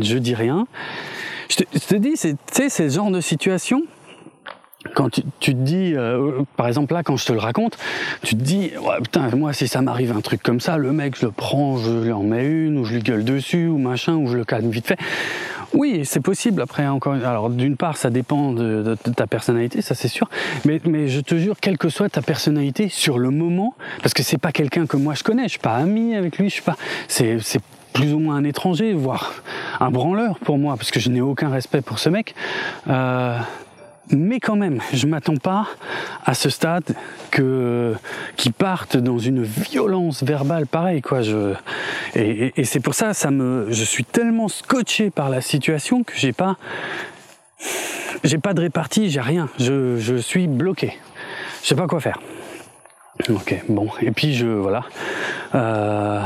je 0.00 0.18
dis 0.18 0.34
rien. 0.34 0.66
Je 1.48 1.56
te, 1.56 1.64
je 1.72 1.86
te 1.86 1.94
dis, 1.94 2.16
c'est, 2.16 2.36
le 2.80 2.88
genre 2.88 3.10
de 3.10 3.20
situation 3.20 3.82
quand 4.94 5.10
tu, 5.10 5.22
te 5.22 5.50
dis, 5.50 5.92
euh, 5.94 6.42
par 6.56 6.68
exemple 6.68 6.94
là, 6.94 7.02
quand 7.02 7.16
je 7.16 7.26
te 7.26 7.32
le 7.32 7.38
raconte, 7.38 7.78
tu 8.22 8.36
te 8.36 8.42
dis, 8.42 8.70
ouais, 8.80 9.00
putain, 9.02 9.28
moi 9.36 9.52
si 9.52 9.68
ça 9.68 9.82
m'arrive 9.82 10.16
un 10.16 10.20
truc 10.20 10.42
comme 10.42 10.60
ça, 10.60 10.76
le 10.76 10.92
mec, 10.92 11.16
je 11.18 11.26
le 11.26 11.32
prends, 11.32 11.78
je 11.78 11.90
lui 11.90 12.12
en 12.12 12.22
mets 12.22 12.46
une, 12.46 12.78
ou 12.78 12.84
je 12.84 12.94
lui 12.94 13.02
gueule 13.02 13.24
dessus, 13.24 13.68
ou 13.68 13.78
machin, 13.78 14.14
ou 14.14 14.28
je 14.28 14.36
le 14.36 14.44
calme 14.44 14.70
vite 14.70 14.86
fait. 14.86 14.98
Oui, 15.74 16.02
c'est 16.04 16.20
possible. 16.20 16.62
Après, 16.62 16.86
encore, 16.86 17.14
alors 17.14 17.50
d'une 17.50 17.76
part, 17.76 17.96
ça 17.96 18.10
dépend 18.10 18.52
de, 18.52 18.96
ta 19.14 19.26
personnalité, 19.26 19.82
ça 19.82 19.94
c'est 19.94 20.08
sûr. 20.08 20.28
Mais, 20.64 20.80
mais 20.84 21.08
je 21.08 21.20
te 21.20 21.34
jure, 21.36 21.56
quelle 21.60 21.78
que 21.78 21.88
soit 21.88 22.08
ta 22.08 22.22
personnalité 22.22 22.88
sur 22.88 23.18
le 23.18 23.30
moment, 23.30 23.74
parce 24.02 24.14
que 24.14 24.22
c'est 24.22 24.38
pas 24.38 24.52
quelqu'un 24.52 24.86
que 24.86 24.96
moi 24.96 25.14
je 25.14 25.22
connais, 25.22 25.44
je 25.44 25.50
suis 25.50 25.58
pas 25.58 25.74
ami 25.74 26.14
avec 26.14 26.38
lui, 26.38 26.48
je 26.48 26.54
suis 26.54 26.62
pas, 26.62 26.76
c'est, 27.08 27.38
c'est 27.40 27.60
plus 27.92 28.12
ou 28.12 28.18
moins 28.18 28.36
un 28.36 28.44
étranger, 28.44 28.92
voire 28.92 29.34
un 29.80 29.90
branleur 29.90 30.38
pour 30.38 30.58
moi, 30.58 30.76
parce 30.76 30.90
que 30.90 31.00
je 31.00 31.08
n'ai 31.08 31.20
aucun 31.20 31.48
respect 31.48 31.80
pour 31.80 31.98
ce 31.98 32.08
mec. 32.08 32.34
Euh, 32.88 33.38
mais 34.10 34.40
quand 34.40 34.56
même, 34.56 34.80
je 34.92 35.06
m'attends 35.06 35.36
pas 35.36 35.66
à 36.24 36.34
ce 36.34 36.48
stade 36.50 36.94
que 37.30 37.94
qui 38.36 38.50
partent 38.50 38.96
dans 38.96 39.18
une 39.18 39.42
violence 39.42 40.22
verbale 40.22 40.66
pareille 40.66 41.02
quoi. 41.02 41.22
Je 41.22 41.54
et, 42.14 42.46
et, 42.46 42.52
et 42.56 42.64
c'est 42.64 42.80
pour 42.80 42.94
ça, 42.94 43.14
ça 43.14 43.30
me, 43.30 43.66
je 43.70 43.84
suis 43.84 44.04
tellement 44.04 44.48
scotché 44.48 45.10
par 45.10 45.28
la 45.28 45.40
situation 45.40 46.02
que 46.02 46.12
j'ai 46.16 46.32
pas, 46.32 46.56
j'ai 48.24 48.38
pas 48.38 48.54
de 48.54 48.60
répartie, 48.60 49.10
j'ai 49.10 49.20
rien. 49.20 49.48
Je, 49.58 49.98
je 49.98 50.16
suis 50.16 50.46
bloqué. 50.46 50.96
Je 51.62 51.68
sais 51.68 51.74
pas 51.74 51.86
quoi 51.86 52.00
faire. 52.00 52.20
Ok, 53.28 53.64
bon. 53.68 53.88
Et 54.00 54.10
puis 54.10 54.34
je 54.34 54.46
voilà. 54.46 54.84
Euh, 55.54 56.20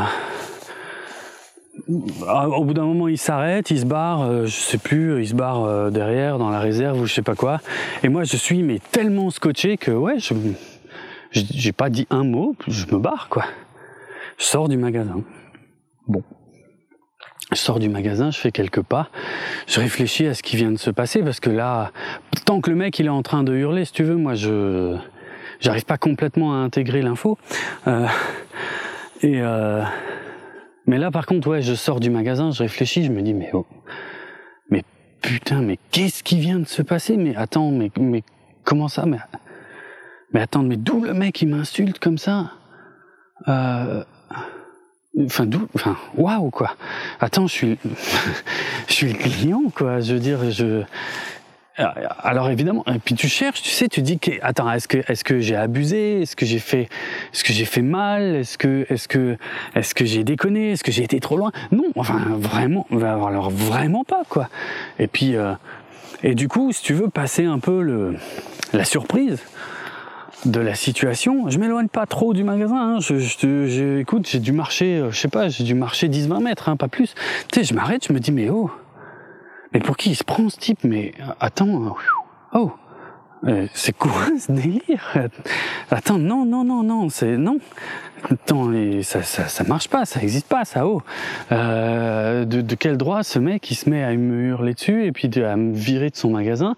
au 1.88 2.64
bout 2.64 2.74
d'un 2.74 2.84
moment, 2.84 3.08
il 3.08 3.18
s'arrête, 3.18 3.70
il 3.70 3.80
se 3.80 3.86
barre, 3.86 4.22
euh, 4.22 4.46
je 4.46 4.56
sais 4.56 4.78
plus, 4.78 5.22
il 5.22 5.28
se 5.28 5.34
barre 5.34 5.64
euh, 5.64 5.90
derrière 5.90 6.38
dans 6.38 6.50
la 6.50 6.60
réserve 6.60 7.00
ou 7.00 7.06
je 7.06 7.14
sais 7.14 7.22
pas 7.22 7.34
quoi. 7.34 7.60
Et 8.02 8.08
moi, 8.08 8.24
je 8.24 8.36
suis 8.36 8.62
mais 8.62 8.80
tellement 8.92 9.30
scotché 9.30 9.76
que 9.76 9.90
ouais, 9.90 10.18
je 10.18 10.34
j'ai 11.32 11.72
pas 11.72 11.90
dit 11.90 12.06
un 12.10 12.24
mot, 12.24 12.56
je 12.66 12.86
me 12.86 12.98
barre 12.98 13.28
quoi. 13.28 13.44
Je 14.38 14.44
sors 14.44 14.68
du 14.68 14.76
magasin. 14.76 15.22
Bon. 16.08 16.22
Je 17.52 17.56
sors 17.56 17.78
du 17.78 17.88
magasin, 17.88 18.30
je 18.30 18.38
fais 18.38 18.52
quelques 18.52 18.82
pas, 18.82 19.08
je 19.66 19.80
réfléchis 19.80 20.26
à 20.26 20.34
ce 20.34 20.42
qui 20.42 20.56
vient 20.56 20.70
de 20.70 20.78
se 20.78 20.90
passer 20.90 21.20
parce 21.20 21.40
que 21.40 21.50
là, 21.50 21.90
tant 22.46 22.60
que 22.60 22.70
le 22.70 22.76
mec 22.76 22.96
il 23.00 23.06
est 23.06 23.10
en 23.10 23.22
train 23.22 23.42
de 23.42 23.52
hurler, 23.52 23.84
si 23.84 23.92
tu 23.92 24.04
veux, 24.04 24.14
moi 24.14 24.34
je 24.34 24.96
j'arrive 25.60 25.84
pas 25.84 25.98
complètement 25.98 26.52
à 26.52 26.56
intégrer 26.58 27.02
l'info. 27.02 27.38
Euh, 27.86 28.06
et 29.22 29.40
euh, 29.40 29.82
mais 30.86 30.98
là, 30.98 31.10
par 31.10 31.26
contre, 31.26 31.48
ouais, 31.48 31.62
je 31.62 31.74
sors 31.74 32.00
du 32.00 32.10
magasin, 32.10 32.50
je 32.50 32.62
réfléchis, 32.62 33.04
je 33.04 33.12
me 33.12 33.22
dis, 33.22 33.34
mais 33.34 33.50
oh, 33.52 33.66
mais 34.70 34.84
putain, 35.22 35.60
mais 35.60 35.78
qu'est-ce 35.90 36.22
qui 36.22 36.38
vient 36.38 36.58
de 36.58 36.66
se 36.66 36.82
passer? 36.82 37.16
Mais 37.16 37.36
attends, 37.36 37.70
mais, 37.70 37.90
mais 37.98 38.22
comment 38.64 38.88
ça? 38.88 39.06
Mais, 39.06 39.18
mais 40.32 40.40
attends, 40.40 40.62
mais 40.62 40.76
d'où 40.76 41.02
le 41.02 41.14
mec 41.14 41.40
il 41.42 41.48
m'insulte 41.48 41.98
comme 41.98 42.18
ça? 42.18 42.52
Euh, 43.48 44.04
Enfin, 45.18 45.44
d'où 45.46 45.66
Enfin, 45.74 45.96
waouh, 46.16 46.50
quoi. 46.50 46.76
Attends, 47.18 47.46
je 47.46 47.52
suis, 47.52 47.78
je 48.88 48.92
suis 48.92 49.12
le 49.12 49.18
client, 49.18 49.62
quoi. 49.74 50.00
Je 50.00 50.14
veux 50.14 50.20
dire, 50.20 50.50
je, 50.50 50.82
alors 51.76 52.50
évidemment, 52.50 52.84
et 52.86 52.98
puis 52.98 53.14
tu 53.14 53.28
cherches, 53.28 53.62
tu 53.62 53.70
sais, 53.70 53.88
tu 53.88 54.02
dis 54.02 54.18
que 54.18 54.32
attends, 54.42 54.70
est-ce 54.70 54.88
que 54.88 54.98
est-ce 55.08 55.24
que 55.24 55.40
j'ai 55.40 55.56
abusé, 55.56 56.22
est-ce 56.22 56.36
que 56.36 56.44
j'ai 56.44 56.58
fait 56.58 56.88
est-ce 57.32 57.44
que 57.44 57.52
j'ai 57.52 57.64
fait 57.64 57.82
mal, 57.82 58.34
est-ce 58.36 58.58
que 58.58 58.86
est-ce 58.90 59.08
que 59.08 59.36
est-ce 59.74 59.94
que 59.94 60.04
j'ai 60.04 60.24
déconné, 60.24 60.72
est-ce 60.72 60.84
que 60.84 60.92
j'ai 60.92 61.04
été 61.04 61.20
trop 61.20 61.36
loin? 61.36 61.52
Non, 61.72 61.84
enfin 61.96 62.18
vraiment, 62.38 62.86
alors 62.90 63.50
vraiment 63.50 64.04
pas 64.04 64.22
quoi. 64.28 64.48
Et 64.98 65.06
puis 65.06 65.36
euh, 65.36 65.54
et 66.22 66.34
du 66.34 66.48
coup, 66.48 66.72
si 66.72 66.82
tu 66.82 66.92
veux 66.92 67.08
passer 67.08 67.44
un 67.44 67.58
peu 67.58 67.82
le 67.82 68.16
la 68.72 68.84
surprise 68.84 69.38
de 70.44 70.60
la 70.60 70.74
situation, 70.74 71.50
je 71.50 71.58
m'éloigne 71.58 71.88
pas 71.88 72.06
trop 72.06 72.32
du 72.34 72.44
magasin. 72.44 72.96
Hein. 72.96 73.00
Je, 73.00 73.18
je, 73.18 73.66
je, 73.66 73.98
écoute, 73.98 74.26
j'ai 74.28 74.38
dû 74.38 74.52
marcher, 74.52 75.04
je 75.10 75.16
sais 75.16 75.28
pas, 75.28 75.48
j'ai 75.48 75.64
dû 75.64 75.74
marcher 75.74 76.08
10-20 76.08 76.42
mètres, 76.42 76.68
hein, 76.70 76.76
pas 76.76 76.88
plus. 76.88 77.14
Tu 77.52 77.60
sais, 77.60 77.64
je 77.64 77.74
m'arrête, 77.74 78.06
je 78.08 78.12
me 78.12 78.20
dis 78.20 78.32
mais 78.32 78.48
oh 78.48 78.70
mais 79.72 79.80
pour 79.80 79.96
qui 79.96 80.10
il 80.10 80.16
se 80.16 80.24
prend 80.24 80.48
ce 80.48 80.56
type 80.58 80.84
Mais 80.84 81.12
attends, 81.40 81.96
oh, 82.52 82.72
euh, 83.46 83.66
c'est 83.72 83.96
quoi 83.96 84.26
ce 84.38 84.52
délire 84.52 85.28
Attends, 85.90 86.18
non, 86.18 86.44
non, 86.44 86.64
non, 86.64 86.82
non, 86.82 87.08
c'est 87.08 87.36
non. 87.36 87.58
Attends, 88.30 88.70
ça, 89.02 89.22
ça, 89.22 89.48
ça 89.48 89.64
marche 89.64 89.88
pas, 89.88 90.04
ça 90.04 90.20
existe 90.20 90.48
pas, 90.48 90.64
ça. 90.64 90.86
Oh, 90.86 91.02
euh, 91.52 92.44
de, 92.44 92.74
quel 92.74 92.96
droit 92.96 93.22
ce 93.22 93.38
mec 93.38 93.70
il 93.70 93.74
se 93.74 93.88
met 93.88 94.02
à 94.02 94.14
me 94.14 94.48
hurler 94.48 94.74
dessus 94.74 95.06
et 95.06 95.12
puis 95.12 95.30
à 95.42 95.56
me 95.56 95.74
virer 95.74 96.10
de 96.10 96.16
son 96.16 96.30
magasin 96.30 96.76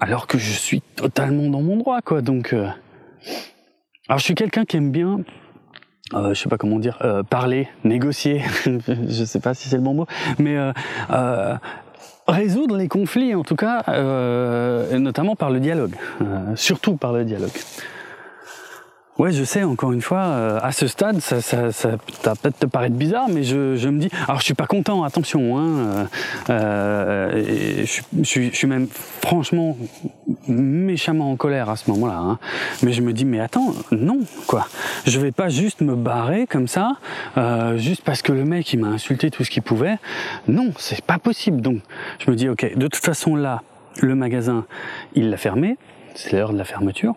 alors 0.00 0.26
que 0.26 0.36
je 0.38 0.52
suis 0.52 0.82
totalement 0.82 1.48
dans 1.48 1.62
mon 1.62 1.76
droit, 1.76 2.02
quoi. 2.02 2.20
Donc, 2.20 2.52
euh... 2.52 2.68
alors 4.08 4.18
je 4.18 4.24
suis 4.24 4.34
quelqu'un 4.34 4.64
qui 4.64 4.76
aime 4.76 4.90
bien 4.90 5.20
euh, 6.14 6.34
je 6.34 6.40
sais 6.40 6.48
pas 6.48 6.56
comment 6.56 6.78
dire, 6.78 6.98
euh, 7.02 7.24
parler, 7.24 7.68
négocier, 7.82 8.42
je 8.64 9.24
sais 9.24 9.40
pas 9.40 9.54
si 9.54 9.68
c'est 9.68 9.76
le 9.76 9.82
bon 9.82 9.94
mot, 9.94 10.06
mais 10.38 10.56
euh, 10.56 10.72
euh 11.10 11.56
résoudre 12.28 12.76
les 12.76 12.88
conflits 12.88 13.34
en 13.34 13.42
tout 13.42 13.56
cas, 13.56 13.84
euh, 13.88 14.98
notamment 14.98 15.36
par 15.36 15.50
le 15.50 15.60
dialogue, 15.60 15.94
euh, 16.20 16.56
surtout 16.56 16.96
par 16.96 17.12
le 17.12 17.24
dialogue. 17.24 17.50
Ouais, 19.18 19.32
je 19.32 19.44
sais, 19.44 19.62
encore 19.62 19.92
une 19.92 20.02
fois, 20.02 20.24
euh, 20.24 20.58
à 20.62 20.72
ce 20.72 20.86
stade, 20.86 21.20
ça, 21.20 21.40
ça, 21.40 21.72
ça, 21.72 21.92
ça 22.22 22.34
peut-être 22.34 22.58
te 22.58 22.66
paraître 22.66 22.96
bizarre, 22.96 23.30
mais 23.30 23.44
je, 23.44 23.74
je, 23.74 23.88
me 23.88 23.98
dis, 23.98 24.10
alors 24.28 24.40
je 24.40 24.44
suis 24.44 24.54
pas 24.54 24.66
content, 24.66 25.04
attention, 25.04 25.56
hein, 25.56 26.06
euh, 26.50 26.50
euh 26.50 27.42
je, 27.86 28.02
je, 28.22 28.42
je, 28.50 28.54
suis 28.54 28.66
même 28.66 28.88
franchement 29.22 29.78
méchamment 30.48 31.30
en 31.30 31.36
colère 31.36 31.70
à 31.70 31.76
ce 31.76 31.90
moment-là, 31.92 32.18
hein, 32.18 32.38
mais 32.82 32.92
je 32.92 33.00
me 33.00 33.14
dis, 33.14 33.24
mais 33.24 33.40
attends, 33.40 33.74
non, 33.90 34.18
quoi, 34.46 34.68
je 35.06 35.18
vais 35.18 35.32
pas 35.32 35.48
juste 35.48 35.80
me 35.80 35.94
barrer 35.94 36.46
comme 36.46 36.68
ça, 36.68 36.96
euh, 37.38 37.78
juste 37.78 38.02
parce 38.04 38.20
que 38.20 38.32
le 38.32 38.44
mec 38.44 38.70
il 38.74 38.80
m'a 38.80 38.88
insulté 38.88 39.30
tout 39.30 39.44
ce 39.44 39.50
qu'il 39.50 39.62
pouvait, 39.62 39.96
non, 40.46 40.72
c'est 40.76 41.02
pas 41.02 41.18
possible, 41.18 41.62
donc 41.62 41.80
je 42.18 42.30
me 42.30 42.36
dis, 42.36 42.50
ok, 42.50 42.76
de 42.76 42.86
toute 42.86 43.02
façon 43.02 43.34
là, 43.34 43.62
le 43.98 44.14
magasin, 44.14 44.66
il 45.14 45.30
l'a 45.30 45.38
fermé, 45.38 45.78
c'est 46.14 46.34
l'heure 46.34 46.52
de 46.52 46.58
la 46.58 46.64
fermeture. 46.64 47.14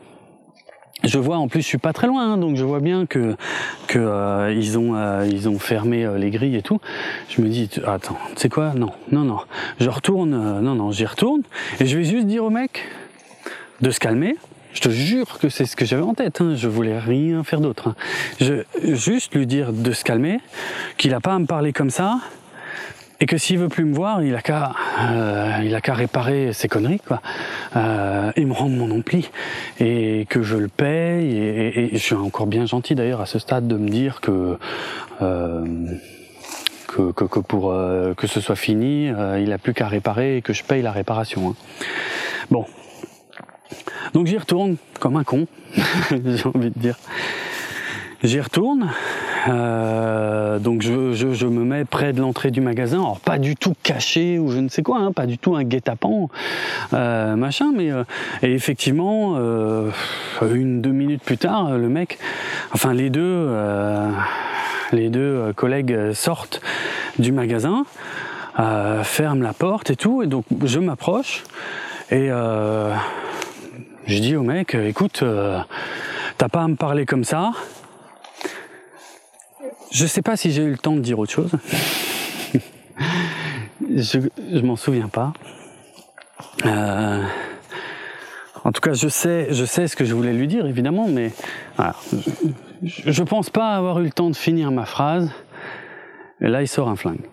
Je 1.03 1.17
vois 1.17 1.37
en 1.37 1.47
plus 1.47 1.61
je 1.61 1.67
suis 1.67 1.77
pas 1.77 1.93
très 1.93 2.07
loin 2.07 2.33
hein, 2.33 2.37
donc 2.37 2.57
je 2.57 2.63
vois 2.65 2.81
bien 2.81 3.05
que 3.05 3.35
que 3.87 3.99
euh, 3.99 4.53
ils 4.53 4.77
ont 4.77 4.95
euh, 4.95 5.25
ils 5.31 5.47
ont 5.47 5.57
fermé 5.57 6.05
euh, 6.05 6.17
les 6.17 6.29
grilles 6.29 6.57
et 6.57 6.61
tout. 6.61 6.81
Je 7.29 7.41
me 7.41 7.47
dis 7.47 7.69
attends, 7.87 8.17
tu 8.35 8.41
sais 8.41 8.49
quoi? 8.49 8.73
Non, 8.75 8.91
non 9.11 9.21
non. 9.21 9.39
Je 9.79 9.89
retourne 9.89 10.31
non 10.61 10.75
non, 10.75 10.91
j'y 10.91 11.05
retourne 11.05 11.43
et 11.79 11.85
je 11.85 11.97
vais 11.97 12.03
juste 12.03 12.27
dire 12.27 12.43
au 12.43 12.49
mec 12.49 12.83
de 13.81 13.91
se 13.91 13.99
calmer. 13.99 14.35
Je 14.73 14.81
te 14.81 14.89
jure 14.89 15.39
que 15.39 15.49
c'est 15.49 15.65
ce 15.65 15.75
que 15.75 15.83
j'avais 15.83 16.03
en 16.03 16.13
tête, 16.13 16.41
hein. 16.41 16.53
je 16.55 16.67
voulais 16.67 16.99
rien 16.99 17.43
faire 17.43 17.59
d'autre. 17.59 17.89
Hein. 17.89 17.95
Je 18.39 18.63
juste 18.93 19.33
lui 19.33 19.47
dire 19.47 19.73
de 19.73 19.91
se 19.93 20.03
calmer, 20.03 20.39
qu'il 20.97 21.13
a 21.15 21.19
pas 21.19 21.33
à 21.33 21.39
me 21.39 21.47
parler 21.47 21.73
comme 21.73 21.89
ça, 21.89 22.19
et 23.21 23.25
que 23.25 23.37
s'il 23.37 23.57
veut 23.57 23.69
plus 23.69 23.85
me 23.85 23.93
voir, 23.93 24.23
il 24.23 24.35
a 24.35 24.41
qu'à 24.41 24.73
euh, 25.01 25.61
il 25.63 25.75
a 25.75 25.81
qu'à 25.81 25.93
réparer 25.93 26.53
ses 26.53 26.67
conneries 26.67 27.01
quoi, 27.05 27.21
euh, 27.75 28.31
et 28.35 28.45
me 28.45 28.53
rendre 28.53 28.75
mon 28.75 28.91
ampli 28.91 29.29
et 29.79 30.25
que 30.29 30.41
je 30.41 30.55
le 30.57 30.67
paye 30.67 31.37
et, 31.37 31.89
je 31.93 31.97
suis 31.97 32.15
encore 32.15 32.47
bien 32.47 32.65
gentil 32.65 32.95
d'ailleurs 32.95 33.21
à 33.21 33.25
ce 33.25 33.39
stade 33.39 33.67
de 33.67 33.75
me 33.75 33.89
dire 33.89 34.21
que 34.21 34.57
euh, 35.21 35.65
que, 36.87 37.11
que, 37.11 37.25
que, 37.25 37.39
pour 37.39 37.71
euh, 37.71 38.13
que 38.15 38.25
ce 38.25 38.41
soit 38.41 38.55
fini, 38.55 39.09
euh, 39.09 39.39
il 39.39 39.53
a 39.53 39.57
plus 39.57 39.73
qu'à 39.73 39.87
réparer 39.87 40.37
et 40.37 40.41
que 40.41 40.53
je 40.53 40.63
paye 40.63 40.81
la 40.81 40.91
réparation. 40.91 41.49
Hein. 41.49 41.55
Bon, 42.49 42.65
donc 44.13 44.25
j'y 44.27 44.37
retourne 44.37 44.77
comme 44.99 45.15
un 45.15 45.23
con, 45.23 45.45
j'ai 46.09 46.47
envie 46.47 46.71
de 46.71 46.79
dire. 46.79 46.95
J'y 48.21 48.41
retourne, 48.41 48.89
euh, 49.47 50.59
donc 50.59 50.81
je, 50.81 51.45
me 51.45 51.63
mets 51.63 51.85
près 51.85 52.11
de 52.11 52.19
l'entrée 52.19 52.51
du 52.51 52.59
magasin, 52.59 52.97
alors 52.97 53.21
pas 53.21 53.37
du 53.37 53.55
tout 53.55 53.75
caché 53.81 54.37
ou 54.37 54.51
je 54.51 54.59
ne 54.59 54.67
sais 54.67 54.83
quoi, 54.83 54.99
hein, 54.99 55.13
pas 55.13 55.25
du 55.25 55.37
tout 55.37 55.55
un 55.55 55.63
guet-apens, 55.63 56.27
euh, 56.93 57.37
machin, 57.37 57.71
mais 57.73 57.89
euh, 57.89 58.03
et 58.43 58.51
effectivement, 58.51 59.35
euh, 59.37 59.89
une 60.53 60.81
deux 60.81 60.91
minutes 60.91 61.23
plus 61.23 61.37
tard, 61.37 61.77
le 61.77 61.87
mec, 61.87 62.19
enfin 62.73 62.93
les 62.93 63.09
deux, 63.09 63.49
les 64.91 65.09
deux 65.09 65.53
collègues 65.55 66.11
sortent 66.11 66.59
du 67.19 67.31
magasin, 67.31 67.85
ferment 69.03 69.43
la 69.43 69.53
porte 69.53 69.91
et 69.91 69.95
tout, 69.95 70.23
et 70.23 70.27
donc 70.27 70.43
je 70.65 70.79
m'approche 70.79 71.45
et 72.11 72.27
je 74.07 74.19
dis 74.19 74.35
au 74.35 74.43
mec, 74.43 74.75
écoute, 74.75 75.23
t'as 76.37 76.49
pas 76.49 76.63
à 76.63 76.67
me 76.67 76.75
parler 76.75 77.05
comme 77.05 77.23
ça. 77.23 77.53
Je 79.91 80.05
sais 80.05 80.21
pas 80.21 80.37
si 80.37 80.51
j'ai 80.51 80.63
eu 80.63 80.71
le 80.71 80.77
temps 80.77 80.95
de 80.95 81.01
dire 81.01 81.17
autre 81.17 81.31
chose. 81.31 81.51
je 83.81 84.59
m'en 84.61 84.75
souviens 84.75 85.07
pas. 85.07 85.33
Euh, 86.65 87.23
en 88.63 88.71
tout 88.71 88.81
cas, 88.81 88.93
je 88.93 89.07
sais, 89.07 89.47
je 89.51 89.65
sais 89.65 89.87
ce 89.87 89.95
que 89.95 90.05
je 90.05 90.13
voulais 90.13 90.33
lui 90.33 90.47
dire, 90.47 90.65
évidemment, 90.65 91.07
mais 91.07 91.31
je, 92.83 93.11
je 93.11 93.23
pense 93.23 93.49
pas 93.49 93.75
avoir 93.75 93.99
eu 93.99 94.03
le 94.03 94.11
temps 94.11 94.29
de 94.29 94.35
finir 94.35 94.71
ma 94.71 94.85
phrase. 94.85 95.31
Et 96.41 96.47
là, 96.47 96.61
il 96.61 96.67
sort 96.67 96.89
un 96.89 96.95
flingue. 96.95 97.27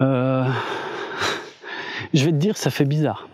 Euh, 0.00 0.44
je 2.14 2.24
vais 2.24 2.32
te 2.32 2.36
dire, 2.36 2.56
ça 2.56 2.70
fait 2.70 2.84
bizarre. 2.84 3.28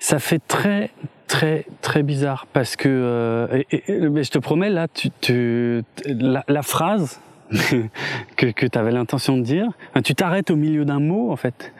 Ça 0.00 0.18
fait 0.18 0.40
très, 0.40 0.90
très 1.32 1.64
très 1.80 2.02
bizarre 2.02 2.46
parce 2.52 2.76
que 2.76 2.90
euh, 2.90 3.62
je 3.88 4.28
te 4.28 4.38
promets 4.38 4.68
là 4.68 4.86
tu, 4.86 5.82
la, 6.06 6.62
phrase 6.62 7.22
que, 8.36 8.66
tu 8.66 8.78
avais 8.78 8.92
l'intention 8.92 9.38
de 9.38 9.42
dire 9.42 9.70
tu 10.04 10.14
t'arrêtes 10.14 10.50
au 10.50 10.56
milieu 10.56 10.84
d'un 10.84 11.00
mot 11.00 11.32
en 11.32 11.36
fait 11.36 11.72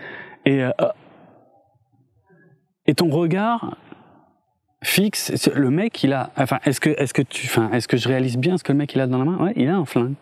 et 0.47 0.65
euh, 0.65 0.71
et 2.87 2.95
ton 2.95 3.11
regard 3.11 3.77
fixe 4.83 5.47
le 5.55 5.69
mec 5.69 6.03
il 6.03 6.15
a 6.15 6.31
enfin 6.38 6.59
est-ce 6.65 6.81
que 6.81 6.88
est-ce 6.88 7.12
que 7.12 7.21
tu 7.21 7.47
enfin 7.47 7.71
est-ce 7.73 7.88
que 7.88 7.99
je 7.99 8.09
réalise 8.09 8.38
bien 8.38 8.57
ce 8.57 8.65
que 8.65 8.73
le 8.73 8.79
mec 8.79 8.95
il 8.95 9.03
a 9.03 9.07
dans 9.07 9.19
la 9.19 9.27
main? 9.27 9.37
Ouais 9.37 9.53
il 9.57 9.69
a 9.69 9.77
un 9.77 9.85
flingue. 9.85 10.15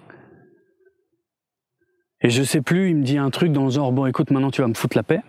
Et 2.23 2.31
je 2.31 2.43
sais 2.43 2.62
plus 2.62 2.90
il 2.90 2.97
me 2.97 3.05
dit 3.05 3.16
un 3.16 3.31
truc 3.31 3.53
dans 3.53 3.64
le 3.64 3.71
genre 3.71 3.93
bon 3.93 4.07
écoute 4.07 4.33
maintenant 4.33 4.51
tu 4.51 4.61
vas 4.61 4.66
me 4.66 4.75
foutre 4.75 4.97
la 4.97 5.05
paix 5.05 5.21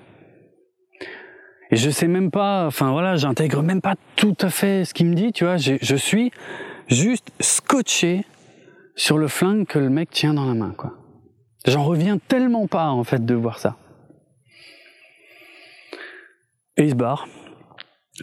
et 1.72 1.78
je 1.78 1.90
sais 1.90 2.08
même 2.08 2.32
pas, 2.32 2.68
enfin 2.68 2.92
voilà, 2.92 3.16
j'intègre 3.16 3.64
même 3.64 3.82
pas 3.82 3.96
tout 4.18 4.36
à 4.42 4.50
fait 4.50 4.84
ce 4.84 4.94
qu'il 4.94 5.08
me 5.08 5.16
dit, 5.16 5.32
tu 5.32 5.46
vois. 5.46 5.56
Je 5.58 5.96
suis 5.96 6.32
juste 6.88 7.32
scotché 7.40 8.26
sur 8.96 9.18
le 9.18 9.30
flingue 9.30 9.66
que 9.66 9.80
le 9.80 9.90
mec 9.90 10.10
tient 10.12 10.34
dans 10.34 10.46
la 10.46 10.54
main, 10.54 10.74
quoi. 10.76 10.94
J'en 11.66 11.84
reviens 11.84 12.18
tellement 12.18 12.68
pas, 12.68 12.90
en 12.90 13.04
fait, 13.04 13.26
de 13.26 13.36
voir 13.36 13.60
ça. 13.60 13.78
Et 16.78 16.84
il 16.84 16.90
se 16.90 16.96
barre. 16.96 17.28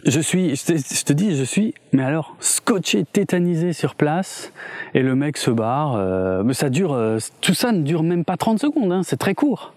Je 0.05 0.19
suis, 0.19 0.55
je 0.55 1.03
te, 1.03 1.13
dis, 1.13 1.35
je 1.35 1.43
suis, 1.43 1.73
mais 1.91 2.03
alors, 2.03 2.35
scotché, 2.39 3.03
tétanisé 3.03 3.73
sur 3.73 3.95
place, 3.95 4.53
et 4.93 5.01
le 5.01 5.15
mec 5.15 5.37
se 5.37 5.51
barre. 5.51 5.95
Euh, 5.95 6.43
mais 6.43 6.53
ça 6.53 6.69
dure, 6.69 6.93
euh, 6.93 7.17
tout 7.41 7.53
ça 7.53 7.71
ne 7.71 7.81
dure 7.81 8.03
même 8.03 8.23
pas 8.23 8.37
30 8.37 8.59
secondes, 8.59 8.91
hein, 8.91 9.03
c'est 9.03 9.17
très 9.17 9.33
court. 9.33 9.73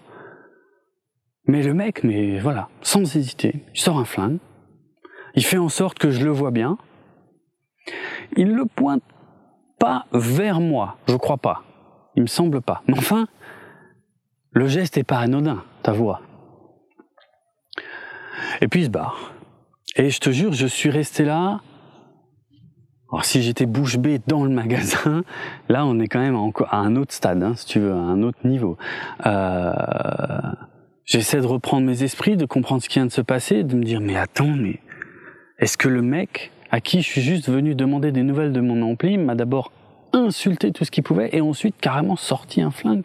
Mais 1.45 1.61
le 1.61 1.73
mec, 1.73 2.03
mais 2.03 2.39
voilà, 2.39 2.69
sans 2.81 3.01
hésiter, 3.15 3.65
il 3.73 3.79
sort 3.79 3.99
un 3.99 4.05
flingue, 4.05 4.37
il 5.35 5.43
fait 5.43 5.57
en 5.57 5.67
sorte 5.67 5.99
que 5.99 6.09
je 6.09 6.23
le 6.23 6.31
vois 6.31 6.51
bien, 6.51 6.77
il 8.37 8.53
le 8.53 8.65
pointe 8.65 9.03
pas 9.77 10.05
vers 10.13 10.61
moi, 10.61 10.97
je 11.07 11.15
crois 11.15 11.37
pas, 11.37 11.63
il 12.15 12.21
me 12.21 12.27
semble 12.27 12.61
pas. 12.61 12.81
Mais 12.87 12.97
enfin, 12.97 13.27
le 14.51 14.67
geste 14.67 14.97
est 14.97 15.03
pas 15.03 15.19
anodin, 15.19 15.63
ta 15.81 15.91
voix. 15.91 16.21
Et 18.61 18.69
puis 18.69 18.81
il 18.81 18.85
se 18.85 18.89
barre. 18.89 19.33
Et 19.97 20.09
je 20.09 20.19
te 20.19 20.29
jure, 20.29 20.53
je 20.53 20.65
suis 20.65 20.89
resté 20.89 21.25
là. 21.25 21.59
Alors 23.11 23.25
si 23.25 23.41
j'étais 23.41 23.65
bouche 23.65 23.97
bée 23.97 24.21
dans 24.25 24.45
le 24.45 24.49
magasin, 24.49 25.23
là 25.67 25.85
on 25.85 25.99
est 25.99 26.07
quand 26.07 26.21
même 26.21 26.37
à 26.69 26.77
un 26.77 26.95
autre 26.95 27.13
stade, 27.13 27.43
hein, 27.43 27.53
si 27.55 27.65
tu 27.65 27.79
veux, 27.79 27.91
à 27.91 27.97
un 27.97 28.23
autre 28.23 28.47
niveau. 28.47 28.77
Euh 29.25 29.71
J'essaie 31.05 31.41
de 31.41 31.45
reprendre 31.45 31.85
mes 31.85 32.03
esprits, 32.03 32.37
de 32.37 32.45
comprendre 32.45 32.81
ce 32.81 32.87
qui 32.87 32.99
vient 32.99 33.05
de 33.05 33.11
se 33.11 33.21
passer, 33.21 33.63
de 33.63 33.75
me 33.75 33.83
dire 33.83 33.99
mais 33.99 34.15
attends, 34.15 34.55
mais 34.55 34.79
est-ce 35.59 35.77
que 35.77 35.89
le 35.89 36.01
mec 36.01 36.51
à 36.71 36.79
qui 36.79 37.01
je 37.01 37.07
suis 37.07 37.21
juste 37.21 37.49
venu 37.49 37.75
demander 37.75 38.11
des 38.11 38.23
nouvelles 38.23 38.53
de 38.53 38.61
mon 38.61 38.81
ampli 38.81 39.17
m'a 39.17 39.35
d'abord 39.35 39.71
insulté 40.13 40.71
tout 40.71 40.85
ce 40.85 40.91
qu'il 40.91 41.03
pouvait 41.03 41.29
et 41.33 41.41
ensuite 41.41 41.75
carrément 41.79 42.15
sorti 42.15 42.61
un 42.61 42.71
flingue? 42.71 43.03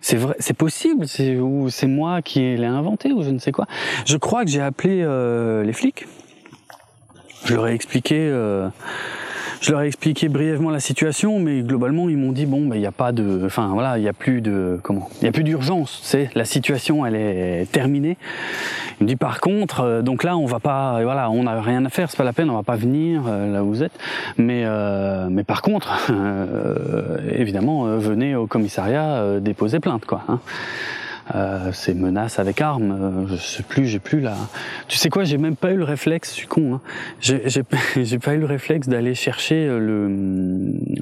C'est 0.00 0.16
vrai, 0.16 0.36
c'est 0.38 0.56
possible, 0.56 1.06
c'est 1.06 1.36
ou 1.36 1.68
c'est 1.68 1.86
moi 1.86 2.22
qui 2.22 2.40
l'ai 2.40 2.64
inventé 2.64 3.12
ou 3.12 3.22
je 3.22 3.30
ne 3.30 3.38
sais 3.38 3.52
quoi. 3.52 3.66
Je 4.06 4.16
crois 4.16 4.44
que 4.44 4.50
j'ai 4.50 4.62
appelé 4.62 5.02
euh, 5.02 5.64
les 5.64 5.72
flics. 5.74 6.06
Je 7.44 7.54
leur 7.54 7.68
ai 7.68 7.74
expliqué. 7.74 8.16
Euh, 8.18 8.70
je 9.64 9.70
leur 9.70 9.80
ai 9.80 9.86
expliqué 9.86 10.28
brièvement 10.28 10.68
la 10.68 10.78
situation, 10.78 11.38
mais 11.38 11.62
globalement 11.62 12.10
ils 12.10 12.18
m'ont 12.18 12.32
dit 12.32 12.44
bon, 12.44 12.66
ben 12.66 12.74
il 12.74 12.80
n'y 12.80 12.86
a 12.86 12.92
pas 12.92 13.12
de, 13.12 13.44
enfin 13.46 13.68
voilà, 13.68 13.96
il 13.96 14.02
n'y 14.02 14.08
a 14.08 14.12
plus 14.12 14.42
de 14.42 14.78
comment, 14.82 15.08
il 15.22 15.24
y 15.24 15.28
a 15.28 15.32
plus 15.32 15.42
d'urgence. 15.42 16.00
C'est 16.02 16.28
la 16.34 16.44
situation, 16.44 17.06
elle 17.06 17.16
est 17.16 17.72
terminée. 17.72 18.18
Il 19.00 19.04
me 19.04 19.08
dit 19.08 19.16
par 19.16 19.40
contre, 19.40 19.80
euh, 19.80 20.02
donc 20.02 20.22
là 20.22 20.36
on 20.36 20.44
va 20.44 20.60
pas, 20.60 21.02
voilà, 21.02 21.30
on 21.30 21.44
n'a 21.44 21.62
rien 21.62 21.82
à 21.86 21.88
faire, 21.88 22.10
c'est 22.10 22.16
pas 22.18 22.24
la 22.24 22.34
peine, 22.34 22.50
on 22.50 22.56
va 22.56 22.62
pas 22.62 22.76
venir 22.76 23.22
euh, 23.26 23.50
là 23.54 23.64
où 23.64 23.68
vous 23.68 23.82
êtes. 23.82 23.98
Mais 24.36 24.64
euh, 24.66 25.28
mais 25.30 25.44
par 25.44 25.62
contre, 25.62 26.12
évidemment, 27.34 27.84
venez 27.96 28.36
au 28.36 28.46
commissariat 28.46 29.40
déposer 29.40 29.80
plainte 29.80 30.04
quoi. 30.04 30.24
Hein 30.28 30.40
euh, 31.34 31.72
ces 31.72 31.94
menaces 31.94 32.38
avec 32.38 32.60
armes. 32.60 32.92
Euh, 32.92 33.26
je 33.28 33.36
sais 33.36 33.62
plus, 33.62 33.86
j'ai 33.86 33.98
plus 33.98 34.20
la. 34.20 34.34
Tu 34.88 34.98
sais 34.98 35.08
quoi, 35.08 35.24
j'ai 35.24 35.38
même 35.38 35.56
pas 35.56 35.70
eu 35.70 35.76
le 35.76 35.84
réflexe, 35.84 36.30
je 36.30 36.34
suis 36.34 36.46
con. 36.46 36.74
Hein. 36.74 36.80
J'ai 37.20 38.18
pas 38.18 38.34
eu 38.34 38.38
le 38.38 38.46
réflexe 38.46 38.88
d'aller 38.88 39.14
chercher 39.14 39.66
le, 39.66 40.08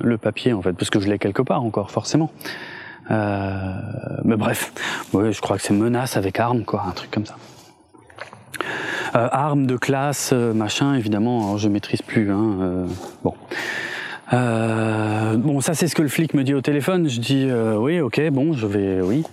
le 0.00 0.18
papier 0.18 0.52
en 0.52 0.62
fait, 0.62 0.72
parce 0.72 0.90
que 0.90 1.00
je 1.00 1.08
l'ai 1.08 1.18
quelque 1.18 1.42
part 1.42 1.62
encore, 1.62 1.90
forcément. 1.90 2.30
Euh, 3.10 3.74
mais 4.24 4.36
bref, 4.36 4.72
ouais, 5.12 5.32
je 5.32 5.40
crois 5.40 5.56
que 5.56 5.62
c'est 5.62 5.74
menace 5.74 6.16
avec 6.16 6.38
armes, 6.38 6.64
quoi, 6.64 6.84
un 6.88 6.92
truc 6.92 7.10
comme 7.10 7.26
ça. 7.26 7.36
Euh, 9.14 9.28
armes 9.30 9.66
de 9.66 9.76
classe, 9.76 10.30
euh, 10.32 10.54
machin, 10.54 10.94
évidemment, 10.94 11.42
alors 11.42 11.58
je 11.58 11.68
maîtrise 11.68 12.02
plus. 12.02 12.30
Hein, 12.30 12.56
euh, 12.60 12.86
bon. 13.22 13.34
Euh, 14.32 15.36
bon, 15.36 15.60
ça 15.60 15.74
c'est 15.74 15.88
ce 15.88 15.94
que 15.94 16.02
le 16.02 16.08
flic 16.08 16.34
me 16.34 16.44
dit 16.44 16.54
au 16.54 16.60
téléphone. 16.60 17.08
Je 17.08 17.20
dis 17.20 17.46
euh, 17.48 17.76
oui, 17.76 18.00
ok, 18.00 18.20
bon, 18.30 18.52
je 18.52 18.66
vais, 18.66 19.00
oui. 19.00 19.24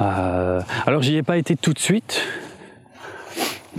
Euh, 0.00 0.60
alors 0.86 1.02
j'y 1.02 1.16
ai 1.16 1.22
pas 1.22 1.36
été 1.36 1.56
tout 1.56 1.72
de 1.72 1.78
suite. 1.78 2.22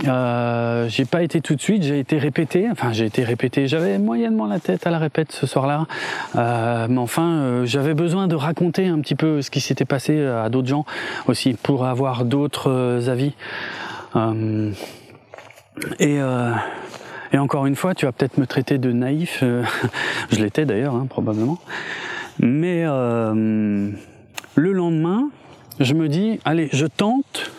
Euh, 0.06 0.88
j'ai 0.90 1.06
pas 1.06 1.22
été 1.22 1.40
tout 1.40 1.54
de 1.54 1.60
suite, 1.60 1.82
j'ai 1.82 1.98
été 1.98 2.18
répété, 2.18 2.68
enfin 2.70 2.92
j'ai 2.92 3.06
été 3.06 3.24
répété, 3.24 3.66
j'avais 3.66 3.98
moyennement 3.98 4.46
la 4.46 4.60
tête 4.60 4.86
à 4.86 4.90
la 4.90 4.98
répète 4.98 5.32
ce 5.32 5.46
soir-là, 5.46 5.86
mais 6.34 6.98
enfin 6.98 7.62
j'avais 7.64 7.94
besoin 7.94 8.28
de 8.28 8.34
raconter 8.34 8.88
un 8.88 9.00
petit 9.00 9.14
peu 9.14 9.40
ce 9.40 9.50
qui 9.50 9.62
s'était 9.62 9.86
passé 9.86 10.22
à 10.22 10.50
d'autres 10.50 10.68
gens 10.68 10.84
aussi 11.28 11.54
pour 11.54 11.86
avoir 11.86 12.26
d'autres 12.26 13.08
avis. 13.08 13.32
et 15.98 16.20
et 17.32 17.38
encore 17.38 17.66
une 17.66 17.76
fois, 17.76 17.94
tu 17.94 18.06
vas 18.06 18.12
peut-être 18.12 18.38
me 18.38 18.46
traiter 18.46 18.78
de 18.78 18.92
naïf. 18.92 19.40
Euh, 19.42 19.64
je 20.30 20.36
l'étais 20.36 20.64
d'ailleurs, 20.64 20.94
hein, 20.94 21.06
probablement. 21.08 21.58
Mais 22.38 22.82
euh, 22.84 23.90
le 24.54 24.72
lendemain, 24.72 25.30
je 25.80 25.94
me 25.94 26.08
dis, 26.08 26.40
allez, 26.44 26.68
je 26.72 26.86
tente, 26.86 27.50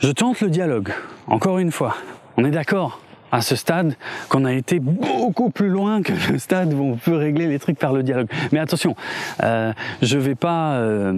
je 0.00 0.10
tente 0.10 0.40
le 0.40 0.50
dialogue. 0.50 0.92
Encore 1.26 1.58
une 1.58 1.72
fois, 1.72 1.96
on 2.36 2.44
est 2.44 2.50
d'accord 2.50 3.00
à 3.32 3.40
ce 3.40 3.56
stade 3.56 3.94
qu'on 4.28 4.44
a 4.44 4.52
été 4.52 4.78
beaucoup 4.78 5.50
plus 5.50 5.68
loin 5.68 6.02
que 6.02 6.12
le 6.30 6.38
stade 6.38 6.72
où 6.72 6.82
on 6.82 6.96
peut 6.96 7.16
régler 7.16 7.46
les 7.46 7.58
trucs 7.58 7.78
par 7.78 7.92
le 7.92 8.02
dialogue. 8.02 8.28
Mais 8.52 8.58
attention, 8.58 8.94
euh, 9.42 9.72
je 10.02 10.18
vais 10.18 10.34
pas, 10.34 10.74
euh, 10.74 11.12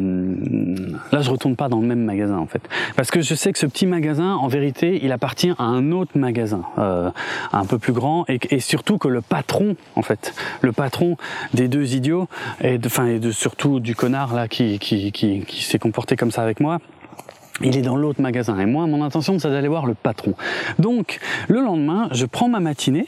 là 1.13 1.21
je 1.21 1.31
retourne 1.31 1.57
pas 1.57 1.69
dans 1.69 1.81
le 1.81 1.87
même 1.87 2.05
magasin 2.05 2.39
en 2.39 2.47
fait, 2.47 2.63
parce 2.97 3.11
que 3.11 3.21
je 3.21 3.35
sais 3.35 3.53
que 3.53 3.59
ce 3.59 3.67
petit 3.67 3.87
magasin, 3.87 4.35
en 4.35 4.49
vérité, 4.49 5.01
il 5.03 5.13
appartient 5.13 5.53
à 5.59 5.65
un 5.65 5.93
autre 5.93 6.13
magasin, 6.17 6.63
euh, 6.79 7.11
un 7.53 7.65
peu 7.65 7.79
plus 7.79 7.93
grand, 7.93 8.25
et, 8.29 8.61
surtout 8.61 8.99
que 8.99 9.09
le 9.09 9.21
patron, 9.21 9.77
en 9.95 10.03
fait, 10.03 10.35
le 10.63 10.73
patron 10.73 11.17
des 11.55 11.69
deux 11.69 11.95
idiots, 11.95 12.29
et 12.61 12.79
de, 12.79 12.87
enfin 12.87 13.07
et 13.07 13.19
de 13.19 13.31
surtout 13.31 13.81
du 13.81 13.95
connard 13.95 14.35
là 14.35 14.49
qui 14.49 14.79
qui, 14.79 15.13
qui, 15.13 15.41
qui 15.41 15.63
s'est 15.63 15.79
comporté 15.79 16.17
comme 16.17 16.31
ça 16.31 16.43
avec 16.43 16.61
moi 16.61 16.81
il 17.63 17.77
est 17.77 17.83
dans 17.83 17.97
l'autre 17.97 18.21
magasin. 18.21 18.59
Et 18.59 18.67
moi, 18.67 18.87
mon 18.87 19.03
intention, 19.03 19.39
c'est 19.39 19.51
d'aller 19.51 19.69
voir 19.69 19.87
le 19.87 19.95
patron. 19.95 20.35
Donc, 20.79 21.19
le 21.49 21.61
lendemain, 21.61 22.09
je 22.13 22.27
prends 22.27 22.49
ma 22.49 22.61
matinée, 22.61 23.07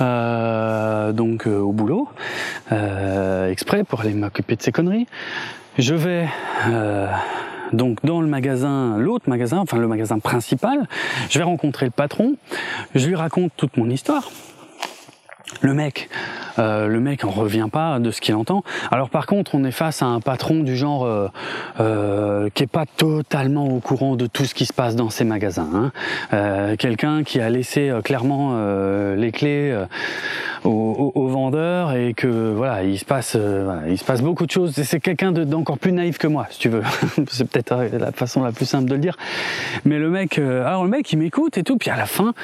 euh, 0.00 1.12
donc 1.12 1.46
euh, 1.46 1.58
au 1.58 1.72
boulot, 1.72 2.08
euh, 2.72 3.50
exprès 3.50 3.84
pour 3.84 4.00
aller 4.00 4.14
m'occuper 4.14 4.56
de 4.56 4.62
ces 4.62 4.72
conneries. 4.72 5.06
Je 5.78 5.94
vais 5.94 6.26
donc 7.72 7.98
dans 8.02 8.20
le 8.20 8.26
magasin, 8.26 8.96
l'autre 8.98 9.28
magasin, 9.28 9.58
enfin 9.58 9.78
le 9.78 9.86
magasin 9.86 10.18
principal. 10.18 10.88
Je 11.30 11.38
vais 11.38 11.44
rencontrer 11.44 11.86
le 11.86 11.92
patron. 11.92 12.34
Je 12.94 13.06
lui 13.06 13.14
raconte 13.14 13.52
toute 13.56 13.76
mon 13.76 13.88
histoire. 13.88 14.30
Le 15.62 15.74
mec, 15.74 16.08
euh, 16.58 16.86
le 16.86 17.00
mec 17.00 17.24
en 17.24 17.30
revient 17.30 17.68
pas 17.70 17.98
de 17.98 18.10
ce 18.10 18.20
qu'il 18.20 18.34
entend. 18.34 18.62
Alors 18.90 19.10
par 19.10 19.26
contre, 19.26 19.54
on 19.54 19.64
est 19.64 19.72
face 19.72 20.02
à 20.02 20.06
un 20.06 20.20
patron 20.20 20.62
du 20.62 20.76
genre 20.76 21.04
euh, 21.04 21.28
euh, 21.80 22.48
qui 22.52 22.64
est 22.64 22.68
pas 22.68 22.84
totalement 22.86 23.66
au 23.68 23.80
courant 23.80 24.16
de 24.16 24.26
tout 24.26 24.44
ce 24.44 24.54
qui 24.54 24.66
se 24.66 24.72
passe 24.72 24.94
dans 24.94 25.10
ces 25.10 25.24
magasins. 25.24 25.90
Hein. 26.30 26.76
Quelqu'un 26.76 27.24
qui 27.24 27.40
a 27.40 27.48
laissé 27.50 27.92
clairement 28.04 28.56
les 29.16 29.32
clés 29.32 29.76
aux, 30.64 31.12
aux, 31.14 31.28
vendeurs 31.28 31.92
et 31.92 32.14
que 32.14 32.52
voilà, 32.54 32.84
il 32.84 32.98
se 32.98 33.04
passe, 33.04 33.36
voilà, 33.36 33.82
il 33.88 33.98
se 33.98 34.04
passe 34.04 34.22
beaucoup 34.22 34.46
de 34.46 34.50
choses. 34.50 34.72
C'est 34.72 35.00
quelqu'un 35.00 35.32
d'encore 35.32 35.78
plus 35.78 35.92
naïf 35.92 36.18
que 36.18 36.26
moi, 36.26 36.46
si 36.50 36.58
tu 36.58 36.68
veux. 36.68 36.82
C'est 37.30 37.48
peut-être 37.48 37.74
la 37.98 38.12
façon 38.12 38.42
la 38.42 38.52
plus 38.52 38.66
simple 38.66 38.88
de 38.88 38.94
le 38.94 39.00
dire. 39.00 39.16
Mais 39.84 39.98
le 39.98 40.10
mec, 40.10 40.38
alors 40.38 40.84
le 40.84 40.90
mec, 40.90 41.10
il 41.12 41.18
m'écoute 41.18 41.58
et 41.58 41.62
tout, 41.62 41.76
puis 41.76 41.90
à 41.90 41.96
la 41.96 42.06
fin. 42.06 42.34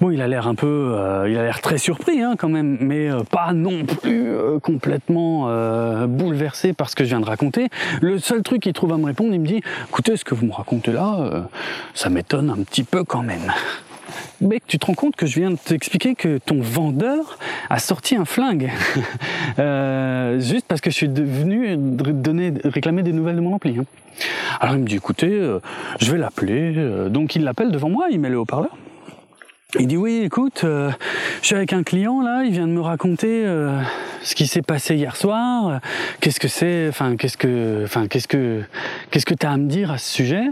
Bon, 0.00 0.12
il 0.12 0.22
a 0.22 0.28
l'air 0.28 0.46
un 0.46 0.54
peu, 0.54 0.92
euh, 0.94 1.28
il 1.28 1.36
a 1.36 1.42
l'air 1.42 1.60
très 1.60 1.76
surpris 1.76 2.22
hein, 2.22 2.36
quand 2.38 2.48
même, 2.48 2.78
mais 2.80 3.10
euh, 3.10 3.24
pas 3.24 3.52
non 3.52 3.84
plus 3.84 4.28
euh, 4.30 4.60
complètement 4.60 5.46
euh, 5.48 6.06
bouleversé 6.06 6.72
par 6.72 6.88
ce 6.88 6.94
que 6.94 7.02
je 7.02 7.08
viens 7.08 7.20
de 7.20 7.26
raconter. 7.26 7.68
Le 8.00 8.20
seul 8.20 8.44
truc 8.44 8.62
qu'il 8.62 8.72
trouve 8.74 8.92
à 8.92 8.96
me 8.96 9.06
répondre, 9.06 9.34
il 9.34 9.40
me 9.40 9.46
dit 9.46 9.60
"Écoutez, 9.88 10.16
ce 10.16 10.24
que 10.24 10.36
vous 10.36 10.46
me 10.46 10.52
racontez 10.52 10.92
là, 10.92 11.48
ça 11.94 12.10
m'étonne 12.10 12.48
un 12.50 12.62
petit 12.62 12.84
peu 12.84 13.02
quand 13.02 13.22
même." 13.22 13.52
Mec, 14.40 14.62
tu 14.68 14.78
te 14.78 14.86
rends 14.86 14.94
compte 14.94 15.16
que 15.16 15.26
je 15.26 15.40
viens 15.40 15.50
de 15.50 15.56
t'expliquer 15.56 16.14
que 16.14 16.38
ton 16.38 16.60
vendeur 16.60 17.36
a 17.68 17.80
sorti 17.80 18.14
un 18.14 18.24
flingue 18.24 18.70
juste 20.40 20.66
parce 20.68 20.80
que 20.80 20.90
je 20.90 20.94
suis 20.94 21.08
devenu 21.08 21.76
donner, 21.76 22.54
réclamer 22.62 23.02
des 23.02 23.12
nouvelles 23.12 23.36
de 23.36 23.40
mon 23.40 23.54
ampli. 23.54 23.76
Hein. 23.80 23.84
Alors 24.60 24.76
il 24.76 24.82
me 24.82 24.86
dit 24.86 24.94
"Écoutez, 24.94 25.58
je 25.98 26.12
vais 26.12 26.18
l'appeler." 26.18 27.08
Donc 27.10 27.34
il 27.34 27.42
l'appelle 27.42 27.72
devant 27.72 27.88
moi, 27.88 28.06
il 28.12 28.20
met 28.20 28.28
le 28.28 28.38
haut-parleur. 28.38 28.70
Il 29.78 29.86
dit 29.86 29.98
oui, 29.98 30.22
écoute, 30.24 30.62
euh, 30.64 30.90
je 31.42 31.46
suis 31.48 31.54
avec 31.54 31.74
un 31.74 31.82
client 31.82 32.22
là, 32.22 32.42
il 32.42 32.52
vient 32.52 32.66
de 32.66 32.72
me 32.72 32.80
raconter 32.80 33.44
euh, 33.44 33.78
ce 34.22 34.34
qui 34.34 34.46
s'est 34.46 34.62
passé 34.62 34.94
hier 34.96 35.14
soir. 35.14 35.80
Qu'est-ce 36.20 36.40
que 36.40 36.48
c'est 36.48 36.86
Enfin, 36.88 37.16
qu'est-ce 37.16 37.36
que, 37.36 37.82
enfin, 37.84 38.06
qu'est-ce 38.06 38.28
que, 38.28 38.62
qu'est-ce 39.10 39.26
que 39.26 39.34
t'as 39.34 39.50
à 39.50 39.56
me 39.58 39.66
dire 39.68 39.90
à 39.90 39.98
ce 39.98 40.10
sujet? 40.10 40.44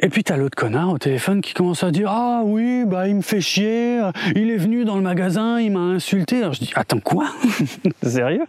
Et 0.00 0.08
puis 0.08 0.24
t'as 0.24 0.36
l'autre 0.36 0.56
connard 0.56 0.90
au 0.90 0.98
téléphone 0.98 1.40
qui 1.40 1.54
commence 1.54 1.84
à 1.84 1.92
dire 1.92 2.10
ah 2.10 2.42
oui, 2.44 2.82
bah 2.84 3.06
il 3.06 3.14
me 3.14 3.22
fait 3.22 3.40
chier. 3.40 4.00
Il 4.34 4.50
est 4.50 4.56
venu 4.56 4.84
dans 4.84 4.96
le 4.96 5.02
magasin, 5.02 5.60
il 5.60 5.70
m'a 5.70 5.78
insulté. 5.78 6.38
Alors 6.38 6.54
je 6.54 6.60
dis 6.60 6.72
attends 6.74 6.98
quoi? 7.00 7.26
Sérieux? 8.02 8.44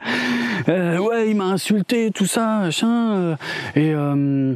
Euh, 0.69 0.97
Ouais, 0.97 1.29
il 1.29 1.35
m'a 1.35 1.45
insulté, 1.45 2.09
tout 2.09 2.25
ça, 2.25 2.61
machin. 2.61 3.35
et 3.75 3.93
euh, 3.93 4.53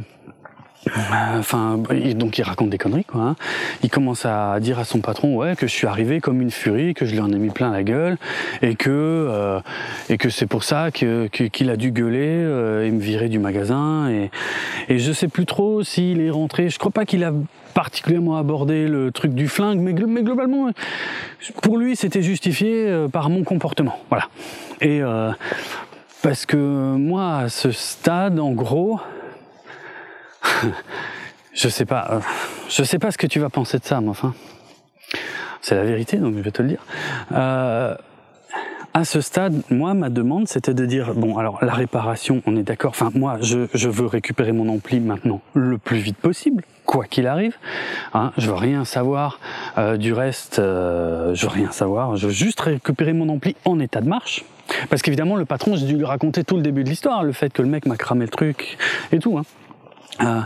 Enfin, 1.38 1.78
donc 2.14 2.38
il 2.38 2.42
raconte 2.42 2.70
des 2.70 2.78
conneries, 2.78 3.04
quoi. 3.04 3.20
Hein. 3.20 3.36
Il 3.82 3.90
commence 3.90 4.26
à 4.26 4.58
dire 4.60 4.78
à 4.78 4.84
son 4.84 5.00
patron, 5.00 5.36
ouais, 5.36 5.56
que 5.56 5.66
je 5.66 5.72
suis 5.72 5.86
arrivé 5.86 6.20
comme 6.20 6.40
une 6.40 6.50
furie, 6.50 6.94
que 6.94 7.06
je 7.06 7.12
lui 7.12 7.20
en 7.20 7.32
ai 7.32 7.38
mis 7.38 7.50
plein 7.50 7.70
la 7.70 7.82
gueule, 7.82 8.16
et 8.62 8.74
que 8.74 8.90
euh, 8.90 9.60
et 10.08 10.18
que 10.18 10.28
c'est 10.28 10.46
pour 10.46 10.64
ça 10.64 10.90
que 10.90 11.26
qu'il 11.28 11.70
a 11.70 11.76
dû 11.76 11.90
gueuler 11.90 12.28
euh, 12.28 12.86
et 12.86 12.90
me 12.90 13.00
virer 13.00 13.28
du 13.28 13.38
magasin. 13.38 14.10
Et 14.10 14.30
et 14.88 14.98
je 14.98 15.12
sais 15.12 15.28
plus 15.28 15.46
trop 15.46 15.82
s'il 15.82 16.20
est 16.20 16.30
rentré. 16.30 16.68
Je 16.68 16.78
crois 16.78 16.90
pas 16.90 17.04
qu'il 17.04 17.24
a 17.24 17.32
particulièrement 17.74 18.38
abordé 18.38 18.86
le 18.86 19.10
truc 19.10 19.34
du 19.34 19.48
flingue, 19.48 19.80
mais, 19.80 19.92
mais 19.92 20.22
globalement, 20.22 20.70
pour 21.62 21.76
lui, 21.76 21.96
c'était 21.96 22.22
justifié 22.22 22.86
euh, 22.86 23.08
par 23.08 23.28
mon 23.28 23.42
comportement. 23.42 23.98
Voilà. 24.08 24.28
Et 24.80 25.02
euh, 25.02 25.30
parce 26.22 26.46
que 26.46 26.56
moi, 26.56 27.38
à 27.38 27.48
ce 27.48 27.72
stade, 27.72 28.38
en 28.38 28.52
gros 28.52 29.00
je 31.54 31.68
sais 31.68 31.84
pas, 31.84 32.08
euh, 32.10 32.20
je 32.68 32.82
sais 32.82 32.98
pas 32.98 33.10
ce 33.10 33.18
que 33.18 33.26
tu 33.26 33.40
vas 33.40 33.48
penser 33.48 33.78
de 33.78 33.84
ça, 33.84 34.00
mais 34.00 34.08
enfin, 34.08 34.34
c'est 35.60 35.74
la 35.74 35.84
vérité, 35.84 36.16
donc 36.18 36.36
je 36.36 36.40
vais 36.40 36.50
te 36.50 36.62
le 36.62 36.68
dire. 36.68 36.84
Euh, 37.32 37.94
à 38.96 39.04
ce 39.04 39.20
stade, 39.20 39.62
moi, 39.70 39.94
ma 39.94 40.08
demande, 40.08 40.46
c'était 40.46 40.74
de 40.74 40.86
dire, 40.86 41.14
bon, 41.14 41.36
alors 41.36 41.64
la 41.64 41.72
réparation, 41.72 42.42
on 42.46 42.56
est 42.56 42.62
d'accord. 42.62 42.90
Enfin, 42.90 43.10
moi, 43.14 43.38
je, 43.40 43.88
veux 43.88 44.06
récupérer 44.06 44.52
mon 44.52 44.68
ampli 44.68 45.00
maintenant 45.00 45.40
le 45.54 45.78
plus 45.78 45.98
vite 45.98 46.16
possible, 46.16 46.62
quoi 46.86 47.04
qu'il 47.06 47.26
arrive. 47.26 47.56
Hein, 48.12 48.32
je 48.36 48.46
veux 48.46 48.54
rien 48.54 48.84
savoir 48.84 49.40
euh, 49.78 49.96
du 49.96 50.12
reste. 50.12 50.58
Je 50.58 51.42
veux 51.42 51.52
rien 51.52 51.72
savoir. 51.72 52.16
Je 52.16 52.28
veux 52.28 52.32
juste 52.32 52.60
récupérer 52.60 53.12
mon 53.12 53.28
ampli 53.30 53.56
en 53.64 53.80
état 53.80 54.00
de 54.00 54.08
marche. 54.08 54.44
Parce 54.88 55.02
qu'évidemment, 55.02 55.34
le 55.34 55.44
patron, 55.44 55.74
j'ai 55.74 55.86
dû 55.86 55.96
lui 55.96 56.04
raconter 56.04 56.44
tout 56.44 56.56
le 56.56 56.62
début 56.62 56.84
de 56.84 56.88
l'histoire, 56.88 57.24
le 57.24 57.32
fait 57.32 57.52
que 57.52 57.62
le 57.62 57.68
mec 57.68 57.86
m'a 57.86 57.96
cramé 57.96 58.24
le 58.24 58.30
truc 58.30 58.78
et 59.10 59.18
tout. 59.18 59.36
Hein. 59.38 59.42
Euh, 60.20 60.40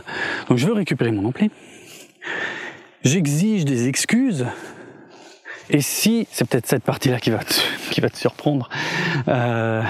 donc 0.49 0.59
je 0.59 0.67
veux 0.67 0.73
récupérer 0.73 1.11
mon 1.11 1.25
ampli. 1.27 1.51
J'exige 3.05 3.65
des 3.65 3.89
excuses. 3.89 4.47
Et 5.71 5.83
si, 5.83 6.27
c'est 6.31 6.49
peut-être 6.49 6.67
cette 6.67 6.83
partie-là 6.83 7.21
qui 7.21 7.31
va 7.31 7.39
te, 7.39 7.55
qui 7.91 8.01
va 8.01 8.09
te 8.09 8.17
surprendre, 8.17 8.71
euh, 9.29 9.83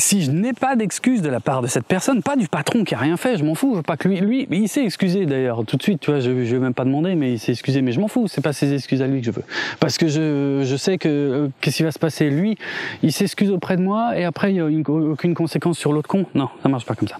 si 0.00 0.22
je 0.22 0.30
n'ai 0.30 0.52
pas 0.52 0.74
d'excuses 0.74 1.22
de 1.22 1.28
la 1.28 1.40
part 1.40 1.62
de 1.62 1.66
cette 1.66 1.86
personne, 1.86 2.22
pas 2.22 2.36
du 2.36 2.48
patron 2.48 2.84
qui 2.84 2.94
a 2.94 2.98
rien 2.98 3.16
fait, 3.16 3.36
je 3.36 3.44
m'en 3.44 3.54
fous, 3.54 3.70
je 3.72 3.76
veux 3.76 3.82
pas 3.82 3.96
que 3.96 4.08
lui, 4.08 4.20
lui, 4.20 4.46
il 4.50 4.68
s'est 4.68 4.84
excusé 4.84 5.26
d'ailleurs 5.26 5.64
tout 5.64 5.76
de 5.76 5.82
suite, 5.82 6.00
tu 6.00 6.10
vois, 6.10 6.20
je, 6.20 6.44
je 6.44 6.56
vais 6.56 6.58
même 6.58 6.74
pas 6.74 6.84
demander, 6.84 7.14
mais 7.14 7.34
il 7.34 7.38
s'est 7.38 7.52
excusé, 7.52 7.82
mais 7.82 7.92
je 7.92 8.00
m'en 8.00 8.08
fous, 8.08 8.26
c'est 8.26 8.40
pas 8.40 8.52
ses 8.52 8.72
excuses 8.72 9.02
à 9.02 9.06
lui 9.06 9.20
que 9.20 9.26
je 9.26 9.30
veux, 9.30 9.44
parce 9.78 9.98
que 9.98 10.08
je, 10.08 10.62
je 10.64 10.76
sais 10.76 10.98
que 10.98 11.08
euh, 11.08 11.48
qu'est-ce 11.60 11.76
qui 11.76 11.82
va 11.82 11.92
se 11.92 11.98
passer, 11.98 12.30
lui, 12.30 12.56
il 13.02 13.12
s'excuse 13.12 13.50
auprès 13.50 13.76
de 13.76 13.82
moi 13.82 14.18
et 14.18 14.24
après 14.24 14.52
il 14.52 14.56
y 14.56 14.60
a 14.60 14.68
une, 14.68 14.84
aucune 14.88 15.34
conséquence 15.34 15.78
sur 15.78 15.92
l'autre 15.92 16.08
con, 16.08 16.26
non, 16.34 16.48
ça 16.62 16.68
marche 16.68 16.86
pas 16.86 16.94
comme 16.94 17.08
ça. 17.08 17.18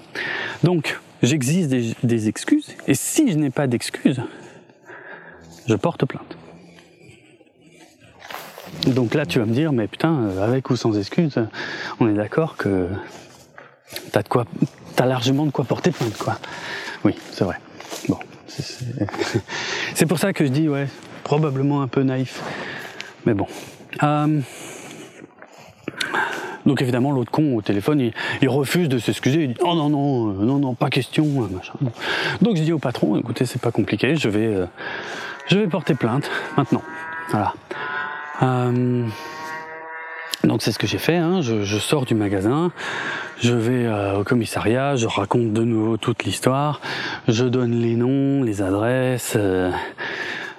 Donc 0.65 0.99
j'exige 1.23 1.69
des, 1.69 1.95
des 2.03 2.29
excuses, 2.29 2.75
et 2.89 2.95
si 2.95 3.31
je 3.31 3.37
n'ai 3.37 3.51
pas 3.51 3.67
d'excuses, 3.67 4.23
je 5.67 5.75
porte 5.75 6.05
plainte. 6.07 6.40
Donc 8.87 9.15
là, 9.15 9.27
tu 9.27 9.39
vas 9.39 9.47
me 9.47 9.53
dire, 9.53 9.73
mais 9.73 9.87
putain, 9.87 10.31
avec 10.41 10.71
ou 10.71 10.77
sans 10.77 10.97
excuse, 10.99 11.37
on 12.01 12.09
est 12.09 12.15
d'accord 12.15 12.57
que 12.57 12.89
t'as 14.13 14.23
de 14.23 14.29
quoi, 14.29 14.45
t'as 14.97 15.07
largement 15.07 15.47
de 15.47 15.51
quoi 15.51 15.65
porter 15.65 15.91
plainte, 15.91 16.17
quoi. 16.17 16.39
Oui, 17.05 17.15
c'est 17.33 17.45
vrai. 17.45 17.57
Bon, 18.09 18.19
c'est 18.47 20.07
pour 20.09 20.19
ça 20.19 20.33
que 20.33 20.45
je 20.45 20.51
dis, 20.51 20.69
ouais, 20.69 20.89
probablement 21.25 21.83
un 21.83 21.89
peu 21.89 22.03
naïf, 22.03 22.41
mais 23.27 23.35
bon. 23.35 23.47
Euh... 24.03 24.41
Donc 26.67 26.83
évidemment, 26.83 27.11
l'autre 27.11 27.31
con 27.31 27.57
au 27.57 27.63
téléphone, 27.63 28.13
il, 28.43 28.49
refuse 28.49 28.89
de 28.89 28.99
s'excuser. 28.99 29.45
Il 29.45 29.49
dit 29.55 29.61
oh 29.61 29.75
non 29.75 29.89
non 29.89 30.29
euh, 30.29 30.45
non 30.45 30.59
non 30.59 30.75
pas 30.75 30.91
question 30.91 31.25
machin. 31.51 31.73
Donc 32.43 32.57
je 32.57 32.63
dis 32.63 32.73
au 32.73 32.79
patron, 32.79 33.17
écoutez, 33.17 33.47
c'est 33.47 33.61
pas 33.61 33.73
compliqué, 33.73 34.15
vais 34.15 34.47
euh, 34.47 34.67
je 35.49 35.59
vais 35.59 35.67
porter 35.67 35.95
plainte 35.95 36.31
maintenant. 36.57 36.83
Voilà. 37.31 37.55
Euh, 38.43 39.07
donc 40.45 40.63
c'est 40.63 40.73
ce 40.73 40.79
que 40.79 40.87
j'ai 40.87 40.99
fait. 40.99 41.17
Hein. 41.17 41.43
Je, 41.43 41.63
je, 41.63 41.79
sors 41.79 42.07
du 42.07 42.15
magasin, 42.15 42.73
je 43.41 43.53
vais 43.53 43.87
euh, 43.87 44.21
au 44.21 44.25
commissariat, 44.25 44.97
je 44.97 45.07
raconte 45.07 45.53
de 45.53 45.63
nouveau 45.63 45.97
toute 45.97 46.25
l'histoire, 46.25 46.81
je 47.29 47.45
donne 47.45 47.73
les 47.73 47.95
noms, 47.95 48.43
les 48.43 48.63
adresses, 48.63 49.35
euh, 49.37 49.71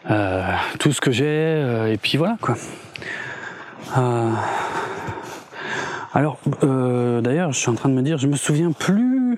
euh 0.10 0.42
tout 0.80 0.92
ce 0.92 1.02
que 1.02 1.12
j'ai, 1.12 1.92
et 1.92 1.98
puis 1.98 2.18
voilà 2.18 2.38
quoi. 2.42 2.56
alors 6.14 6.40
d'ailleurs, 6.62 7.52
je 7.52 7.60
suis 7.60 7.70
en 7.70 7.76
train 7.76 7.90
de 7.90 7.96
me 7.96 8.02
dire, 8.02 8.18
je 8.18 8.28
me 8.28 8.36
souviens 8.36 8.72
plus 8.72 9.38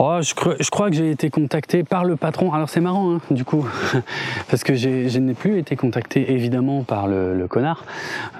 Oh, 0.00 0.20
je, 0.22 0.32
crois, 0.70 0.90
que 0.90 0.96
j'ai 0.96 1.10
été 1.10 1.28
contacté 1.28 1.82
par 1.82 2.04
le 2.04 2.14
patron. 2.14 2.52
Alors 2.52 2.68
c'est 2.68 2.80
marrant, 2.80 3.16
hein, 3.16 3.20
du 3.32 3.44
coup, 3.44 3.66
parce 4.48 4.62
que 4.62 4.74
je 4.74 5.18
n'ai 5.18 5.34
plus 5.34 5.58
été 5.58 5.74
contacté 5.74 6.32
évidemment 6.32 6.84
par 6.84 7.08
le, 7.08 7.46
connard. 7.48 7.84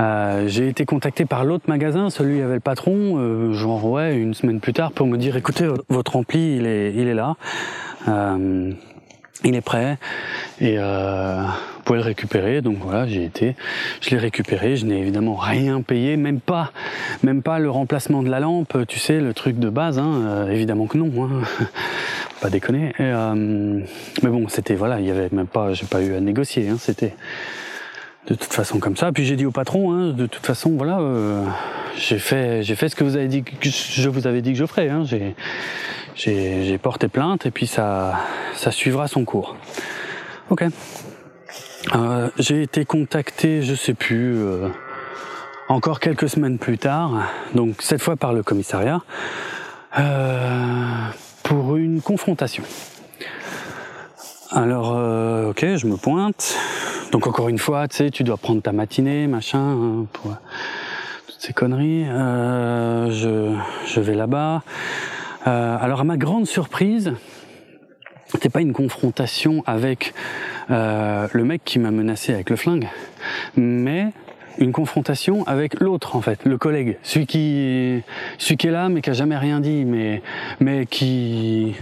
Euh, 0.01 0.47
j'ai 0.47 0.69
été 0.69 0.85
contacté 0.85 1.25
par 1.25 1.45
l'autre 1.45 1.65
magasin, 1.67 2.11
celui 2.11 2.43
avait 2.43 2.55
le 2.55 2.61
patron, 2.61 3.17
euh, 3.17 3.53
genre 3.55 3.85
ouais, 3.87 4.17
une 4.17 4.35
semaine 4.35 4.61
plus 4.61 4.73
tard, 4.73 4.93
pour 4.93 5.09
me 5.09 5.17
dire 5.17 5.37
écoutez, 5.37 5.69
votre 5.89 6.15
est, 6.67 6.93
il 6.95 7.09
est 7.09 7.15
là. 7.15 7.37
Euh, 8.07 8.73
il 9.45 9.55
est 9.55 9.61
prêt 9.61 9.99
et 10.61 10.75
euh, 10.79 11.43
vous 11.43 11.83
pouvez 11.85 11.99
le 11.99 12.05
récupérer. 12.05 12.61
Donc 12.61 12.79
voilà, 12.81 13.07
j'ai 13.07 13.25
été, 13.25 13.55
je 14.01 14.11
l'ai 14.11 14.19
récupéré. 14.19 14.77
Je 14.77 14.87
n'ai 14.87 14.99
évidemment 14.99 15.37
rien 15.37 15.81
payé, 15.83 16.17
même 16.17 16.41
pas, 16.41 16.73
même 17.23 17.43
pas 17.43 17.59
le 17.59 17.71
remplacement 17.71 18.23
de 18.23 18.31
la 18.31 18.41
lampe. 18.41 18.77
Tu 18.89 18.99
sais, 18.99 19.21
le 19.21 19.35
truc 19.35 19.59
de 19.59 19.69
base. 19.69 19.99
Hein, 19.99 20.23
euh, 20.27 20.51
évidemment 20.51 20.87
que 20.87 20.99
non. 20.99 21.11
Hein. 21.23 21.43
pas 22.41 22.51
déconner. 22.51 22.93
Euh, 23.01 23.81
mais 24.23 24.31
bon, 24.31 24.49
c'était 24.49 24.75
voilà, 24.75 25.01
il 25.01 25.07
y 25.07 25.11
avait 25.11 25.29
même 25.33 25.47
pas, 25.47 25.73
j'ai 25.73 25.87
pas 25.87 26.03
eu 26.03 26.15
à 26.15 26.21
négocier. 26.21 26.69
Hein, 26.69 26.77
c'était 26.79 27.15
de 28.29 28.35
toute 28.35 28.53
façon 28.53 28.79
comme 28.79 28.97
ça. 28.97 29.11
Puis 29.13 29.25
j'ai 29.25 29.37
dit 29.37 29.47
au 29.47 29.51
patron, 29.51 29.93
hein, 29.93 30.13
de 30.13 30.27
toute 30.27 30.45
façon, 30.45 30.71
voilà, 30.77 31.01
euh, 31.01 31.45
j'ai 31.97 32.19
fait, 32.19 32.63
j'ai 32.63 32.77
fait 32.77 32.89
ce 32.89 32.97
que 32.97 33.05
vous 33.05 33.17
avez 33.17 33.29
dit, 33.29 33.43
que 33.43 33.53
je 33.63 34.09
vous 34.09 34.27
avais 34.27 34.43
dit 34.43 34.53
que 34.53 34.59
je 34.59 34.67
ferais. 34.67 34.89
Hein, 34.89 35.05
j'ai 36.15 36.79
porté 36.79 37.09
plainte 37.09 37.47
et 37.47 37.51
puis 37.51 37.67
ça, 37.67 38.21
ça 38.55 38.71
suivra 38.71 39.09
son 39.09 39.25
cours. 39.25 39.57
Ok. 40.51 40.65
Euh, 41.95 42.29
j'ai 42.39 42.63
été 42.63 42.85
contacté, 42.85 43.63
je 43.63 43.75
sais 43.75 43.95
plus, 43.95 44.37
euh, 44.37 44.69
encore 45.69 46.01
quelques 46.01 46.29
semaines 46.29 46.59
plus 46.59 46.77
tard, 46.77 47.13
donc 47.55 47.77
cette 47.81 48.03
fois 48.03 48.17
par 48.17 48.35
le 48.35 48.43
commissariat, 48.43 49.01
pour 51.43 51.77
une 51.77 52.03
confrontation. 52.03 52.63
Alors, 54.51 54.91
ok, 55.49 55.61
je 55.77 55.87
me 55.87 55.97
pointe. 55.97 56.57
Donc 57.13 57.27
encore 57.27 57.49
une 57.49 57.59
fois, 57.59 57.89
tu 57.89 57.97
sais, 57.97 58.11
tu 58.11 58.23
dois 58.23 58.37
prendre 58.37 58.61
ta 58.63 58.73
matinée, 58.73 59.27
machin, 59.27 59.59
hein, 59.59 60.07
pour 60.13 60.37
toutes 61.27 61.41
ces 61.41 61.53
conneries. 61.53 62.05
je, 62.05 63.55
je 63.87 64.01
vais 64.01 64.15
là-bas. 64.15 64.63
Euh, 65.47 65.77
alors 65.81 66.01
à 66.01 66.05
ma 66.05 66.17
grande 66.17 66.47
surprise, 66.47 67.15
c'était 68.27 68.51
pas 68.51 68.61
une 68.61 68.73
confrontation 68.73 69.63
avec 69.67 70.13
euh, 70.71 71.27
le 71.33 71.45
mec 71.45 71.63
qui 71.65 71.79
m'a 71.79 71.91
menacé 71.91 72.35
avec 72.35 72.51
le 72.51 72.57
flingue, 72.57 72.89
mais 73.57 74.09
une 74.59 74.73
confrontation 74.73 75.47
avec 75.47 75.81
l'autre 75.81 76.17
en 76.17 76.21
fait, 76.21 76.45
le 76.45 76.59
collègue, 76.59 76.99
celui 77.03 77.27
qui, 77.27 78.03
celui 78.37 78.57
qui 78.57 78.67
est 78.67 78.73
là 78.73 78.89
mais 78.89 79.01
qui 79.01 79.11
a 79.11 79.15
jamais 79.15 79.39
rien 79.39 79.61
dit, 79.61 79.85
mais 79.85 80.21
mais 80.61 80.85
qui, 80.85 81.77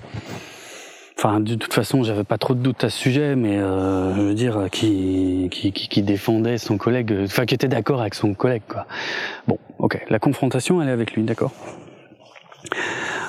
enfin 1.17 1.41
de 1.41 1.55
toute 1.55 1.73
façon 1.73 2.03
j'avais 2.03 2.25
pas 2.25 2.39
trop 2.39 2.55
de 2.55 2.61
doutes 2.61 2.85
à 2.85 2.91
ce 2.91 2.99
sujet, 2.99 3.37
mais 3.37 3.59
euh, 3.59 4.15
je 4.15 4.21
veux 4.21 4.35
dire 4.35 4.69
qui, 4.71 5.49
qui, 5.51 5.73
qui 5.73 6.03
défendait 6.03 6.59
son 6.59 6.79
collègue, 6.79 7.15
enfin 7.25 7.47
qui 7.47 7.55
était 7.55 7.69
d'accord 7.69 8.01
avec 8.01 8.15
son 8.15 8.35
collègue 8.35 8.63
quoi. 8.69 8.87
Bon, 9.49 9.59
ok, 9.79 10.05
la 10.11 10.19
confrontation 10.19 10.83
elle 10.83 10.89
est 10.89 10.93
avec 10.93 11.13
lui, 11.13 11.23
d'accord. 11.23 11.53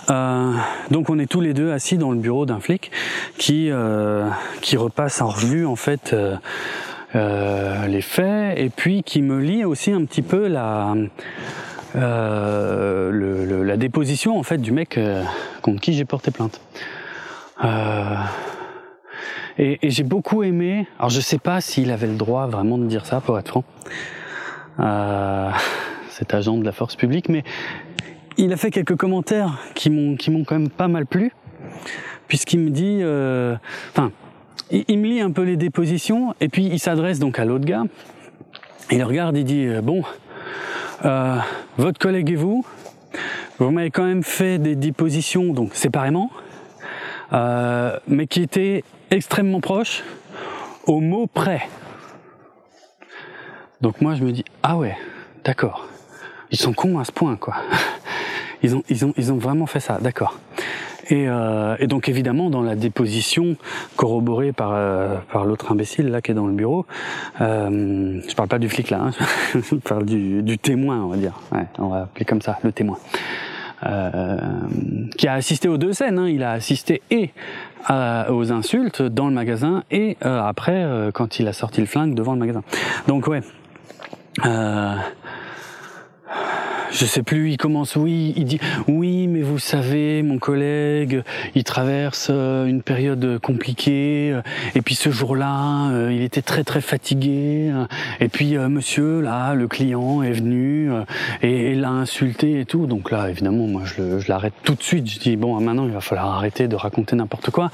Euh, 0.09 0.53
donc 0.89 1.09
on 1.09 1.19
est 1.19 1.29
tous 1.29 1.41
les 1.41 1.53
deux 1.53 1.71
assis 1.71 1.97
dans 1.97 2.11
le 2.11 2.17
bureau 2.17 2.45
d'un 2.45 2.59
flic 2.59 2.91
qui 3.37 3.69
euh, 3.71 4.29
qui 4.61 4.77
repasse 4.77 5.21
en 5.21 5.27
revue 5.27 5.65
en 5.65 5.75
fait 5.75 6.13
euh, 6.13 6.35
euh 7.15 7.87
les 7.87 8.01
faits 8.01 8.57
et 8.57 8.69
puis 8.69 9.03
qui 9.03 9.21
me 9.21 9.39
lit 9.39 9.65
aussi 9.65 9.91
un 9.91 10.05
petit 10.05 10.21
peu 10.21 10.47
la 10.47 10.95
euh, 11.95 13.63
la 13.65 13.77
déposition 13.77 14.39
en 14.39 14.43
fait 14.43 14.59
du 14.59 14.71
mec 14.71 14.99
contre 15.61 15.81
qui 15.81 15.93
j'ai 15.93 16.05
porté 16.05 16.31
plainte. 16.31 16.61
Et, 19.57 19.79
et 19.81 19.89
j'ai 19.89 20.03
beaucoup 20.03 20.43
aimé. 20.43 20.87
Alors 20.99 21.09
je 21.09 21.19
sais 21.19 21.39
pas 21.39 21.61
s'il 21.61 21.91
avait 21.91 22.07
le 22.07 22.15
droit 22.15 22.47
vraiment 22.47 22.77
de 22.77 22.85
dire 22.85 23.05
ça 23.05 23.21
pour 23.21 23.37
être 23.39 23.49
franc. 23.49 23.63
cet 26.09 26.33
agent 26.33 26.57
de 26.57 26.63
la 26.63 26.71
force 26.71 26.95
publique, 26.95 27.29
mais 27.29 27.43
il 28.37 28.53
a 28.53 28.57
fait 28.57 28.71
quelques 28.71 28.95
commentaires 28.95 29.59
qui 29.73 29.89
m'ont 29.89 30.15
qui 30.15 30.31
m'ont 30.31 30.43
quand 30.43 30.57
même 30.57 30.69
pas 30.69 30.87
mal 30.87 31.05
plu, 31.05 31.31
puisqu'il 32.27 32.59
me 32.59 32.69
dit, 32.69 32.99
euh, 33.01 33.55
enfin, 33.91 34.11
il, 34.71 34.99
me 34.99 35.07
lit 35.07 35.21
un 35.21 35.31
peu 35.31 35.43
les 35.43 35.57
dépositions 35.57 36.35
et 36.41 36.49
puis 36.49 36.65
il 36.65 36.79
s'adresse 36.79 37.19
donc 37.19 37.39
à 37.39 37.45
l'autre 37.45 37.65
gars. 37.65 37.83
Il 38.91 39.03
regarde, 39.03 39.35
il 39.37 39.43
dit 39.43 39.65
euh, 39.65 39.81
bon, 39.81 40.03
euh, 41.05 41.37
votre 41.77 41.99
collègue 41.99 42.31
et 42.31 42.35
vous, 42.35 42.65
vous 43.59 43.71
m'avez 43.71 43.91
quand 43.91 44.05
même 44.05 44.23
fait 44.23 44.59
des 44.59 44.75
dépositions 44.75 45.53
donc 45.53 45.73
séparément, 45.73 46.29
mais 47.31 48.27
qui 48.27 48.41
étaient 48.41 48.83
extrêmement 49.11 49.61
proches, 49.61 50.03
au 50.85 50.99
mot 50.99 51.27
près. 51.27 51.67
Donc 53.81 54.01
moi 54.01 54.15
je 54.15 54.23
me 54.23 54.31
dis 54.31 54.45
ah 54.63 54.77
ouais, 54.77 54.97
d'accord. 55.43 55.87
Ils 56.51 56.57
sont 56.57 56.73
cons 56.73 56.99
à 56.99 57.05
ce 57.05 57.11
point 57.11 57.35
quoi. 57.35 57.55
Ils 58.63 58.75
ont, 58.75 58.83
ils 58.89 59.05
ont, 59.05 59.13
ils 59.17 59.31
ont 59.31 59.37
vraiment 59.37 59.67
fait 59.67 59.79
ça, 59.79 59.99
d'accord. 60.01 60.35
Et, 61.09 61.29
euh, 61.29 61.75
et, 61.79 61.85
donc 61.85 62.09
évidemment 62.09 62.49
dans 62.49 62.63
la 62.63 62.75
déposition 62.75 63.55
corroborée 63.95 64.51
par 64.51 64.71
euh, 64.73 65.17
par 65.31 65.45
l'autre 65.45 65.71
imbécile 65.71 66.07
là 66.07 66.21
qui 66.21 66.31
est 66.31 66.33
dans 66.33 66.47
le 66.47 66.53
bureau, 66.53 66.87
euh, 67.39 68.19
je 68.27 68.35
parle 68.35 68.49
pas 68.49 68.57
du 68.59 68.67
flic 68.67 68.89
là, 68.89 68.99
hein, 68.99 69.11
je 69.53 69.75
parle 69.75 70.05
du, 70.05 70.41
du, 70.41 70.57
témoin 70.57 71.01
on 71.03 71.07
va 71.09 71.17
dire, 71.17 71.39
ouais, 71.51 71.65
on 71.77 71.89
va 71.89 72.01
appeler 72.01 72.25
comme 72.25 72.41
ça 72.41 72.57
le 72.63 72.71
témoin, 72.71 72.97
euh, 72.97 73.17
qui 73.81 75.27
a 75.27 75.33
assisté 75.33 75.67
aux 75.67 75.77
deux 75.77 75.93
scènes. 75.93 76.19
Hein, 76.19 76.29
il 76.29 76.43
a 76.43 76.51
assisté 76.51 77.01
et 77.11 77.31
aux 77.89 78.51
insultes 78.51 79.01
dans 79.01 79.27
le 79.27 79.33
magasin 79.33 79.83
et 79.91 80.17
euh, 80.25 80.41
après 80.41 80.85
quand 81.13 81.39
il 81.39 81.47
a 81.47 81.53
sorti 81.53 81.79
le 81.79 81.87
flingue 81.87 82.15
devant 82.15 82.33
le 82.33 82.39
magasin. 82.39 82.63
Donc 83.07 83.27
ouais. 83.27 83.41
Euh, 84.45 84.95
je 86.91 87.05
sais 87.05 87.23
plus, 87.23 87.51
il 87.51 87.57
commence, 87.57 87.95
oui, 87.95 88.33
il 88.35 88.45
dit, 88.45 88.59
oui, 88.87 89.27
mais 89.27 89.41
vous 89.41 89.59
savez, 89.59 90.23
mon 90.23 90.39
collègue, 90.39 91.21
il 91.55 91.63
traverse 91.63 92.29
euh, 92.31 92.65
une 92.65 92.81
période 92.81 93.39
compliquée, 93.39 94.31
euh, 94.33 94.41
et 94.75 94.81
puis 94.81 94.95
ce 94.95 95.09
jour-là, 95.11 95.89
euh, 95.91 96.13
il 96.13 96.21
était 96.21 96.41
très 96.41 96.63
très 96.63 96.81
fatigué, 96.81 97.71
et 98.19 98.29
puis 98.29 98.57
monsieur, 98.57 99.21
là, 99.21 99.53
le 99.53 99.67
client 99.67 100.23
est 100.23 100.31
venu 100.31 100.89
et, 101.41 101.75
l'a 101.75 101.89
insulté 101.89 102.59
et 102.59 102.65
tout, 102.65 102.87
donc 102.87 103.11
là, 103.11 103.29
évidemment, 103.29 103.67
moi, 103.67 103.83
je, 103.85 104.27
l'arrête 104.27 104.53
tout 104.63 104.75
de 104.75 104.83
suite. 104.83 105.09
Je 105.09 105.19
dis, 105.19 105.35
bon, 105.35 105.59
maintenant, 105.59 105.85
il 105.85 105.91
va 105.91 106.01
falloir 106.01 106.35
arrêter 106.35 106.67
de 106.67 106.75
raconter 106.75 107.15
n'importe 107.15 107.51
quoi. 107.51 107.69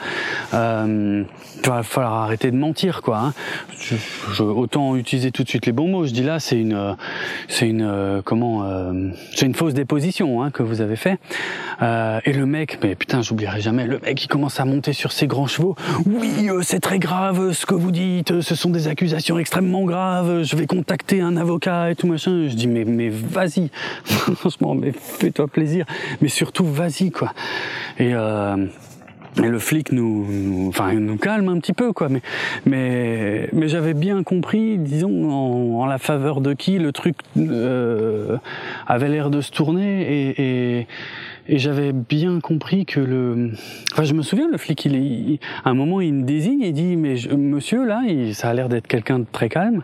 il 0.52 1.26
va 1.66 1.84
falloir 1.84 2.14
arrêter 2.24 2.52
de 2.52 2.58
mentir, 2.58 3.02
quoi. 3.02 3.20
Hein. 3.20 3.34
Je, 3.80 4.44
autant 4.44 4.96
utiliser 4.96 5.32
tout 5.32 5.44
de 5.44 5.50
suite 5.50 5.66
les 5.66 5.72
bons 5.72 5.88
mots. 5.88 6.06
Je 6.06 6.12
dis 6.12 6.24
là, 6.24 6.40
c'est 6.40 6.60
une, 6.60 6.96
c'est 7.48 7.68
une, 7.68 8.22
comment 8.26 8.43
c'est 9.34 9.46
une 9.46 9.56
fausse 9.56 9.74
déposition 9.74 10.44
hein, 10.44 10.52
que 10.52 10.64
vous 10.64 10.82
avez 10.82 10.96
fait. 10.96 11.20
Euh, 11.82 12.20
et 12.26 12.34
le 12.34 12.46
mec, 12.46 12.80
mais 12.84 12.96
putain, 12.96 13.22
j'oublierai 13.22 13.62
jamais, 13.62 13.86
le 13.86 14.00
mec 14.00 14.24
il 14.24 14.28
commence 14.28 14.60
à 14.60 14.66
monter 14.66 14.94
sur 14.94 15.12
ses 15.12 15.28
grands 15.28 15.48
chevaux. 15.48 15.76
Oui, 16.06 16.50
euh, 16.50 16.62
c'est 16.64 16.80
très 16.80 17.00
grave 17.00 17.52
ce 17.54 17.66
que 17.66 17.76
vous 17.76 17.92
dites, 17.92 18.42
ce 18.42 18.56
sont 18.56 18.70
des 18.70 18.88
accusations 18.88 19.38
extrêmement 19.40 19.84
graves, 19.84 20.44
je 20.44 20.56
vais 20.56 20.66
contacter 20.66 21.22
un 21.22 21.38
avocat 21.38 21.92
et 21.92 21.96
tout 21.96 22.08
machin. 22.08 22.48
Je 22.48 22.56
dis 22.56 22.68
mais, 22.68 22.86
mais 22.86 23.10
vas-y, 23.10 23.70
franchement, 24.06 24.76
mais 24.76 24.92
fais-toi 24.92 25.48
plaisir, 25.48 25.86
mais 26.22 26.28
surtout 26.28 26.66
vas-y 26.66 27.12
quoi. 27.12 27.34
Et 27.98 28.14
euh, 28.14 28.68
et 29.42 29.48
le 29.48 29.60
flic 29.60 29.92
nous, 29.92 30.68
enfin, 30.68 30.94
nous 30.94 31.18
calme 31.18 31.50
un 31.50 31.60
petit 31.60 31.74
peu, 31.74 31.94
quoi. 31.94 32.10
Mais, 32.10 32.22
mais, 32.66 33.50
mais 33.54 33.68
j'avais 33.68 33.94
bien 33.94 34.24
compris, 34.24 34.78
disons, 34.78 35.32
en, 35.32 35.86
la 35.86 35.98
faveur 35.98 36.42
de 36.42 36.54
qui 36.54 36.78
le 36.78 36.92
truc 36.92 37.16
euh, 37.38 38.38
avait 38.88 39.10
l'air 39.10 39.30
de 39.30 39.42
se 39.42 39.52
tourner, 39.52 40.02
et, 40.02 40.80
et, 40.80 40.88
et 41.48 41.58
j'avais 41.58 41.92
bien 41.92 42.40
compris 42.40 42.86
que 42.86 43.00
le. 43.00 43.52
Enfin, 43.92 44.04
je 44.04 44.14
me 44.14 44.22
souviens, 44.22 44.48
le 44.50 44.58
flic, 44.58 44.86
il, 44.86 44.96
est, 44.96 45.40
à 45.66 45.70
un 45.70 45.74
moment, 45.74 46.00
il 46.00 46.14
me 46.14 46.24
désigne, 46.24 46.62
il 46.62 46.74
dit, 46.74 46.96
mais 46.96 47.16
monsieur, 47.36 47.86
là, 47.86 48.02
il, 48.08 48.34
ça 48.34 48.50
a 48.50 48.54
l'air 48.54 48.70
d'être 48.70 48.88
quelqu'un 48.88 49.20
de 49.20 49.26
très 49.32 49.50
calme. 49.50 49.84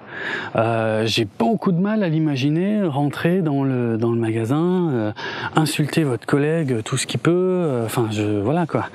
Euh, 0.56 1.06
J'ai 1.06 1.28
beaucoup 1.38 1.72
de 1.72 1.80
mal 1.80 2.04
à 2.04 2.10
l'imaginer 2.10 2.84
rentrer 2.84 3.42
dans 3.42 3.64
le 3.64 3.98
dans 3.98 4.12
le 4.12 4.20
magasin, 4.20 4.90
euh, 4.92 5.12
insulter 5.56 6.04
votre 6.04 6.26
collègue, 6.26 6.82
tout 6.84 6.98
ce 6.98 7.06
qu'il 7.06 7.20
peut. 7.20 7.32
Euh, 7.32 7.86
enfin, 7.86 8.08
je, 8.12 8.24
voilà 8.24 8.66
quoi. 8.66 8.88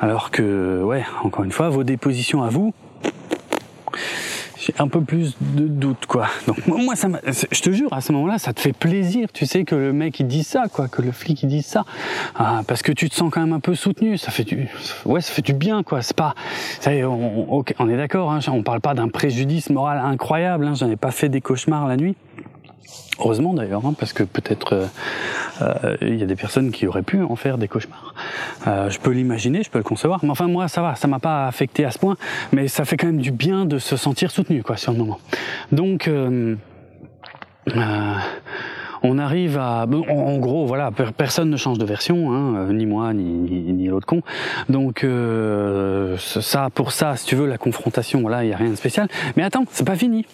Alors 0.00 0.30
que, 0.30 0.82
ouais, 0.84 1.04
encore 1.24 1.44
une 1.44 1.50
fois, 1.50 1.68
vos 1.70 1.82
dépositions 1.82 2.44
à 2.44 2.48
vous, 2.48 2.72
j'ai 4.60 4.74
un 4.78 4.88
peu 4.88 5.00
plus 5.00 5.36
de 5.40 5.66
doute, 5.66 6.06
quoi. 6.06 6.26
Donc 6.46 6.66
moi, 6.66 6.96
ça 6.96 7.08
je 7.50 7.60
te 7.60 7.70
jure, 7.70 7.92
à 7.92 8.00
ce 8.00 8.12
moment-là, 8.12 8.38
ça 8.38 8.52
te 8.52 8.60
fait 8.60 8.72
plaisir. 8.72 9.28
Tu 9.32 9.46
sais 9.46 9.64
que 9.64 9.74
le 9.74 9.92
mec 9.92 10.18
il 10.20 10.26
dit 10.26 10.44
ça, 10.44 10.64
quoi, 10.72 10.88
que 10.88 11.02
le 11.02 11.12
flic 11.12 11.42
il 11.42 11.48
dit 11.48 11.62
ça, 11.62 11.84
ah, 12.34 12.62
parce 12.66 12.82
que 12.82 12.92
tu 12.92 13.08
te 13.08 13.14
sens 13.14 13.30
quand 13.32 13.40
même 13.40 13.52
un 13.52 13.60
peu 13.60 13.74
soutenu. 13.74 14.18
Ça 14.18 14.30
fait 14.30 14.44
du, 14.44 14.68
ouais, 15.04 15.20
ça 15.20 15.32
fait 15.32 15.42
du 15.42 15.52
bien, 15.52 15.82
quoi. 15.82 16.02
C'est 16.02 16.16
pas, 16.16 16.34
ça 16.80 16.90
on, 16.90 17.64
est 17.88 17.96
d'accord. 17.96 18.32
Hein, 18.32 18.40
on 18.48 18.62
parle 18.62 18.80
pas 18.80 18.94
d'un 18.94 19.08
préjudice 19.08 19.70
moral 19.70 19.98
incroyable. 19.98 20.66
Hein, 20.66 20.74
J'en 20.74 20.90
ai 20.90 20.96
pas 20.96 21.10
fait 21.10 21.28
des 21.28 21.40
cauchemars 21.40 21.86
la 21.86 21.96
nuit. 21.96 22.16
Heureusement 23.20 23.52
d'ailleurs, 23.52 23.84
hein, 23.84 23.94
parce 23.98 24.12
que 24.12 24.22
peut-être 24.22 24.74
euh, 24.74 24.86
euh, 25.62 25.96
il 26.02 26.16
y 26.16 26.22
a 26.22 26.26
des 26.26 26.36
personnes 26.36 26.70
qui 26.70 26.86
auraient 26.86 27.02
pu 27.02 27.20
en 27.22 27.34
faire 27.34 27.58
des 27.58 27.66
cauchemars. 27.66 28.14
Euh, 28.66 28.90
je 28.90 28.98
peux 29.00 29.10
l'imaginer, 29.10 29.64
je 29.64 29.70
peux 29.70 29.78
le 29.78 29.84
concevoir, 29.84 30.20
mais 30.22 30.30
enfin 30.30 30.46
moi 30.46 30.68
ça 30.68 30.82
va, 30.82 30.94
ça 30.94 31.08
m'a 31.08 31.18
pas 31.18 31.46
affecté 31.46 31.84
à 31.84 31.90
ce 31.90 31.98
point, 31.98 32.16
mais 32.52 32.68
ça 32.68 32.84
fait 32.84 32.96
quand 32.96 33.08
même 33.08 33.20
du 33.20 33.32
bien 33.32 33.64
de 33.64 33.78
se 33.78 33.96
sentir 33.96 34.30
soutenu 34.30 34.62
quoi 34.62 34.76
sur 34.76 34.92
le 34.92 34.98
moment. 34.98 35.18
Donc 35.72 36.08
on 39.02 39.18
arrive 39.18 39.58
à, 39.58 39.86
en, 39.86 40.38
gros, 40.38 40.66
voilà, 40.66 40.90
personne 41.16 41.50
ne 41.50 41.56
change 41.56 41.78
de 41.78 41.84
version, 41.84 42.32
hein, 42.32 42.56
euh, 42.56 42.72
ni 42.72 42.86
moi, 42.86 43.12
ni, 43.12 43.86
l'autre 43.88 44.06
con. 44.06 44.22
Donc 44.68 45.04
euh, 45.04 46.16
ça, 46.18 46.68
pour 46.74 46.92
ça, 46.92 47.16
si 47.16 47.26
tu 47.26 47.36
veux, 47.36 47.46
la 47.46 47.58
confrontation, 47.58 48.20
voilà, 48.20 48.44
il 48.44 48.50
y 48.50 48.52
a 48.52 48.56
rien 48.56 48.70
de 48.70 48.74
spécial. 48.76 49.08
Mais 49.36 49.42
attends, 49.42 49.64
c'est 49.70 49.86
pas 49.86 49.96
fini. 49.96 50.26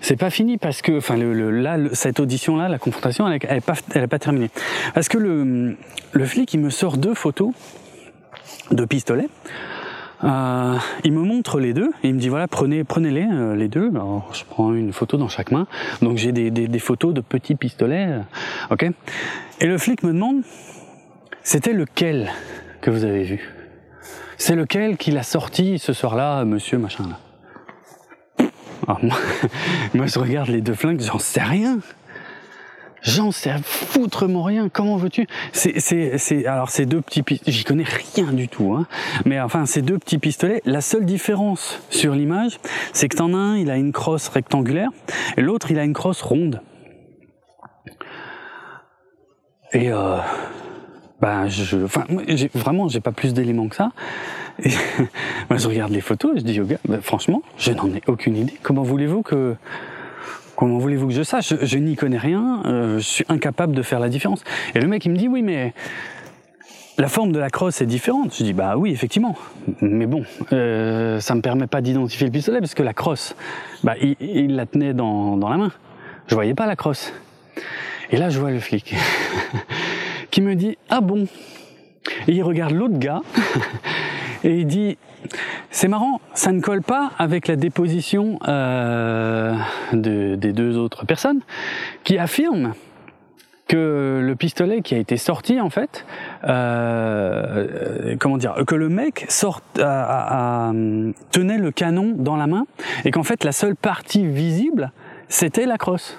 C'est 0.00 0.16
pas 0.16 0.30
fini 0.30 0.58
parce 0.58 0.82
que, 0.82 0.98
enfin, 0.98 1.16
là, 1.16 1.76
cette 1.92 2.20
audition-là, 2.20 2.68
la 2.68 2.78
confrontation, 2.78 3.28
elle, 3.28 3.38
elle, 3.48 3.58
est 3.58 3.60
pas, 3.60 3.74
elle 3.94 4.04
est 4.04 4.08
pas 4.08 4.18
terminée. 4.18 4.50
Parce 4.94 5.08
que 5.08 5.18
le, 5.18 5.76
le 6.12 6.24
flic, 6.24 6.52
il 6.54 6.60
me 6.60 6.70
sort 6.70 6.96
deux 6.96 7.14
photos 7.14 7.52
de 8.70 8.84
pistolets. 8.84 9.28
Euh, 10.24 10.76
il 11.04 11.12
me 11.12 11.22
montre 11.22 11.60
les 11.60 11.72
deux 11.72 11.92
il 12.02 12.14
me 12.14 12.18
dit 12.18 12.28
voilà 12.28 12.48
prenez 12.48 12.82
prenez-les 12.82 13.26
euh, 13.32 13.54
les 13.54 13.68
deux. 13.68 13.88
Alors 13.90 14.30
je 14.32 14.44
prends 14.44 14.74
une 14.74 14.92
photo 14.92 15.16
dans 15.16 15.28
chaque 15.28 15.50
main. 15.50 15.66
Donc 16.02 16.16
j'ai 16.16 16.32
des, 16.32 16.78
photos 16.78 17.14
de 17.14 17.20
petits 17.20 17.54
pistolets. 17.54 18.06
Euh, 18.08 18.20
ok. 18.70 18.86
Et 19.60 19.66
le 19.66 19.78
flic 19.78 20.02
me 20.02 20.12
demande 20.12 20.42
c'était 21.42 21.72
lequel 21.72 22.30
que 22.80 22.90
vous 22.90 23.04
avez 23.04 23.22
vu? 23.24 23.48
C'est 24.36 24.54
lequel 24.54 24.96
qu'il 24.96 25.16
a 25.18 25.22
sorti 25.22 25.78
ce 25.78 25.92
soir-là, 25.92 26.44
monsieur 26.44 26.78
machin 26.78 27.04
là. 27.08 27.18
Alors, 28.86 29.04
moi, 29.04 29.16
moi 29.94 30.06
je 30.06 30.18
regarde 30.18 30.48
les 30.48 30.60
deux 30.60 30.74
flingues, 30.74 31.00
j'en 31.00 31.18
sais 31.18 31.42
rien. 31.42 31.78
J'en 33.02 33.30
sais 33.30 33.54
foutrement 33.62 34.42
rien. 34.42 34.68
Comment 34.68 34.96
veux-tu? 34.96 35.26
C'est, 35.52 36.46
alors 36.46 36.70
ces 36.70 36.86
deux 36.86 37.00
petits, 37.00 37.24
j'y 37.46 37.64
connais 37.64 37.84
rien 38.14 38.32
du 38.32 38.48
tout, 38.48 38.72
hein. 38.74 38.86
Mais 39.24 39.40
enfin, 39.40 39.66
ces 39.66 39.82
deux 39.82 39.98
petits 39.98 40.18
pistolets. 40.18 40.62
La 40.64 40.80
seule 40.80 41.04
différence 41.04 41.80
sur 41.90 42.14
l'image, 42.14 42.58
c'est 42.92 43.08
que 43.08 43.16
t'en 43.16 43.34
as 43.34 43.36
un, 43.36 43.56
il 43.56 43.70
a 43.70 43.76
une 43.76 43.92
crosse 43.92 44.28
rectangulaire, 44.28 44.90
et 45.36 45.40
l'autre, 45.40 45.70
il 45.70 45.78
a 45.78 45.84
une 45.84 45.92
crosse 45.92 46.22
ronde. 46.22 46.60
Et 49.72 49.92
euh, 49.92 50.18
ben, 51.20 51.48
je, 51.48 51.84
enfin, 51.84 52.04
vraiment, 52.54 52.88
j'ai 52.88 53.00
pas 53.00 53.12
plus 53.12 53.34
d'éléments 53.34 53.68
que 53.68 53.76
ça. 53.76 53.92
Et 54.62 54.70
moi, 55.50 55.58
je 55.58 55.68
regarde 55.68 55.92
les 55.92 56.00
photos, 56.00 56.36
et 56.36 56.40
je 56.40 56.44
dis 56.44 56.60
au 56.60 56.64
gars, 56.64 56.78
ben, 56.88 57.00
franchement, 57.00 57.42
je 57.58 57.72
n'en 57.72 57.92
ai 57.94 58.02
aucune 58.06 58.36
idée. 58.36 58.54
Comment 58.62 58.82
voulez-vous 58.82 59.22
que 59.22 59.56
Comment 60.58 60.78
voulez-vous 60.78 61.06
que 61.06 61.14
je 61.14 61.22
sache? 61.22 61.54
Je, 61.62 61.78
n'y 61.78 61.94
connais 61.94 62.18
rien, 62.18 62.62
euh, 62.66 62.98
je 62.98 63.04
suis 63.04 63.24
incapable 63.28 63.76
de 63.76 63.82
faire 63.82 64.00
la 64.00 64.08
différence. 64.08 64.42
Et 64.74 64.80
le 64.80 64.88
mec, 64.88 65.04
il 65.04 65.12
me 65.12 65.16
dit, 65.16 65.28
oui, 65.28 65.40
mais 65.40 65.72
la 66.96 67.06
forme 67.06 67.30
de 67.30 67.38
la 67.38 67.48
crosse 67.48 67.80
est 67.80 67.86
différente. 67.86 68.34
Je 68.36 68.42
dis, 68.42 68.54
bah 68.54 68.76
oui, 68.76 68.90
effectivement. 68.90 69.36
Mais 69.82 70.06
bon, 70.06 70.24
euh, 70.52 71.20
ça 71.20 71.36
me 71.36 71.42
permet 71.42 71.68
pas 71.68 71.80
d'identifier 71.80 72.26
le 72.26 72.32
pistolet 72.32 72.58
parce 72.58 72.74
que 72.74 72.82
la 72.82 72.92
crosse, 72.92 73.36
bah, 73.84 73.94
il, 74.00 74.56
la 74.56 74.66
tenait 74.66 74.94
dans, 74.94 75.36
dans 75.36 75.48
la 75.48 75.58
main. 75.58 75.70
Je 76.26 76.34
voyais 76.34 76.54
pas 76.54 76.66
la 76.66 76.74
crosse. 76.74 77.12
Et 78.10 78.16
là, 78.16 78.28
je 78.28 78.40
vois 78.40 78.50
le 78.50 78.58
flic 78.58 78.96
qui 80.32 80.40
me 80.40 80.56
dit, 80.56 80.76
ah 80.90 81.00
bon? 81.00 81.28
Et 82.26 82.32
il 82.32 82.42
regarde 82.42 82.72
l'autre 82.72 82.98
gars 82.98 83.20
et 84.42 84.58
il 84.58 84.66
dit, 84.66 84.98
c'est 85.70 85.88
marrant, 85.88 86.20
ça 86.34 86.52
ne 86.52 86.60
colle 86.60 86.82
pas 86.82 87.10
avec 87.18 87.48
la 87.48 87.56
déposition 87.56 88.38
euh, 88.48 89.54
de, 89.92 90.34
des 90.34 90.52
deux 90.52 90.76
autres 90.76 91.06
personnes 91.06 91.40
qui 92.04 92.18
affirment 92.18 92.74
que 93.68 94.20
le 94.24 94.34
pistolet 94.34 94.80
qui 94.80 94.94
a 94.94 94.98
été 94.98 95.16
sorti 95.18 95.60
en 95.60 95.70
fait, 95.70 96.06
euh, 96.44 98.16
comment 98.18 98.38
dire, 98.38 98.54
que 98.66 98.74
le 98.74 98.88
mec 98.88 99.26
tenait 101.30 101.58
le 101.58 101.70
canon 101.70 102.14
dans 102.16 102.36
la 102.36 102.46
main 102.46 102.66
et 103.04 103.10
qu'en 103.10 103.22
fait 103.22 103.44
la 103.44 103.52
seule 103.52 103.76
partie 103.76 104.26
visible 104.26 104.90
c'était 105.28 105.66
la 105.66 105.76
crosse. 105.76 106.18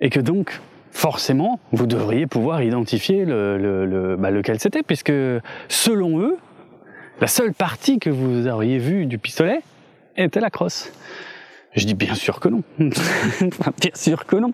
Et 0.00 0.08
que 0.08 0.20
donc 0.20 0.60
forcément 0.90 1.60
vous 1.72 1.86
devriez 1.86 2.26
pouvoir 2.26 2.62
identifier 2.62 3.26
bah, 3.26 4.30
lequel 4.30 4.58
c'était 4.58 4.82
puisque 4.82 5.12
selon 5.68 6.20
eux 6.20 6.38
la 7.20 7.26
seule 7.26 7.52
partie 7.52 7.98
que 7.98 8.10
vous 8.10 8.46
auriez 8.48 8.78
vue 8.78 9.06
du 9.06 9.18
pistolet 9.18 9.60
était 10.16 10.40
la 10.40 10.50
crosse. 10.50 10.92
Je 11.74 11.86
dis 11.86 11.94
bien 11.94 12.14
sûr 12.14 12.38
que 12.38 12.48
non. 12.48 12.62
bien 12.78 13.90
sûr 13.94 14.26
que 14.26 14.36
non. 14.36 14.52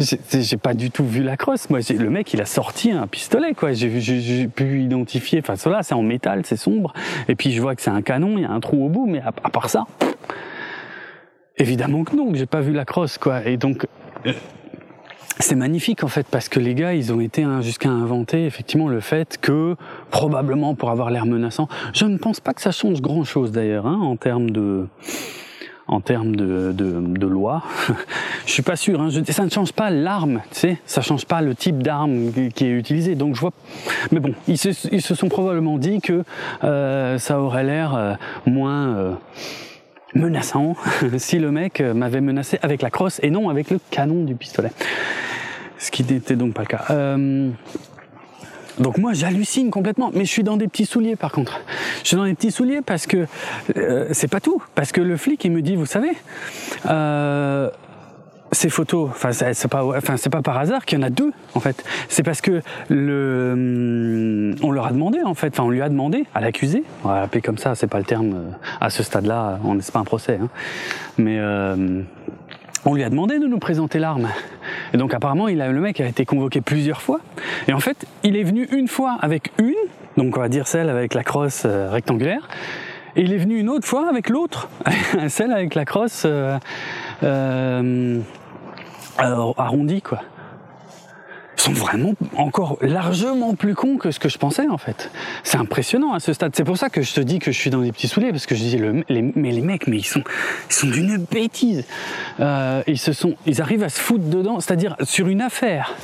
J'ai 0.00 0.56
pas 0.56 0.74
du 0.74 0.90
tout 0.90 1.06
vu 1.06 1.22
la 1.22 1.36
crosse. 1.36 1.70
Moi, 1.70 1.78
le 1.88 2.10
mec, 2.10 2.34
il 2.34 2.40
a 2.40 2.44
sorti 2.44 2.90
un 2.90 3.06
pistolet, 3.06 3.54
quoi. 3.54 3.72
J'ai 3.72 4.48
pu 4.48 4.82
identifier. 4.82 5.38
Enfin, 5.38 5.54
cela, 5.54 5.84
c'est 5.84 5.94
en 5.94 6.02
métal, 6.02 6.42
c'est 6.44 6.56
sombre. 6.56 6.92
Et 7.28 7.36
puis, 7.36 7.52
je 7.52 7.62
vois 7.62 7.76
que 7.76 7.82
c'est 7.82 7.90
un 7.90 8.02
canon, 8.02 8.36
il 8.36 8.42
y 8.42 8.44
a 8.44 8.50
un 8.50 8.58
trou 8.58 8.84
au 8.84 8.88
bout, 8.88 9.06
mais 9.06 9.20
à, 9.20 9.28
à 9.44 9.50
part 9.50 9.70
ça, 9.70 9.84
évidemment 11.56 12.02
que 12.02 12.16
non, 12.16 12.32
que 12.32 12.38
j'ai 12.38 12.46
pas 12.46 12.62
vu 12.62 12.72
la 12.72 12.84
crosse, 12.84 13.16
quoi. 13.16 13.46
Et 13.46 13.56
donc, 13.56 13.86
c'est 15.38 15.54
magnifique 15.54 16.02
en 16.04 16.08
fait 16.08 16.26
parce 16.30 16.48
que 16.48 16.60
les 16.60 16.74
gars 16.74 16.94
ils 16.94 17.12
ont 17.12 17.20
été 17.20 17.42
hein, 17.42 17.60
jusqu'à 17.60 17.90
inventer 17.90 18.46
effectivement 18.46 18.88
le 18.88 19.00
fait 19.00 19.38
que 19.40 19.76
probablement 20.10 20.74
pour 20.74 20.90
avoir 20.90 21.10
l'air 21.10 21.26
menaçant 21.26 21.68
je 21.92 22.04
ne 22.04 22.16
pense 22.16 22.40
pas 22.40 22.54
que 22.54 22.62
ça 22.62 22.72
change 22.72 23.00
grand 23.00 23.24
chose 23.24 23.52
d'ailleurs 23.52 23.86
hein, 23.86 23.98
en 24.02 24.16
termes 24.16 24.50
de 24.50 24.86
en 25.88 26.00
termes 26.00 26.34
de, 26.34 26.72
de, 26.72 27.00
de 27.00 27.26
loi. 27.28 27.62
Je 28.46 28.50
suis 28.50 28.62
pas 28.62 28.74
sûr 28.74 29.00
hein, 29.00 29.08
ça 29.28 29.44
ne 29.44 29.50
change 29.50 29.72
pas 29.72 29.90
l'arme 29.90 30.42
tu 30.50 30.58
sais 30.58 30.78
ça 30.84 31.00
change 31.00 31.26
pas 31.26 31.42
le 31.42 31.54
type 31.54 31.82
d'arme 31.82 32.32
qui 32.54 32.66
est 32.66 32.70
utilisé. 32.70 33.14
Donc 33.14 33.34
je 33.34 33.40
vois 33.40 33.52
mais 34.10 34.20
bon 34.20 34.34
ils 34.48 34.58
se, 34.58 34.70
ils 34.90 35.02
se 35.02 35.14
sont 35.14 35.28
probablement 35.28 35.78
dit 35.78 36.00
que 36.00 36.24
euh, 36.64 37.18
ça 37.18 37.40
aurait 37.40 37.64
l'air 37.64 37.94
euh, 37.94 38.14
moins 38.46 38.96
euh, 38.96 39.12
menaçant 40.14 40.76
si 41.18 41.38
le 41.38 41.50
mec 41.50 41.80
m'avait 41.80 42.20
menacé 42.20 42.58
avec 42.62 42.82
la 42.82 42.90
crosse 42.90 43.20
et 43.22 43.30
non 43.30 43.48
avec 43.48 43.70
le 43.70 43.80
canon 43.90 44.24
du 44.24 44.34
pistolet. 44.34 44.70
Ce 45.78 45.90
qui 45.90 46.04
n'était 46.04 46.36
donc 46.36 46.54
pas 46.54 46.62
le 46.62 46.68
cas. 46.68 46.84
Euh... 46.90 47.50
Donc 48.78 48.98
moi 48.98 49.14
j'hallucine 49.14 49.70
complètement, 49.70 50.10
mais 50.12 50.24
je 50.24 50.30
suis 50.30 50.42
dans 50.42 50.56
des 50.56 50.68
petits 50.68 50.84
souliers 50.84 51.16
par 51.16 51.32
contre. 51.32 51.60
Je 52.02 52.08
suis 52.08 52.16
dans 52.16 52.24
des 52.24 52.34
petits 52.34 52.50
souliers 52.50 52.82
parce 52.82 53.06
que 53.06 53.26
euh, 53.76 54.08
c'est 54.12 54.28
pas 54.28 54.40
tout, 54.40 54.62
parce 54.74 54.92
que 54.92 55.00
le 55.00 55.16
flic 55.16 55.44
il 55.44 55.52
me 55.52 55.62
dit, 55.62 55.76
vous 55.76 55.86
savez, 55.86 56.12
euh, 56.86 57.70
ces 58.52 58.68
photos, 58.68 59.08
enfin 59.10 59.32
c'est 59.32 59.68
pas, 59.68 59.84
enfin 59.84 60.16
c'est 60.16 60.30
pas 60.30 60.42
par 60.42 60.56
hasard 60.58 60.84
qu'il 60.84 60.98
y 60.98 61.02
en 61.02 61.04
a 61.04 61.10
deux 61.10 61.32
en 61.54 61.60
fait. 61.60 61.84
C'est 62.08 62.22
parce 62.22 62.40
que 62.40 62.62
le, 62.88 64.54
on 64.62 64.70
leur 64.70 64.86
a 64.86 64.92
demandé 64.92 65.20
en 65.24 65.34
fait, 65.34 65.48
enfin 65.48 65.64
on 65.64 65.70
lui 65.70 65.82
a 65.82 65.88
demandé 65.88 66.24
à 66.34 66.40
l'accusé, 66.40 66.84
on 67.04 67.08
va 67.08 67.20
l'appeler 67.20 67.42
comme 67.42 67.58
ça, 67.58 67.74
c'est 67.74 67.86
pas 67.86 67.98
le 67.98 68.04
terme 68.04 68.32
euh, 68.34 68.50
à 68.80 68.90
ce 68.90 69.02
stade-là, 69.02 69.58
on 69.64 69.80
c'est 69.80 69.92
pas 69.92 69.98
un 69.98 70.04
procès, 70.04 70.38
hein, 70.40 70.48
mais 71.18 71.38
euh, 71.38 72.02
on 72.84 72.94
lui 72.94 73.02
a 73.02 73.10
demandé 73.10 73.38
de 73.38 73.46
nous 73.46 73.58
présenter 73.58 73.98
l'arme. 73.98 74.28
Et 74.94 74.96
donc 74.96 75.12
apparemment, 75.12 75.48
il 75.48 75.60
a, 75.60 75.70
le 75.70 75.80
mec 75.80 76.00
a 76.00 76.06
été 76.06 76.24
convoqué 76.24 76.60
plusieurs 76.60 77.02
fois. 77.02 77.20
Et 77.68 77.72
en 77.72 77.80
fait, 77.80 78.06
il 78.22 78.36
est 78.36 78.44
venu 78.44 78.68
une 78.70 78.88
fois 78.88 79.18
avec 79.20 79.50
une, 79.58 79.74
donc 80.16 80.36
on 80.36 80.40
va 80.40 80.48
dire 80.48 80.68
celle 80.68 80.88
avec 80.88 81.14
la 81.14 81.24
crosse 81.24 81.64
euh, 81.66 81.90
rectangulaire, 81.90 82.48
et 83.16 83.22
il 83.22 83.32
est 83.32 83.38
venu 83.38 83.58
une 83.58 83.70
autre 83.70 83.86
fois 83.86 84.08
avec 84.08 84.28
l'autre, 84.28 84.68
celle 85.28 85.52
avec 85.52 85.74
la 85.74 85.84
crosse 85.84 86.24
euh, 86.26 86.58
euh, 87.22 88.20
arrondie, 89.18 90.02
quoi. 90.02 90.20
Sont 91.56 91.72
vraiment 91.72 92.14
encore 92.36 92.78
largement 92.80 93.54
plus 93.54 93.74
cons 93.74 93.96
que 93.96 94.10
ce 94.10 94.18
que 94.18 94.28
je 94.28 94.38
pensais 94.38 94.68
en 94.68 94.78
fait. 94.78 95.10
C'est 95.42 95.58
impressionnant 95.58 96.12
à 96.12 96.20
ce 96.20 96.32
stade. 96.32 96.52
C'est 96.54 96.64
pour 96.64 96.76
ça 96.76 96.90
que 96.90 97.02
je 97.02 97.14
te 97.14 97.20
dis 97.20 97.38
que 97.38 97.50
je 97.50 97.58
suis 97.58 97.70
dans 97.70 97.80
des 97.80 97.92
petits 97.92 98.08
souliers 98.08 98.30
parce 98.30 98.46
que 98.46 98.54
je 98.54 98.62
dis 98.62 98.76
le, 98.76 99.04
les, 99.08 99.22
mais 99.34 99.50
les 99.50 99.62
mecs, 99.62 99.86
mais 99.86 99.96
ils 99.96 100.04
sont, 100.04 100.22
ils 100.68 100.74
sont 100.74 100.88
d'une 100.88 101.16
bêtise. 101.16 101.84
Euh, 102.40 102.82
ils 102.86 102.98
se 102.98 103.12
sont, 103.12 103.34
ils 103.46 103.60
arrivent 103.60 103.82
à 103.82 103.88
se 103.88 104.00
foutre 104.00 104.24
dedans, 104.24 104.60
c'est-à-dire 104.60 104.96
sur 105.02 105.28
une 105.28 105.40
affaire 105.40 105.94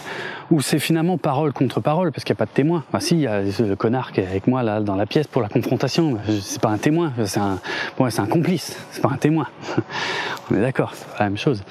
où 0.50 0.61
c'est 0.61 0.78
finalement 0.78 1.18
parole 1.18 1.53
contre 1.53 1.80
parole 1.80 2.12
parce 2.12 2.24
qu'il 2.24 2.34
n'y 2.34 2.38
a 2.38 2.40
pas 2.40 2.46
de 2.46 2.50
témoin. 2.50 2.84
Enfin, 2.88 3.00
si, 3.00 3.14
il 3.14 3.20
y 3.20 3.26
a 3.26 3.40
le 3.42 3.76
connard 3.76 4.12
qui 4.12 4.20
est 4.20 4.26
avec 4.26 4.46
moi 4.46 4.62
là 4.62 4.80
dans 4.80 4.96
la 4.96 5.07
pièce 5.07 5.26
pour 5.26 5.42
la 5.42 5.48
confrontation. 5.48 6.18
C'est 6.40 6.61
pas 6.61 6.68
un 6.68 6.78
témoin, 6.78 7.12
c'est 7.24 7.40
un, 7.40 7.59
ouais, 7.98 8.11
c'est 8.11 8.20
un 8.20 8.26
complice. 8.26 8.76
C'est 8.90 9.00
pas 9.00 9.11
un 9.11 9.16
témoin. 9.16 9.48
On 10.50 10.57
est 10.57 10.61
d'accord, 10.61 10.92
c'est 10.94 11.09
pas 11.09 11.24
la 11.24 11.30
même 11.30 11.38
chose. 11.38 11.62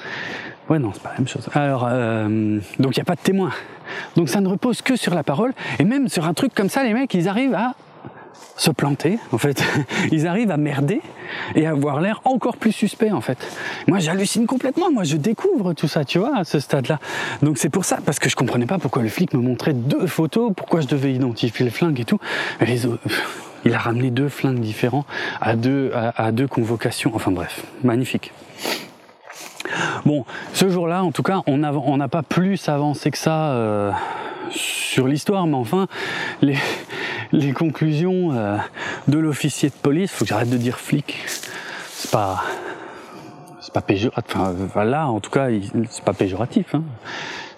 Ouais, 0.72 0.78
non, 0.78 0.90
c'est 0.94 1.02
pas 1.02 1.10
la 1.10 1.18
même 1.18 1.28
chose. 1.28 1.50
Alors, 1.52 1.86
euh, 1.86 2.58
donc 2.78 2.96
il 2.96 2.98
n'y 2.98 3.02
a 3.02 3.04
pas 3.04 3.14
de 3.14 3.20
témoin. 3.20 3.50
Donc 4.16 4.30
ça 4.30 4.40
ne 4.40 4.48
repose 4.48 4.80
que 4.80 4.96
sur 4.96 5.14
la 5.14 5.22
parole. 5.22 5.52
Et 5.78 5.84
même 5.84 6.08
sur 6.08 6.24
un 6.24 6.32
truc 6.32 6.54
comme 6.54 6.70
ça, 6.70 6.82
les 6.82 6.94
mecs, 6.94 7.12
ils 7.12 7.28
arrivent 7.28 7.52
à 7.52 7.74
se 8.56 8.70
planter, 8.70 9.18
en 9.32 9.36
fait. 9.36 9.62
Ils 10.12 10.26
arrivent 10.26 10.50
à 10.50 10.56
merder 10.56 11.02
et 11.54 11.66
à 11.66 11.72
avoir 11.72 12.00
l'air 12.00 12.22
encore 12.24 12.56
plus 12.56 12.72
suspect, 12.72 13.10
en 13.10 13.20
fait. 13.20 13.36
Moi, 13.86 13.98
j'hallucine 13.98 14.46
complètement. 14.46 14.90
Moi, 14.90 15.04
je 15.04 15.18
découvre 15.18 15.74
tout 15.74 15.88
ça, 15.88 16.06
tu 16.06 16.18
vois, 16.18 16.38
à 16.38 16.44
ce 16.44 16.58
stade-là. 16.58 16.98
Donc 17.42 17.58
c'est 17.58 17.68
pour 17.68 17.84
ça, 17.84 17.98
parce 18.02 18.18
que 18.18 18.30
je 18.30 18.36
comprenais 18.36 18.64
pas 18.64 18.78
pourquoi 18.78 19.02
le 19.02 19.10
flic 19.10 19.34
me 19.34 19.42
montrait 19.42 19.74
deux 19.74 20.06
photos, 20.06 20.54
pourquoi 20.56 20.80
je 20.80 20.86
devais 20.86 21.12
identifier 21.12 21.66
le 21.66 21.70
flingue 21.70 22.00
et 22.00 22.06
tout. 22.06 22.18
Il 23.66 23.74
a 23.74 23.78
ramené 23.78 24.10
deux 24.10 24.30
flingues 24.30 24.60
différents 24.60 25.04
à 25.42 25.54
deux, 25.54 25.92
à 25.94 26.32
deux 26.32 26.48
convocations. 26.48 27.12
Enfin 27.14 27.30
bref, 27.30 27.62
magnifique. 27.84 28.32
Bon, 30.04 30.24
ce 30.52 30.68
jour-là, 30.68 31.04
en 31.04 31.12
tout 31.12 31.22
cas, 31.22 31.42
on 31.46 31.56
n'a 31.58 32.08
pas 32.08 32.22
plus 32.22 32.68
avancé 32.68 33.10
que 33.10 33.18
ça 33.18 33.52
euh, 33.52 33.92
sur 34.50 35.06
l'histoire, 35.06 35.46
mais 35.46 35.56
enfin, 35.56 35.86
les, 36.42 37.52
conclusions 37.52 38.32
euh, 38.32 38.56
de 39.08 39.18
l'officier 39.18 39.68
de 39.68 39.74
police, 39.74 40.10
faut 40.10 40.24
que 40.24 40.28
j'arrête 40.28 40.50
de 40.50 40.56
dire 40.56 40.78
flic, 40.78 41.24
c'est 41.26 42.10
pas 42.10 42.42
c'est 43.60 43.72
pas 43.72 43.80
péjoratif. 43.80 44.36
Enfin, 44.36 44.84
là, 44.84 45.06
en 45.06 45.20
tout 45.20 45.30
cas, 45.30 45.48
c'est 45.88 46.04
pas 46.04 46.12
péjoratif, 46.12 46.74
hein, 46.74 46.82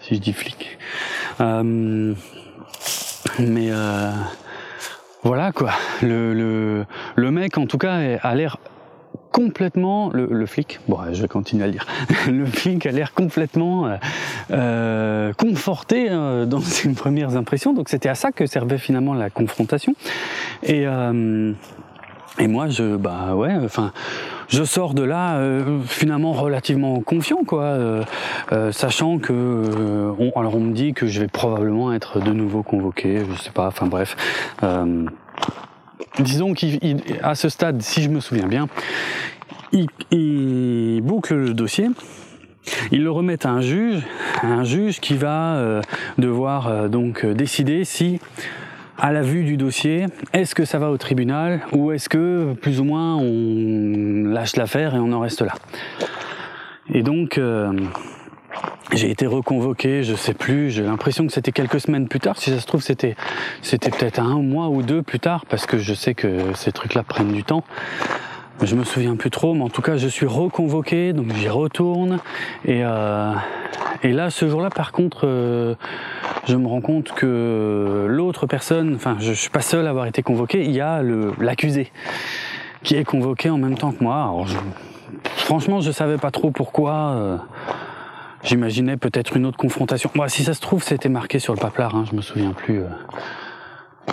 si 0.03 0.17
je 0.17 0.21
dis 0.21 0.33
flic. 0.33 0.79
Euh, 1.41 2.15
mais 3.39 3.69
euh, 3.71 4.11
voilà 5.23 5.51
quoi. 5.53 5.71
Le, 6.03 6.85
le 7.17 7.31
mec, 7.31 7.57
en 7.57 7.67
tout 7.67 7.79
cas, 7.79 7.99
a 8.23 8.35
l'air 8.35 8.59
complètement 9.35 10.11
le, 10.11 10.29
le, 10.31 10.47
flic. 10.47 10.79
Bon, 10.87 10.99
je 11.13 11.21
vais 11.21 11.27
continuer 11.27 11.65
à 11.65 11.67
lire. 11.67 11.87
le 12.29 12.47
flic 12.47 12.87
a 12.87 12.93
l'air 12.93 13.15
complètement 13.15 13.89
euh, 13.89 13.97
euh 14.53 15.33
conforté 15.33 16.07
euh, 16.09 16.47
dans 16.47 16.61
ses 16.77 16.89
premières 16.91 17.37
impressions. 17.37 17.73
Donc 17.73 17.89
c'était 17.89 18.09
à 18.09 18.15
ça 18.15 18.31
que 18.31 18.47
servait 18.47 18.79
finalement 18.79 19.13
la 19.13 19.31
confrontation. 19.31 19.97
Et 20.63 20.87
euh, 20.87 21.53
moi, 22.39 22.69
je 22.69 22.95
bah 22.95 23.35
ouais, 23.35 23.55
enfin 23.65 23.93
je 24.49 24.63
sors 24.63 24.95
de 24.95 25.03
là 25.03 25.39
euh, 25.39 25.81
finalement 25.83 26.33
relativement 26.33 27.01
confiant, 27.01 27.43
quoi, 27.45 27.65
euh, 27.65 28.05
euh, 28.53 28.71
sachant 28.71 29.19
que, 29.19 30.13
alors 30.37 30.55
on 30.55 30.61
me 30.61 30.73
dit 30.73 30.93
que 30.93 31.09
je 31.09 31.21
vais 31.21 31.29
probablement 31.29 31.93
être 31.93 32.21
de 32.21 32.33
nouveau 32.33 32.63
convoqué, 32.63 33.25
je 33.29 33.43
sais 33.43 33.51
pas, 33.51 33.67
enfin 33.67 33.87
bref. 33.87 34.17
Disons 36.19 36.55
qu'à 36.55 37.35
ce 37.35 37.49
stade, 37.49 37.83
si 37.83 38.03
je 38.03 38.09
me 38.09 38.21
souviens 38.21 38.47
bien, 38.47 38.69
il, 39.73 39.87
il 40.11 41.01
boucle 41.03 41.35
le 41.35 41.55
dossier. 41.55 41.89
Il 42.93 43.03
le 43.03 43.11
remet 43.11 43.45
à 43.45 43.51
un 43.51 43.61
juge, 43.61 44.03
un 44.43 44.65
juge 44.65 44.99
qui 44.99 45.17
va 45.17 45.83
devoir 46.17 46.89
donc 46.89 47.27
décider 47.27 47.85
si 47.85 48.21
à 48.99 49.13
la 49.13 49.23
vue 49.23 49.45
du 49.45 49.57
dossier, 49.57 50.07
est-ce 50.33 50.55
que 50.55 50.65
ça 50.65 50.79
va 50.79 50.91
au 50.91 50.97
tribunal 50.97 51.61
ou 51.73 51.93
est-ce 51.93 52.09
que 52.09 52.55
plus 52.55 52.81
ou 52.81 52.85
moins 52.85 53.17
on 53.17 54.25
lâche 54.27 54.57
l'affaire 54.57 54.95
et 54.95 54.99
on 54.99 55.13
en 55.13 55.21
reste 55.21 55.43
là 55.43 55.55
Et 56.93 57.03
donc 57.03 57.39
euh, 57.39 57.73
j'ai 58.93 59.11
été 59.11 59.27
reconvoqué, 59.27 60.03
je 60.03 60.15
sais 60.15 60.35
plus, 60.35 60.71
j'ai 60.71 60.83
l'impression 60.83 61.27
que 61.27 61.33
c'était 61.33 61.53
quelques 61.53 61.81
semaines 61.81 62.07
plus 62.09 62.21
tard, 62.21 62.37
si 62.37 62.51
ça 62.51 62.61
se 62.61 62.67
trouve 62.67 62.83
c'était 62.83 63.17
c'était 63.63 63.91
peut-être 63.91 64.21
un 64.21 64.43
mois 64.43 64.69
ou 64.69 64.83
deux 64.83 65.03
plus 65.03 65.21
tard 65.21 65.47
parce 65.47 65.67
que 65.67 65.79
je 65.79 65.95
sais 65.95 66.15
que 66.15 66.53
ces 66.55 66.73
trucs-là 66.73 67.03
prennent 67.03 67.33
du 67.33 67.45
temps. 67.45 67.65
Je 68.63 68.77
me 68.77 68.85
souviens 68.85 69.17
plus 69.17 69.31
trop, 69.31 69.53
mais 69.55 69.65
en 69.65 69.69
tout 69.69 69.83
cas, 69.83 69.97
je 69.97 70.07
suis 70.07 70.27
reconvoqué, 70.27 71.13
donc 71.13 71.33
j'y 71.35 71.49
retourne. 71.49 72.21
Et, 72.65 72.83
euh, 72.85 73.33
et 74.05 74.13
là, 74.13 74.31
ce 74.31 74.49
jour-là, 74.49 74.71
par 74.71 74.93
contre, 74.93 75.27
euh, 75.27 75.75
je 76.47 76.55
me 76.55 76.69
rends 76.69 76.81
compte 76.81 77.13
que 77.13 78.07
l'autre 78.09 78.47
personne, 78.47 78.95
enfin, 78.95 79.17
je, 79.19 79.33
suis 79.33 79.51
pas 79.51 79.61
seul 79.61 79.87
à 79.87 79.91
avoir 79.91 80.07
été 80.07 80.23
convoqué. 80.23 80.65
Il 80.65 80.71
y 80.71 80.81
a 80.81 81.03
l'accusé 81.41 81.91
qui 82.85 82.95
est 82.95 83.05
convoqué 83.05 83.51
en 83.51 83.59
même 83.59 83.77
temps 83.77 83.91
que 83.91 84.05
moi. 84.05 84.17
Alors, 84.17 84.47
je, 84.47 84.57
franchement, 85.37 85.81
je 85.81 85.91
savais 85.91 86.19
pas 86.19 86.31
trop 86.31 86.53
pourquoi. 86.53 86.93
Euh, 86.93 87.37
J'imaginais 88.45 88.97
peut-être 88.97 89.37
une 89.37 89.47
autre 89.47 89.57
confrontation. 89.57 90.11
Moi, 90.15 90.29
si 90.29 90.45
ça 90.45 90.55
se 90.55 90.61
trouve, 90.61 90.83
c'était 90.83 91.09
marqué 91.09 91.39
sur 91.39 91.55
le 91.55 91.59
paplard. 91.59 91.95
Hein, 91.95 92.05
je 92.11 92.15
me 92.15 92.21
souviens 92.21 92.53
plus. 92.53 92.83
Euh. 92.83 92.89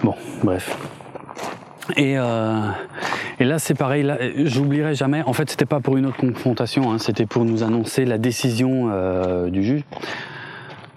Bon, 0.03 0.15
bref. 0.43 0.77
Et, 1.97 2.17
euh, 2.17 2.69
et 3.39 3.43
là, 3.43 3.59
c'est 3.59 3.73
pareil. 3.73 4.03
Là, 4.03 4.17
j'oublierai 4.37 4.95
jamais. 4.95 5.21
En 5.23 5.33
fait, 5.33 5.49
c'était 5.49 5.65
pas 5.65 5.81
pour 5.81 5.97
une 5.97 6.05
autre 6.05 6.17
confrontation. 6.17 6.91
Hein, 6.91 6.97
c'était 6.97 7.25
pour 7.25 7.43
nous 7.43 7.63
annoncer 7.63 8.05
la 8.05 8.17
décision 8.17 8.89
euh, 8.89 9.49
du 9.49 9.63
juge. 9.63 9.83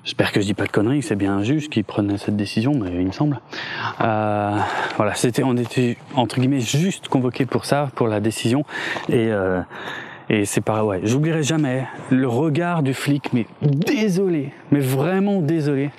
J'espère 0.04 0.32
que 0.32 0.40
je 0.42 0.44
dis 0.44 0.54
pas 0.54 0.66
de 0.66 0.70
conneries, 0.70 1.02
c'est 1.02 1.16
bien 1.16 1.34
un 1.34 1.42
juge 1.42 1.70
qui 1.70 1.82
prenait 1.82 2.18
cette 2.18 2.36
décision, 2.36 2.74
mais 2.74 2.90
il 2.90 3.06
me 3.06 3.12
semble. 3.12 3.40
Euh, 4.02 4.58
voilà, 4.96 5.14
c'était, 5.14 5.42
on 5.42 5.56
était 5.56 5.96
entre 6.14 6.38
guillemets 6.38 6.60
juste 6.60 7.08
convoqué 7.08 7.46
pour 7.46 7.64
ça, 7.64 7.88
pour 7.94 8.06
la 8.06 8.20
décision, 8.20 8.66
et 9.08 9.28
euh, 9.32 9.62
et 10.30 10.44
c'est 10.44 10.60
pas 10.60 10.84
ouais, 10.84 11.00
j'oublierai 11.04 11.42
jamais 11.42 11.86
le 12.10 12.28
regard 12.28 12.82
du 12.82 12.94
flic, 12.94 13.32
mais 13.32 13.46
désolé, 13.62 14.52
mais 14.70 14.80
vraiment 14.80 15.40
désolé, 15.40 15.90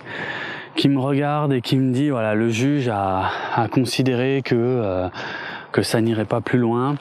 qui 0.76 0.90
me 0.90 1.00
regarde 1.00 1.54
et 1.54 1.62
qui 1.62 1.78
me 1.78 1.94
dit 1.94 2.10
voilà, 2.10 2.36
le 2.36 2.50
juge 2.50 2.90
a, 2.90 3.30
considéré 3.72 4.42
que 4.44 4.56
euh, 4.56 5.10
que 5.72 5.82
ça 5.82 6.02
n'irait 6.02 6.26
pas 6.26 6.42
plus 6.42 6.60
loin, 6.60 6.96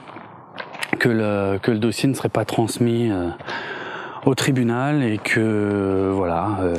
que 0.98 1.08
le 1.08 1.58
que 1.58 1.70
le 1.70 1.78
dossier 1.78 2.08
ne 2.08 2.14
serait 2.14 2.28
pas 2.28 2.44
transmis. 2.44 3.10
Euh, 3.10 3.28
au 4.26 4.34
tribunal 4.34 5.02
et 5.02 5.18
que 5.18 6.10
voilà 6.12 6.58
euh, 6.60 6.76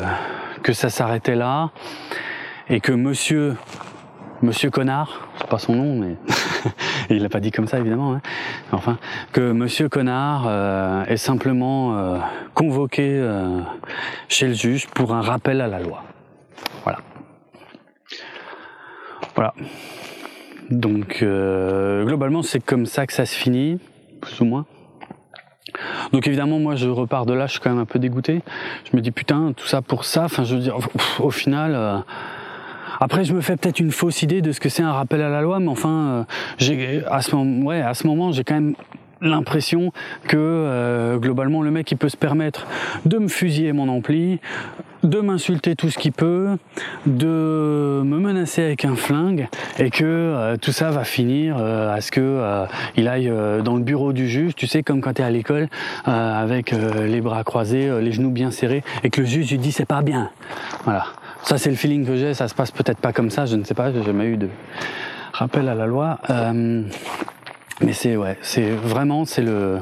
que 0.64 0.74
ça 0.74 0.90
s'arrêtait 0.90 1.36
là 1.36 1.70
et 2.70 2.80
que 2.80 2.92
monsieur 2.92 3.56
monsieur 4.46 4.70
connard 4.70 5.28
c'est 5.38 5.48
pas 5.48 5.58
son 5.58 5.76
nom 5.76 5.96
mais 5.96 6.16
il 7.10 7.22
l'a 7.22 7.30
pas 7.30 7.40
dit 7.40 7.52
comme 7.52 7.68
ça 7.68 7.80
évidemment 7.80 8.14
hein. 8.14 8.22
enfin 8.72 8.98
que 9.32 9.52
monsieur 9.52 9.90
connard 9.90 10.46
euh, 10.48 11.04
est 11.06 11.18
simplement 11.18 11.98
euh, 11.98 12.18
convoqué 12.54 13.22
chez 14.30 14.48
le 14.48 14.54
juge 14.54 14.88
pour 14.88 15.14
un 15.14 15.22
rappel 15.22 15.62
à 15.62 15.68
la 15.68 15.80
loi 15.80 16.04
voilà 16.84 17.00
voilà 19.36 19.54
donc 20.70 21.24
globalement 21.24 22.44
c'est 22.44 22.64
comme 22.64 22.86
ça 22.86 23.08
que 23.08 23.14
ça 23.14 23.26
se 23.26 23.36
finit 23.36 23.80
plus 24.22 24.40
ou 24.42 24.46
moins 24.46 24.66
donc 26.14 26.28
évidemment, 26.28 26.60
moi, 26.60 26.76
je 26.76 26.88
repars 26.88 27.26
de 27.26 27.34
là, 27.34 27.48
je 27.48 27.54
suis 27.54 27.60
quand 27.60 27.70
même 27.70 27.80
un 27.80 27.86
peu 27.86 28.00
dégoûté. 28.00 28.42
Je 28.90 28.96
me 28.96 29.02
dis 29.02 29.12
putain, 29.12 29.52
tout 29.52 29.68
ça 29.68 29.82
pour 29.82 30.06
ça. 30.06 30.24
Enfin, 30.24 30.46
je 30.46 30.56
veux 30.56 30.62
dire, 30.62 30.78
au 31.20 31.32
final. 31.32 32.04
Après, 33.00 33.24
je 33.24 33.34
me 33.34 33.42
fais 33.42 33.58
peut-être 33.58 33.80
une 33.80 33.92
fausse 33.92 34.22
idée 34.22 34.42
de 34.42 34.52
ce 34.52 34.60
que 34.60 34.70
c'est 34.70 34.84
un 34.84 34.94
rappel 34.94 35.22
à 35.22 35.30
la 35.30 35.42
loi, 35.42 35.60
mais 35.60 35.70
enfin, 35.70 36.26
euh, 36.62 37.02
à 37.10 37.22
ce 37.22 37.36
moment, 37.36 37.66
ouais, 37.66 37.82
à 37.82 37.94
ce 37.94 38.08
moment, 38.08 38.32
j'ai 38.32 38.44
quand 38.44 38.56
même 38.56 38.76
l'impression 39.22 39.92
que 40.28 40.38
euh, 40.38 41.18
globalement 41.18 41.62
le 41.62 41.72
mec 41.72 41.92
il 41.92 41.98
peut 41.98 42.10
se 42.10 42.18
permettre 42.18 42.68
de 43.06 43.18
me 43.18 43.28
fusiller 43.28 43.74
mon 43.74 43.90
ampli, 43.90 44.40
de 45.04 45.20
m'insulter 45.20 45.76
tout 45.76 45.90
ce 45.90 45.98
qu'il 45.98 46.12
peut, 46.12 46.58
de 47.06 48.02
me 48.04 48.20
menacer 48.20 48.64
avec 48.64 48.86
un 48.86 48.96
flingue 48.96 49.48
et 49.78 49.90
que 49.90 50.04
euh, 50.04 50.58
tout 50.58 50.72
ça 50.72 50.92
va 50.92 51.04
finir 51.04 51.58
euh, 51.60 51.94
à 51.94 52.02
ce 52.02 52.12
que 52.12 52.66
il 52.98 53.08
aille 53.08 53.32
dans 53.64 53.76
le 53.76 53.82
bureau 53.82 54.14
du 54.14 54.28
juge, 54.28 54.56
tu 54.56 54.68
sais 54.68 54.84
comme 54.84 55.02
quand 55.02 55.14
tu 55.14 55.22
es 55.22 55.26
à 55.26 55.30
l'école 55.30 55.68
avec 56.06 56.72
les 56.72 57.22
bras 57.22 57.44
croisés, 57.44 57.90
les 58.02 58.12
genoux 58.12 58.32
bien 58.32 58.52
serrés 58.52 58.84
et 59.04 59.10
que 59.10 59.22
le 59.22 59.28
juge 59.28 59.52
lui 59.52 59.58
dit 59.58 59.72
c'est 59.72 59.86
pas 59.86 60.02
bien. 60.02 60.30
Voilà. 60.84 61.06
Ça 61.46 61.60
c'est 61.60 61.70
le 61.70 61.76
feeling 61.76 62.08
que 62.08 62.16
j'ai, 62.16 62.34
ça 62.34 62.48
se 62.48 62.56
passe 62.56 62.72
peut-être 62.72 62.98
pas 62.98 63.14
comme 63.14 63.30
ça, 63.30 63.46
je 63.46 63.56
ne 63.56 63.64
sais 63.64 63.76
pas, 63.76 63.92
j'ai 63.92 64.02
jamais 64.02 64.26
eu 64.26 64.38
de 64.38 64.50
rappel 65.32 65.70
à 65.70 65.76
la 65.76 65.86
loi. 65.86 66.20
Mais 67.82 67.94
c'est 67.94 68.16
ouais, 68.16 68.38
c'est 68.42 68.72
vraiment 68.72 69.26
c'est 69.26 69.44
le 69.44 69.80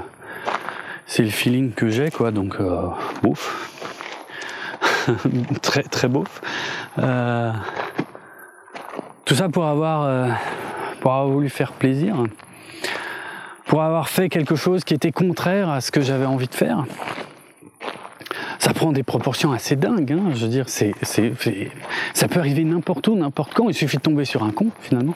c'est 1.06 1.24
le 1.24 1.30
feeling 1.30 1.72
que 1.72 1.88
j'ai 1.88 2.10
quoi, 2.10 2.32
donc 2.32 2.56
euh, 2.60 2.88
très 5.62 5.84
très 5.84 6.10
beauf. 6.10 6.42
Euh, 7.00 7.52
tout 9.24 9.36
ça 9.36 9.48
pour 9.48 9.66
avoir 9.66 10.04
euh, 10.04 10.30
pour 11.00 11.14
avoir 11.14 11.28
voulu 11.28 11.50
faire 11.50 11.72
plaisir, 11.72 12.16
pour 13.68 13.84
avoir 13.84 14.10
fait 14.10 14.28
quelque 14.28 14.56
chose 14.56 14.84
qui 14.84 14.94
était 14.94 15.12
contraire 15.12 15.70
à 15.70 15.80
ce 15.80 15.92
que 15.92 16.02
j'avais 16.02 16.26
envie 16.26 16.48
de 16.48 16.56
faire 16.56 16.84
ça 18.64 18.74
prend 18.74 18.94
des 18.94 19.04
proportions 19.04 19.52
assez 19.52 19.76
dingues. 19.76 20.14
Hein. 20.14 20.32
Je 20.34 20.46
veux 20.46 20.48
dire, 20.48 20.70
c'est, 20.70 20.94
c'est, 21.02 21.34
ça 22.14 22.30
peut 22.30 22.40
arriver 22.40 22.64
n'importe 22.64 23.06
où, 23.10 23.16
n'importe 23.18 23.54
quand. 23.54 23.68
Il 23.68 23.74
suffit 23.74 23.98
de 23.98 24.02
tomber 24.02 24.24
sur 24.24 24.42
un 24.42 24.52
con, 24.52 24.68
finalement. 24.80 25.16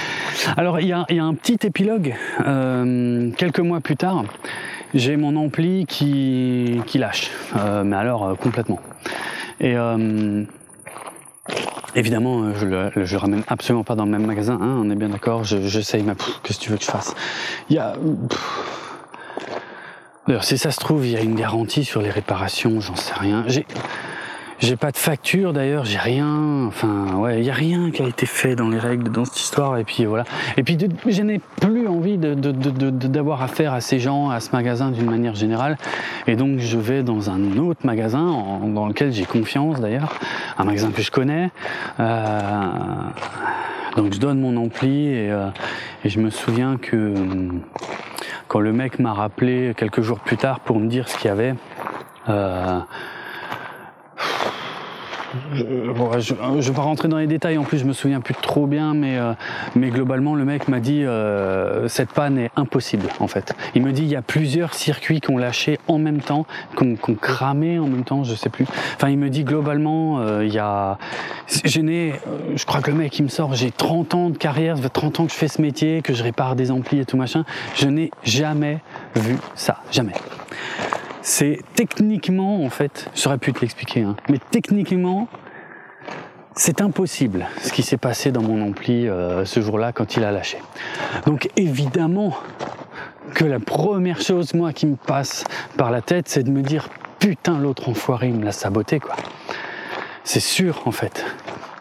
Alors, 0.56 0.78
il 0.78 0.86
y 0.86 0.92
a, 0.92 1.04
y 1.10 1.18
a, 1.18 1.24
un 1.24 1.34
petit 1.34 1.58
épilogue. 1.64 2.14
Euh, 2.46 3.32
quelques 3.32 3.58
mois 3.58 3.80
plus 3.80 3.96
tard, 3.96 4.22
j'ai 4.94 5.16
mon 5.16 5.34
ampli 5.34 5.86
qui, 5.86 6.80
qui 6.86 6.98
lâche. 6.98 7.32
Euh, 7.56 7.82
mais 7.82 7.96
alors, 7.96 8.26
euh, 8.26 8.34
complètement. 8.36 8.78
Et 9.60 9.74
évidemment, 11.96 12.54
je 12.54 12.66
le, 12.66 13.04
je 13.04 13.16
ramène 13.16 13.42
absolument 13.48 13.82
pas 13.82 13.96
dans 13.96 14.04
le 14.04 14.10
même 14.12 14.26
magasin. 14.26 14.58
Hein, 14.62 14.78
on 14.80 14.88
est 14.90 14.96
bien 14.96 15.08
d'accord. 15.08 15.42
J'essaye, 15.42 16.04
ma... 16.04 16.14
Qu'est-ce 16.44 16.58
que 16.58 16.64
tu 16.64 16.70
veux 16.70 16.76
que 16.76 16.84
je 16.84 16.90
fasse? 16.90 17.12
Il 17.70 17.74
y 17.74 17.78
a... 17.80 17.94
D'ailleurs, 20.26 20.44
si 20.44 20.56
ça 20.56 20.70
se 20.70 20.80
trouve, 20.80 21.04
il 21.06 21.12
y 21.12 21.16
a 21.16 21.20
une 21.20 21.34
garantie 21.34 21.84
sur 21.84 22.00
les 22.00 22.10
réparations, 22.10 22.80
j'en 22.80 22.96
sais 22.96 23.12
rien. 23.14 23.44
J'ai, 23.46 23.66
j'ai 24.58 24.76
pas 24.76 24.90
de 24.90 24.96
facture 24.96 25.52
d'ailleurs, 25.52 25.84
j'ai 25.84 25.98
rien. 25.98 26.64
Enfin, 26.66 27.16
ouais, 27.16 27.40
il 27.40 27.44
y 27.44 27.50
a 27.50 27.54
rien 27.54 27.90
qui 27.90 28.00
a 28.00 28.06
été 28.06 28.24
fait 28.24 28.56
dans 28.56 28.70
les 28.70 28.78
règles, 28.78 29.10
dans 29.10 29.26
cette 29.26 29.38
histoire. 29.38 29.76
Et 29.76 29.84
puis 29.84 30.06
voilà. 30.06 30.24
Et 30.56 30.62
puis, 30.62 30.78
je 31.06 31.22
n'ai 31.22 31.40
plus 31.60 31.86
envie 31.86 32.16
de, 32.16 32.32
de, 32.32 32.52
d'avoir 32.90 33.42
affaire 33.42 33.74
à 33.74 33.82
ces 33.82 33.98
gens, 33.98 34.30
à 34.30 34.40
ce 34.40 34.52
magasin 34.52 34.90
d'une 34.90 35.10
manière 35.10 35.34
générale. 35.34 35.76
Et 36.26 36.36
donc, 36.36 36.58
je 36.58 36.78
vais 36.78 37.02
dans 37.02 37.28
un 37.28 37.58
autre 37.58 37.84
magasin 37.84 38.60
dans 38.66 38.86
lequel 38.86 39.12
j'ai 39.12 39.26
confiance 39.26 39.78
d'ailleurs, 39.80 40.18
un 40.56 40.64
magasin 40.64 40.90
que 40.90 41.02
je 41.02 41.10
connais. 41.10 41.50
Euh, 42.00 42.70
donc, 43.96 44.14
je 44.14 44.18
donne 44.18 44.40
mon 44.40 44.56
ampli 44.56 45.08
et, 45.08 45.30
euh, 45.30 45.48
et 46.02 46.08
je 46.08 46.18
me 46.18 46.30
souviens 46.30 46.78
que 46.80 47.12
quand 48.48 48.60
le 48.60 48.72
mec 48.72 48.98
m'a 48.98 49.12
rappelé 49.12 49.74
quelques 49.76 50.02
jours 50.02 50.20
plus 50.20 50.36
tard 50.36 50.60
pour 50.60 50.78
me 50.78 50.86
dire 50.86 51.08
ce 51.08 51.16
qu'il 51.16 51.28
y 51.28 51.32
avait, 51.32 51.54
euh, 52.28 52.80
je, 55.54 55.64
ne 55.64 56.60
vais 56.60 56.72
pas 56.72 56.82
rentrer 56.82 57.08
dans 57.08 57.18
les 57.18 57.26
détails. 57.26 57.58
En 57.58 57.64
plus, 57.64 57.78
je 57.78 57.84
me 57.84 57.92
souviens 57.92 58.20
plus 58.20 58.34
trop 58.34 58.66
bien, 58.66 58.94
mais 58.94 59.18
euh, 59.18 59.32
globalement, 59.76 60.34
le 60.34 60.44
mec 60.44 60.68
m'a 60.68 60.80
dit 60.80 61.04
euh, 61.04 61.88
cette 61.88 62.10
panne 62.10 62.38
est 62.38 62.50
impossible 62.56 63.06
en 63.20 63.28
fait. 63.28 63.54
Il 63.74 63.82
me 63.82 63.92
dit 63.92 64.02
il 64.02 64.08
y 64.08 64.16
a 64.16 64.22
plusieurs 64.22 64.74
circuits 64.74 65.20
qui 65.20 65.30
ont 65.30 65.38
lâché 65.38 65.78
en 65.88 65.98
même 65.98 66.20
temps, 66.20 66.46
qui 66.76 66.84
ont, 66.84 67.14
cramé 67.14 67.78
en 67.78 67.86
même 67.86 68.04
temps, 68.04 68.24
je 68.24 68.34
sais 68.34 68.50
plus. 68.50 68.66
Enfin, 68.96 69.08
il 69.08 69.18
me 69.18 69.30
dit 69.30 69.44
globalement 69.44 70.20
euh, 70.20 70.44
il 70.44 70.52
y 70.52 70.58
a, 70.58 70.98
je 71.64 71.80
n'ai, 71.80 72.14
je 72.54 72.64
crois 72.64 72.80
que 72.80 72.90
le 72.90 72.96
mec 72.96 73.18
il 73.18 73.22
me 73.22 73.28
sort, 73.28 73.54
j'ai 73.54 73.70
30 73.70 74.14
ans 74.14 74.30
de 74.30 74.36
carrière, 74.36 74.76
ça 74.76 74.82
fait 74.82 74.88
30 74.88 75.20
ans 75.20 75.26
que 75.26 75.32
je 75.32 75.36
fais 75.36 75.48
ce 75.48 75.62
métier, 75.62 76.02
que 76.02 76.14
je 76.14 76.22
répare 76.22 76.56
des 76.56 76.70
amplis 76.70 76.98
et 77.00 77.04
tout 77.04 77.16
machin. 77.16 77.44
Je 77.74 77.86
n'ai 77.86 78.10
jamais 78.24 78.80
vu 79.14 79.36
ça, 79.54 79.78
jamais 79.90 80.12
c'est 81.24 81.60
techniquement, 81.74 82.62
en 82.62 82.68
fait, 82.68 83.10
j'aurais 83.16 83.38
pu 83.38 83.54
te 83.54 83.60
l'expliquer, 83.62 84.02
hein, 84.02 84.14
mais 84.28 84.38
techniquement, 84.50 85.26
c'est 86.54 86.82
impossible 86.82 87.46
ce 87.62 87.72
qui 87.72 87.82
s'est 87.82 87.96
passé 87.96 88.30
dans 88.30 88.42
mon 88.42 88.60
ampli 88.60 89.08
euh, 89.08 89.46
ce 89.46 89.60
jour-là 89.60 89.92
quand 89.92 90.16
il 90.16 90.24
a 90.24 90.30
lâché. 90.30 90.58
Donc 91.24 91.48
évidemment 91.56 92.36
que 93.34 93.46
la 93.46 93.58
première 93.58 94.20
chose, 94.20 94.52
moi, 94.52 94.74
qui 94.74 94.86
me 94.86 94.96
passe 94.96 95.44
par 95.78 95.90
la 95.90 96.02
tête, 96.02 96.28
c'est 96.28 96.42
de 96.42 96.50
me 96.50 96.60
dire 96.60 96.90
putain, 97.18 97.58
l'autre 97.58 97.88
enfoiré, 97.88 98.28
il 98.28 98.34
me 98.34 98.44
l'a 98.44 98.52
saboté, 98.52 99.00
quoi. 99.00 99.16
C'est 100.24 100.40
sûr, 100.40 100.82
en 100.84 100.92
fait. 100.92 101.24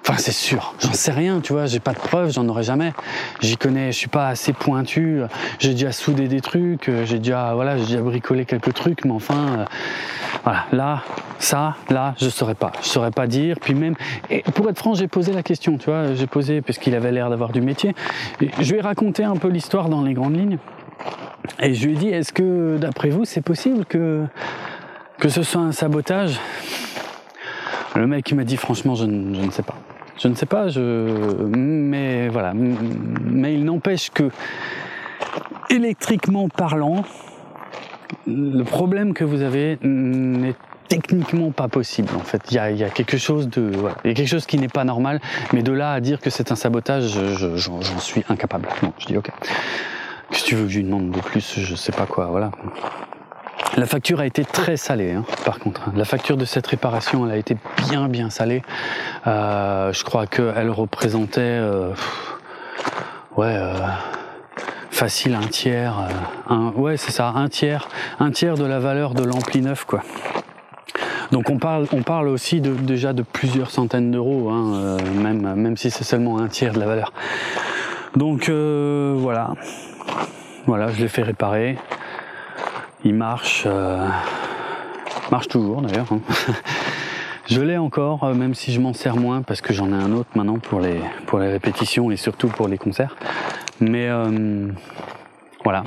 Enfin, 0.06 0.18
c'est 0.18 0.34
sûr. 0.34 0.76
J'en 0.80 0.92
sais 0.92 1.14
rien, 1.14 1.40
tu 1.40 1.54
vois. 1.54 1.66
J'ai 1.66 1.80
pas 1.80 1.94
de 1.94 1.98
preuves, 1.98 2.34
j'en 2.34 2.46
aurai 2.50 2.64
jamais. 2.64 2.92
J'y 3.40 3.56
connais, 3.56 3.94
je 3.94 3.98
suis 3.98 4.10
pas 4.10 4.28
assez 4.28 4.52
pointu. 4.52 5.22
J'ai 5.60 5.72
déjà 5.72 5.94
soudé 5.94 6.28
des 6.28 6.42
trucs, 6.42 6.92
j'ai 7.06 7.20
déjà, 7.20 7.54
voilà, 7.54 7.78
j'ai 7.78 7.86
déjà 7.86 8.02
bricolé 8.02 8.44
quelques 8.44 8.74
trucs, 8.74 9.06
mais 9.06 9.12
enfin, 9.12 9.60
euh, 9.60 9.66
voilà. 10.44 10.66
Là, 10.74 11.04
ça, 11.40 11.78
là, 11.90 12.16
je 12.18 12.28
saurais 12.28 12.56
pas. 12.56 12.74
Je 12.82 12.88
saurais 12.88 13.12
pas 13.12 13.28
dire. 13.28 13.56
Puis 13.62 13.76
même, 13.76 13.96
et 14.30 14.42
pour 14.42 14.70
être 14.70 14.78
franc, 14.78 14.94
j'ai 14.94 15.08
posé 15.08 15.32
la 15.32 15.42
question, 15.42 15.78
tu 15.78 15.86
vois. 15.86 16.14
J'ai 16.16 16.28
posé, 16.28 16.62
puisqu'il 16.62 16.96
avait 16.96 17.14
l'air 17.14 17.30
d'avoir 17.30 17.54
du 17.54 17.62
métier. 17.62 17.96
je 18.60 18.72
lui 18.72 18.80
ai 18.80 18.82
raconté 18.82 19.24
un 19.24 19.38
peu 19.38 19.48
l'histoire 19.48 19.88
dans 19.88 20.02
les 20.02 20.14
grandes 20.14 20.36
lignes. 20.36 20.58
Et 21.62 21.74
je 21.74 21.86
lui 21.86 21.94
ai 21.94 21.98
dit, 21.98 22.10
est-ce 22.10 22.34
que, 22.34 22.78
d'après 22.78 23.10
vous, 23.10 23.24
c'est 23.24 23.42
possible 23.42 23.86
que, 23.86 24.26
que 25.20 25.30
ce 25.30 25.44
soit 25.44 25.62
un 25.62 25.72
sabotage? 25.72 26.38
Le 27.96 28.08
mec 28.08 28.30
il 28.32 28.36
m'a 28.36 28.44
dit 28.44 28.58
franchement 28.58 28.96
je 28.96 29.06
ne 29.06 29.52
sais 29.52 29.62
pas. 29.62 29.76
Je 30.18 30.28
ne 30.28 30.36
sais 30.36 30.46
pas, 30.46 30.68
je... 30.68 30.80
mais 31.56 32.28
voilà. 32.30 32.54
Mais 32.54 33.54
il 33.54 33.66
n'empêche 33.66 34.12
que, 34.12 34.30
électriquement 35.70 36.50
parlant, 36.50 37.04
le 38.28 38.64
problème 38.64 39.14
que 39.14 39.24
vous 39.24 39.42
avez 39.42 39.78
n'est 39.82 40.56
techniquement 40.88 41.52
pas 41.52 41.68
possible 41.68 42.10
en 42.16 42.24
fait. 42.24 42.42
Il 42.52 42.56
y 42.56 42.84
a, 42.84 42.90
quelque 42.90 43.18
chose 43.18 43.50
de, 43.50 43.72
il 44.04 44.10
y 44.10 44.12
a 44.12 44.14
quelque 44.14 44.28
chose 44.28 44.46
qui 44.46 44.58
n'est 44.58 44.68
pas 44.68 44.84
normal, 44.84 45.20
mais 45.52 45.64
de 45.64 45.72
là 45.72 45.94
à 45.94 46.00
dire 46.00 46.20
que 46.20 46.30
c'est 46.30 46.52
un 46.52 46.56
sabotage, 46.56 47.18
j'en 47.56 48.00
suis 48.00 48.24
incapable. 48.30 48.68
Non, 48.84 48.94
je 49.00 49.08
dis 49.08 49.18
ok. 49.18 49.32
Que 50.30 50.38
tu 50.38 50.56
veux 50.56 50.64
que 50.66 50.70
je 50.70 50.78
lui 50.78 50.86
demande 50.86 51.12
de 51.12 51.20
plus? 51.20 51.60
Je 51.60 51.76
sais 51.76 51.92
pas 51.92 52.06
quoi, 52.06 52.28
voilà. 52.28 52.52
La 53.76 53.88
facture 53.88 54.20
a 54.20 54.28
été 54.28 54.46
très 54.46 54.78
salée, 54.78 55.14
hein, 55.14 55.26
par 55.46 55.58
contre. 55.58 55.90
La 55.96 56.06
facture 56.06 56.38
de 56.38 56.46
cette 56.46 56.68
réparation, 56.68 57.26
elle 57.26 57.32
a 57.32 57.38
été 57.38 57.58
bien 57.90 58.08
bien 58.08 58.30
salée. 58.30 58.62
Euh, 59.26 59.92
je 59.92 60.04
crois 60.04 60.28
qu'elle 60.28 60.70
représentait, 60.70 61.42
euh, 61.42 61.90
ouais, 63.36 63.48
euh, 63.48 63.74
facile 64.92 65.34
un 65.34 65.48
tiers. 65.48 65.96
Un, 66.50 66.70
ouais, 66.76 66.98
c'est 66.98 67.12
ça, 67.12 67.30
un 67.30 67.50
tiers, 67.50 67.88
un 68.20 68.30
tiers 68.30 68.56
de 68.56 68.66
la 68.66 68.78
valeur 68.78 69.16
de 69.16 69.24
l'ampli 69.24 69.62
neuf, 69.62 69.86
quoi. 69.86 70.04
Donc 71.32 71.50
on 71.50 71.58
parle, 71.58 71.88
on 71.94 72.04
parle 72.04 72.28
aussi 72.28 72.62
de, 72.62 72.76
déjà 72.76 73.12
de 73.14 73.24
plusieurs 73.24 73.72
centaines 73.72 74.12
d'euros, 74.12 74.52
hein, 74.52 74.98
même, 75.16 75.56
même 75.56 75.78
si 75.78 75.90
c'est 75.90 76.04
seulement 76.04 76.38
un 76.38 76.48
tiers 76.48 76.74
de 76.74 76.80
la 76.80 76.86
valeur. 76.86 77.12
Donc 78.16 78.52
voilà, 78.52 79.56
voilà, 80.68 80.90
je 80.90 81.02
l'ai 81.02 81.08
fait 81.08 81.24
réparer 81.24 81.80
il 83.04 83.14
marche, 83.14 83.64
euh, 83.66 84.08
marche 85.32 85.48
toujours 85.48 85.82
d'ailleurs. 85.82 86.12
Hein. 86.12 86.20
je 87.50 87.62
l'ai 87.62 87.78
encore, 87.78 88.24
euh, 88.24 88.34
même 88.34 88.54
si 88.54 88.72
je 88.72 88.80
m'en 88.80 88.94
sers 88.94 89.16
moins 89.16 89.42
parce 89.42 89.62
que 89.62 89.74
j'en 89.74 89.90
ai 89.90 90.02
un 90.02 90.12
autre 90.14 90.30
maintenant 90.36 90.60
pour 90.60 90.80
les 90.80 91.00
pour 91.28 91.40
les 91.40 91.50
répétitions 91.50 92.12
et 92.12 92.18
surtout 92.18 92.48
pour 92.48 92.68
les 92.68 92.78
concerts. 92.78 93.16
Mais 93.80 94.08
euh, 94.08 94.70
voilà, 95.64 95.84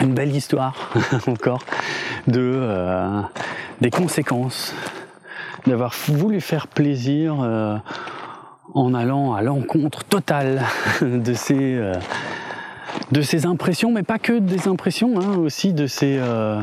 une 0.00 0.14
belle 0.14 0.34
histoire 0.34 0.90
encore 1.26 1.62
de 2.26 3.22
des 3.80 3.90
conséquences 3.90 4.74
d'avoir 5.66 5.92
voulu 6.08 6.40
faire 6.40 6.66
plaisir 6.66 7.34
en 8.74 8.94
allant 8.94 9.34
à 9.34 9.42
l'encontre 9.42 10.04
totale 10.04 10.62
de 11.02 11.34
ces 11.34 11.80
de 13.12 13.20
ses 13.20 13.44
impressions, 13.46 13.92
mais 13.92 14.02
pas 14.02 14.18
que 14.18 14.38
des 14.38 14.66
impressions, 14.68 15.20
hein, 15.20 15.36
aussi 15.36 15.74
de 15.74 15.86
ses, 15.86 16.16
euh, 16.18 16.60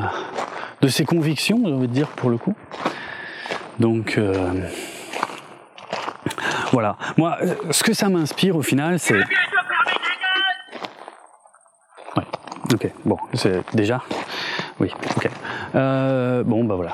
de 0.82 0.88
ses 0.88 1.06
convictions, 1.06 1.62
j'ai 1.64 1.74
envie 1.74 1.88
de 1.88 1.93
dire 1.93 2.08
pour 2.08 2.32
le 2.32 2.38
coup. 2.38 2.56
Donc 3.80 4.18
euh, 4.18 4.34
voilà. 6.72 6.97
Moi, 7.18 7.38
euh, 7.41 7.54
ce 7.70 7.84
que 7.84 7.93
ça 7.93 8.10
m'inspire 8.10 8.56
au 8.56 8.64
final, 8.64 8.97
c'est. 9.00 9.14
Ouais. 12.18 12.26
Ok. 12.74 12.91
Bon, 13.06 13.18
c'est 13.36 13.62
déjà. 13.76 14.02
Oui. 14.80 14.91
Ok. 15.18 15.30
bon, 15.74 16.64
bah 16.64 16.76
voilà 16.76 16.93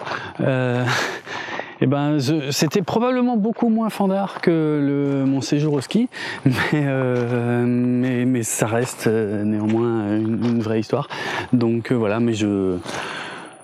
eh 1.82 1.88
ben, 1.88 2.18
c'était 2.52 2.82
probablement 2.82 3.38
beaucoup 3.38 3.70
moins 3.70 3.90
fandard 3.90 4.42
que 4.42 4.80
le, 4.82 5.26
mon 5.26 5.42
séjour 5.42 5.74
au 5.74 5.82
ski, 5.82 6.10
mais, 6.46 6.54
euh, 6.74 7.64
mais, 7.66 8.26
mais, 8.26 8.44
ça 8.44 8.68
reste 8.68 9.08
euh, 9.08 9.44
néanmoins 9.44 10.18
une, 10.18 10.62
vraie 10.62 10.80
histoire. 10.80 11.08
Donc 11.54 11.92
euh, 11.92 11.96
voilà, 11.96 12.20
mais 12.20 12.34
je, 12.34 12.78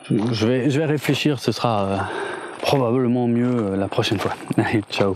je, 0.09 0.47
vais, 0.47 0.69
je 0.69 0.79
vais 0.79 0.85
réfléchir, 0.85 1.39
ce 1.39 1.51
sera 1.51 2.09
probablement 2.61 3.27
mieux 3.27 3.75
la 3.75 3.87
prochaine 3.87 4.19
fois. 4.19 4.33
Allez, 4.57 4.81
ciao 4.91 5.15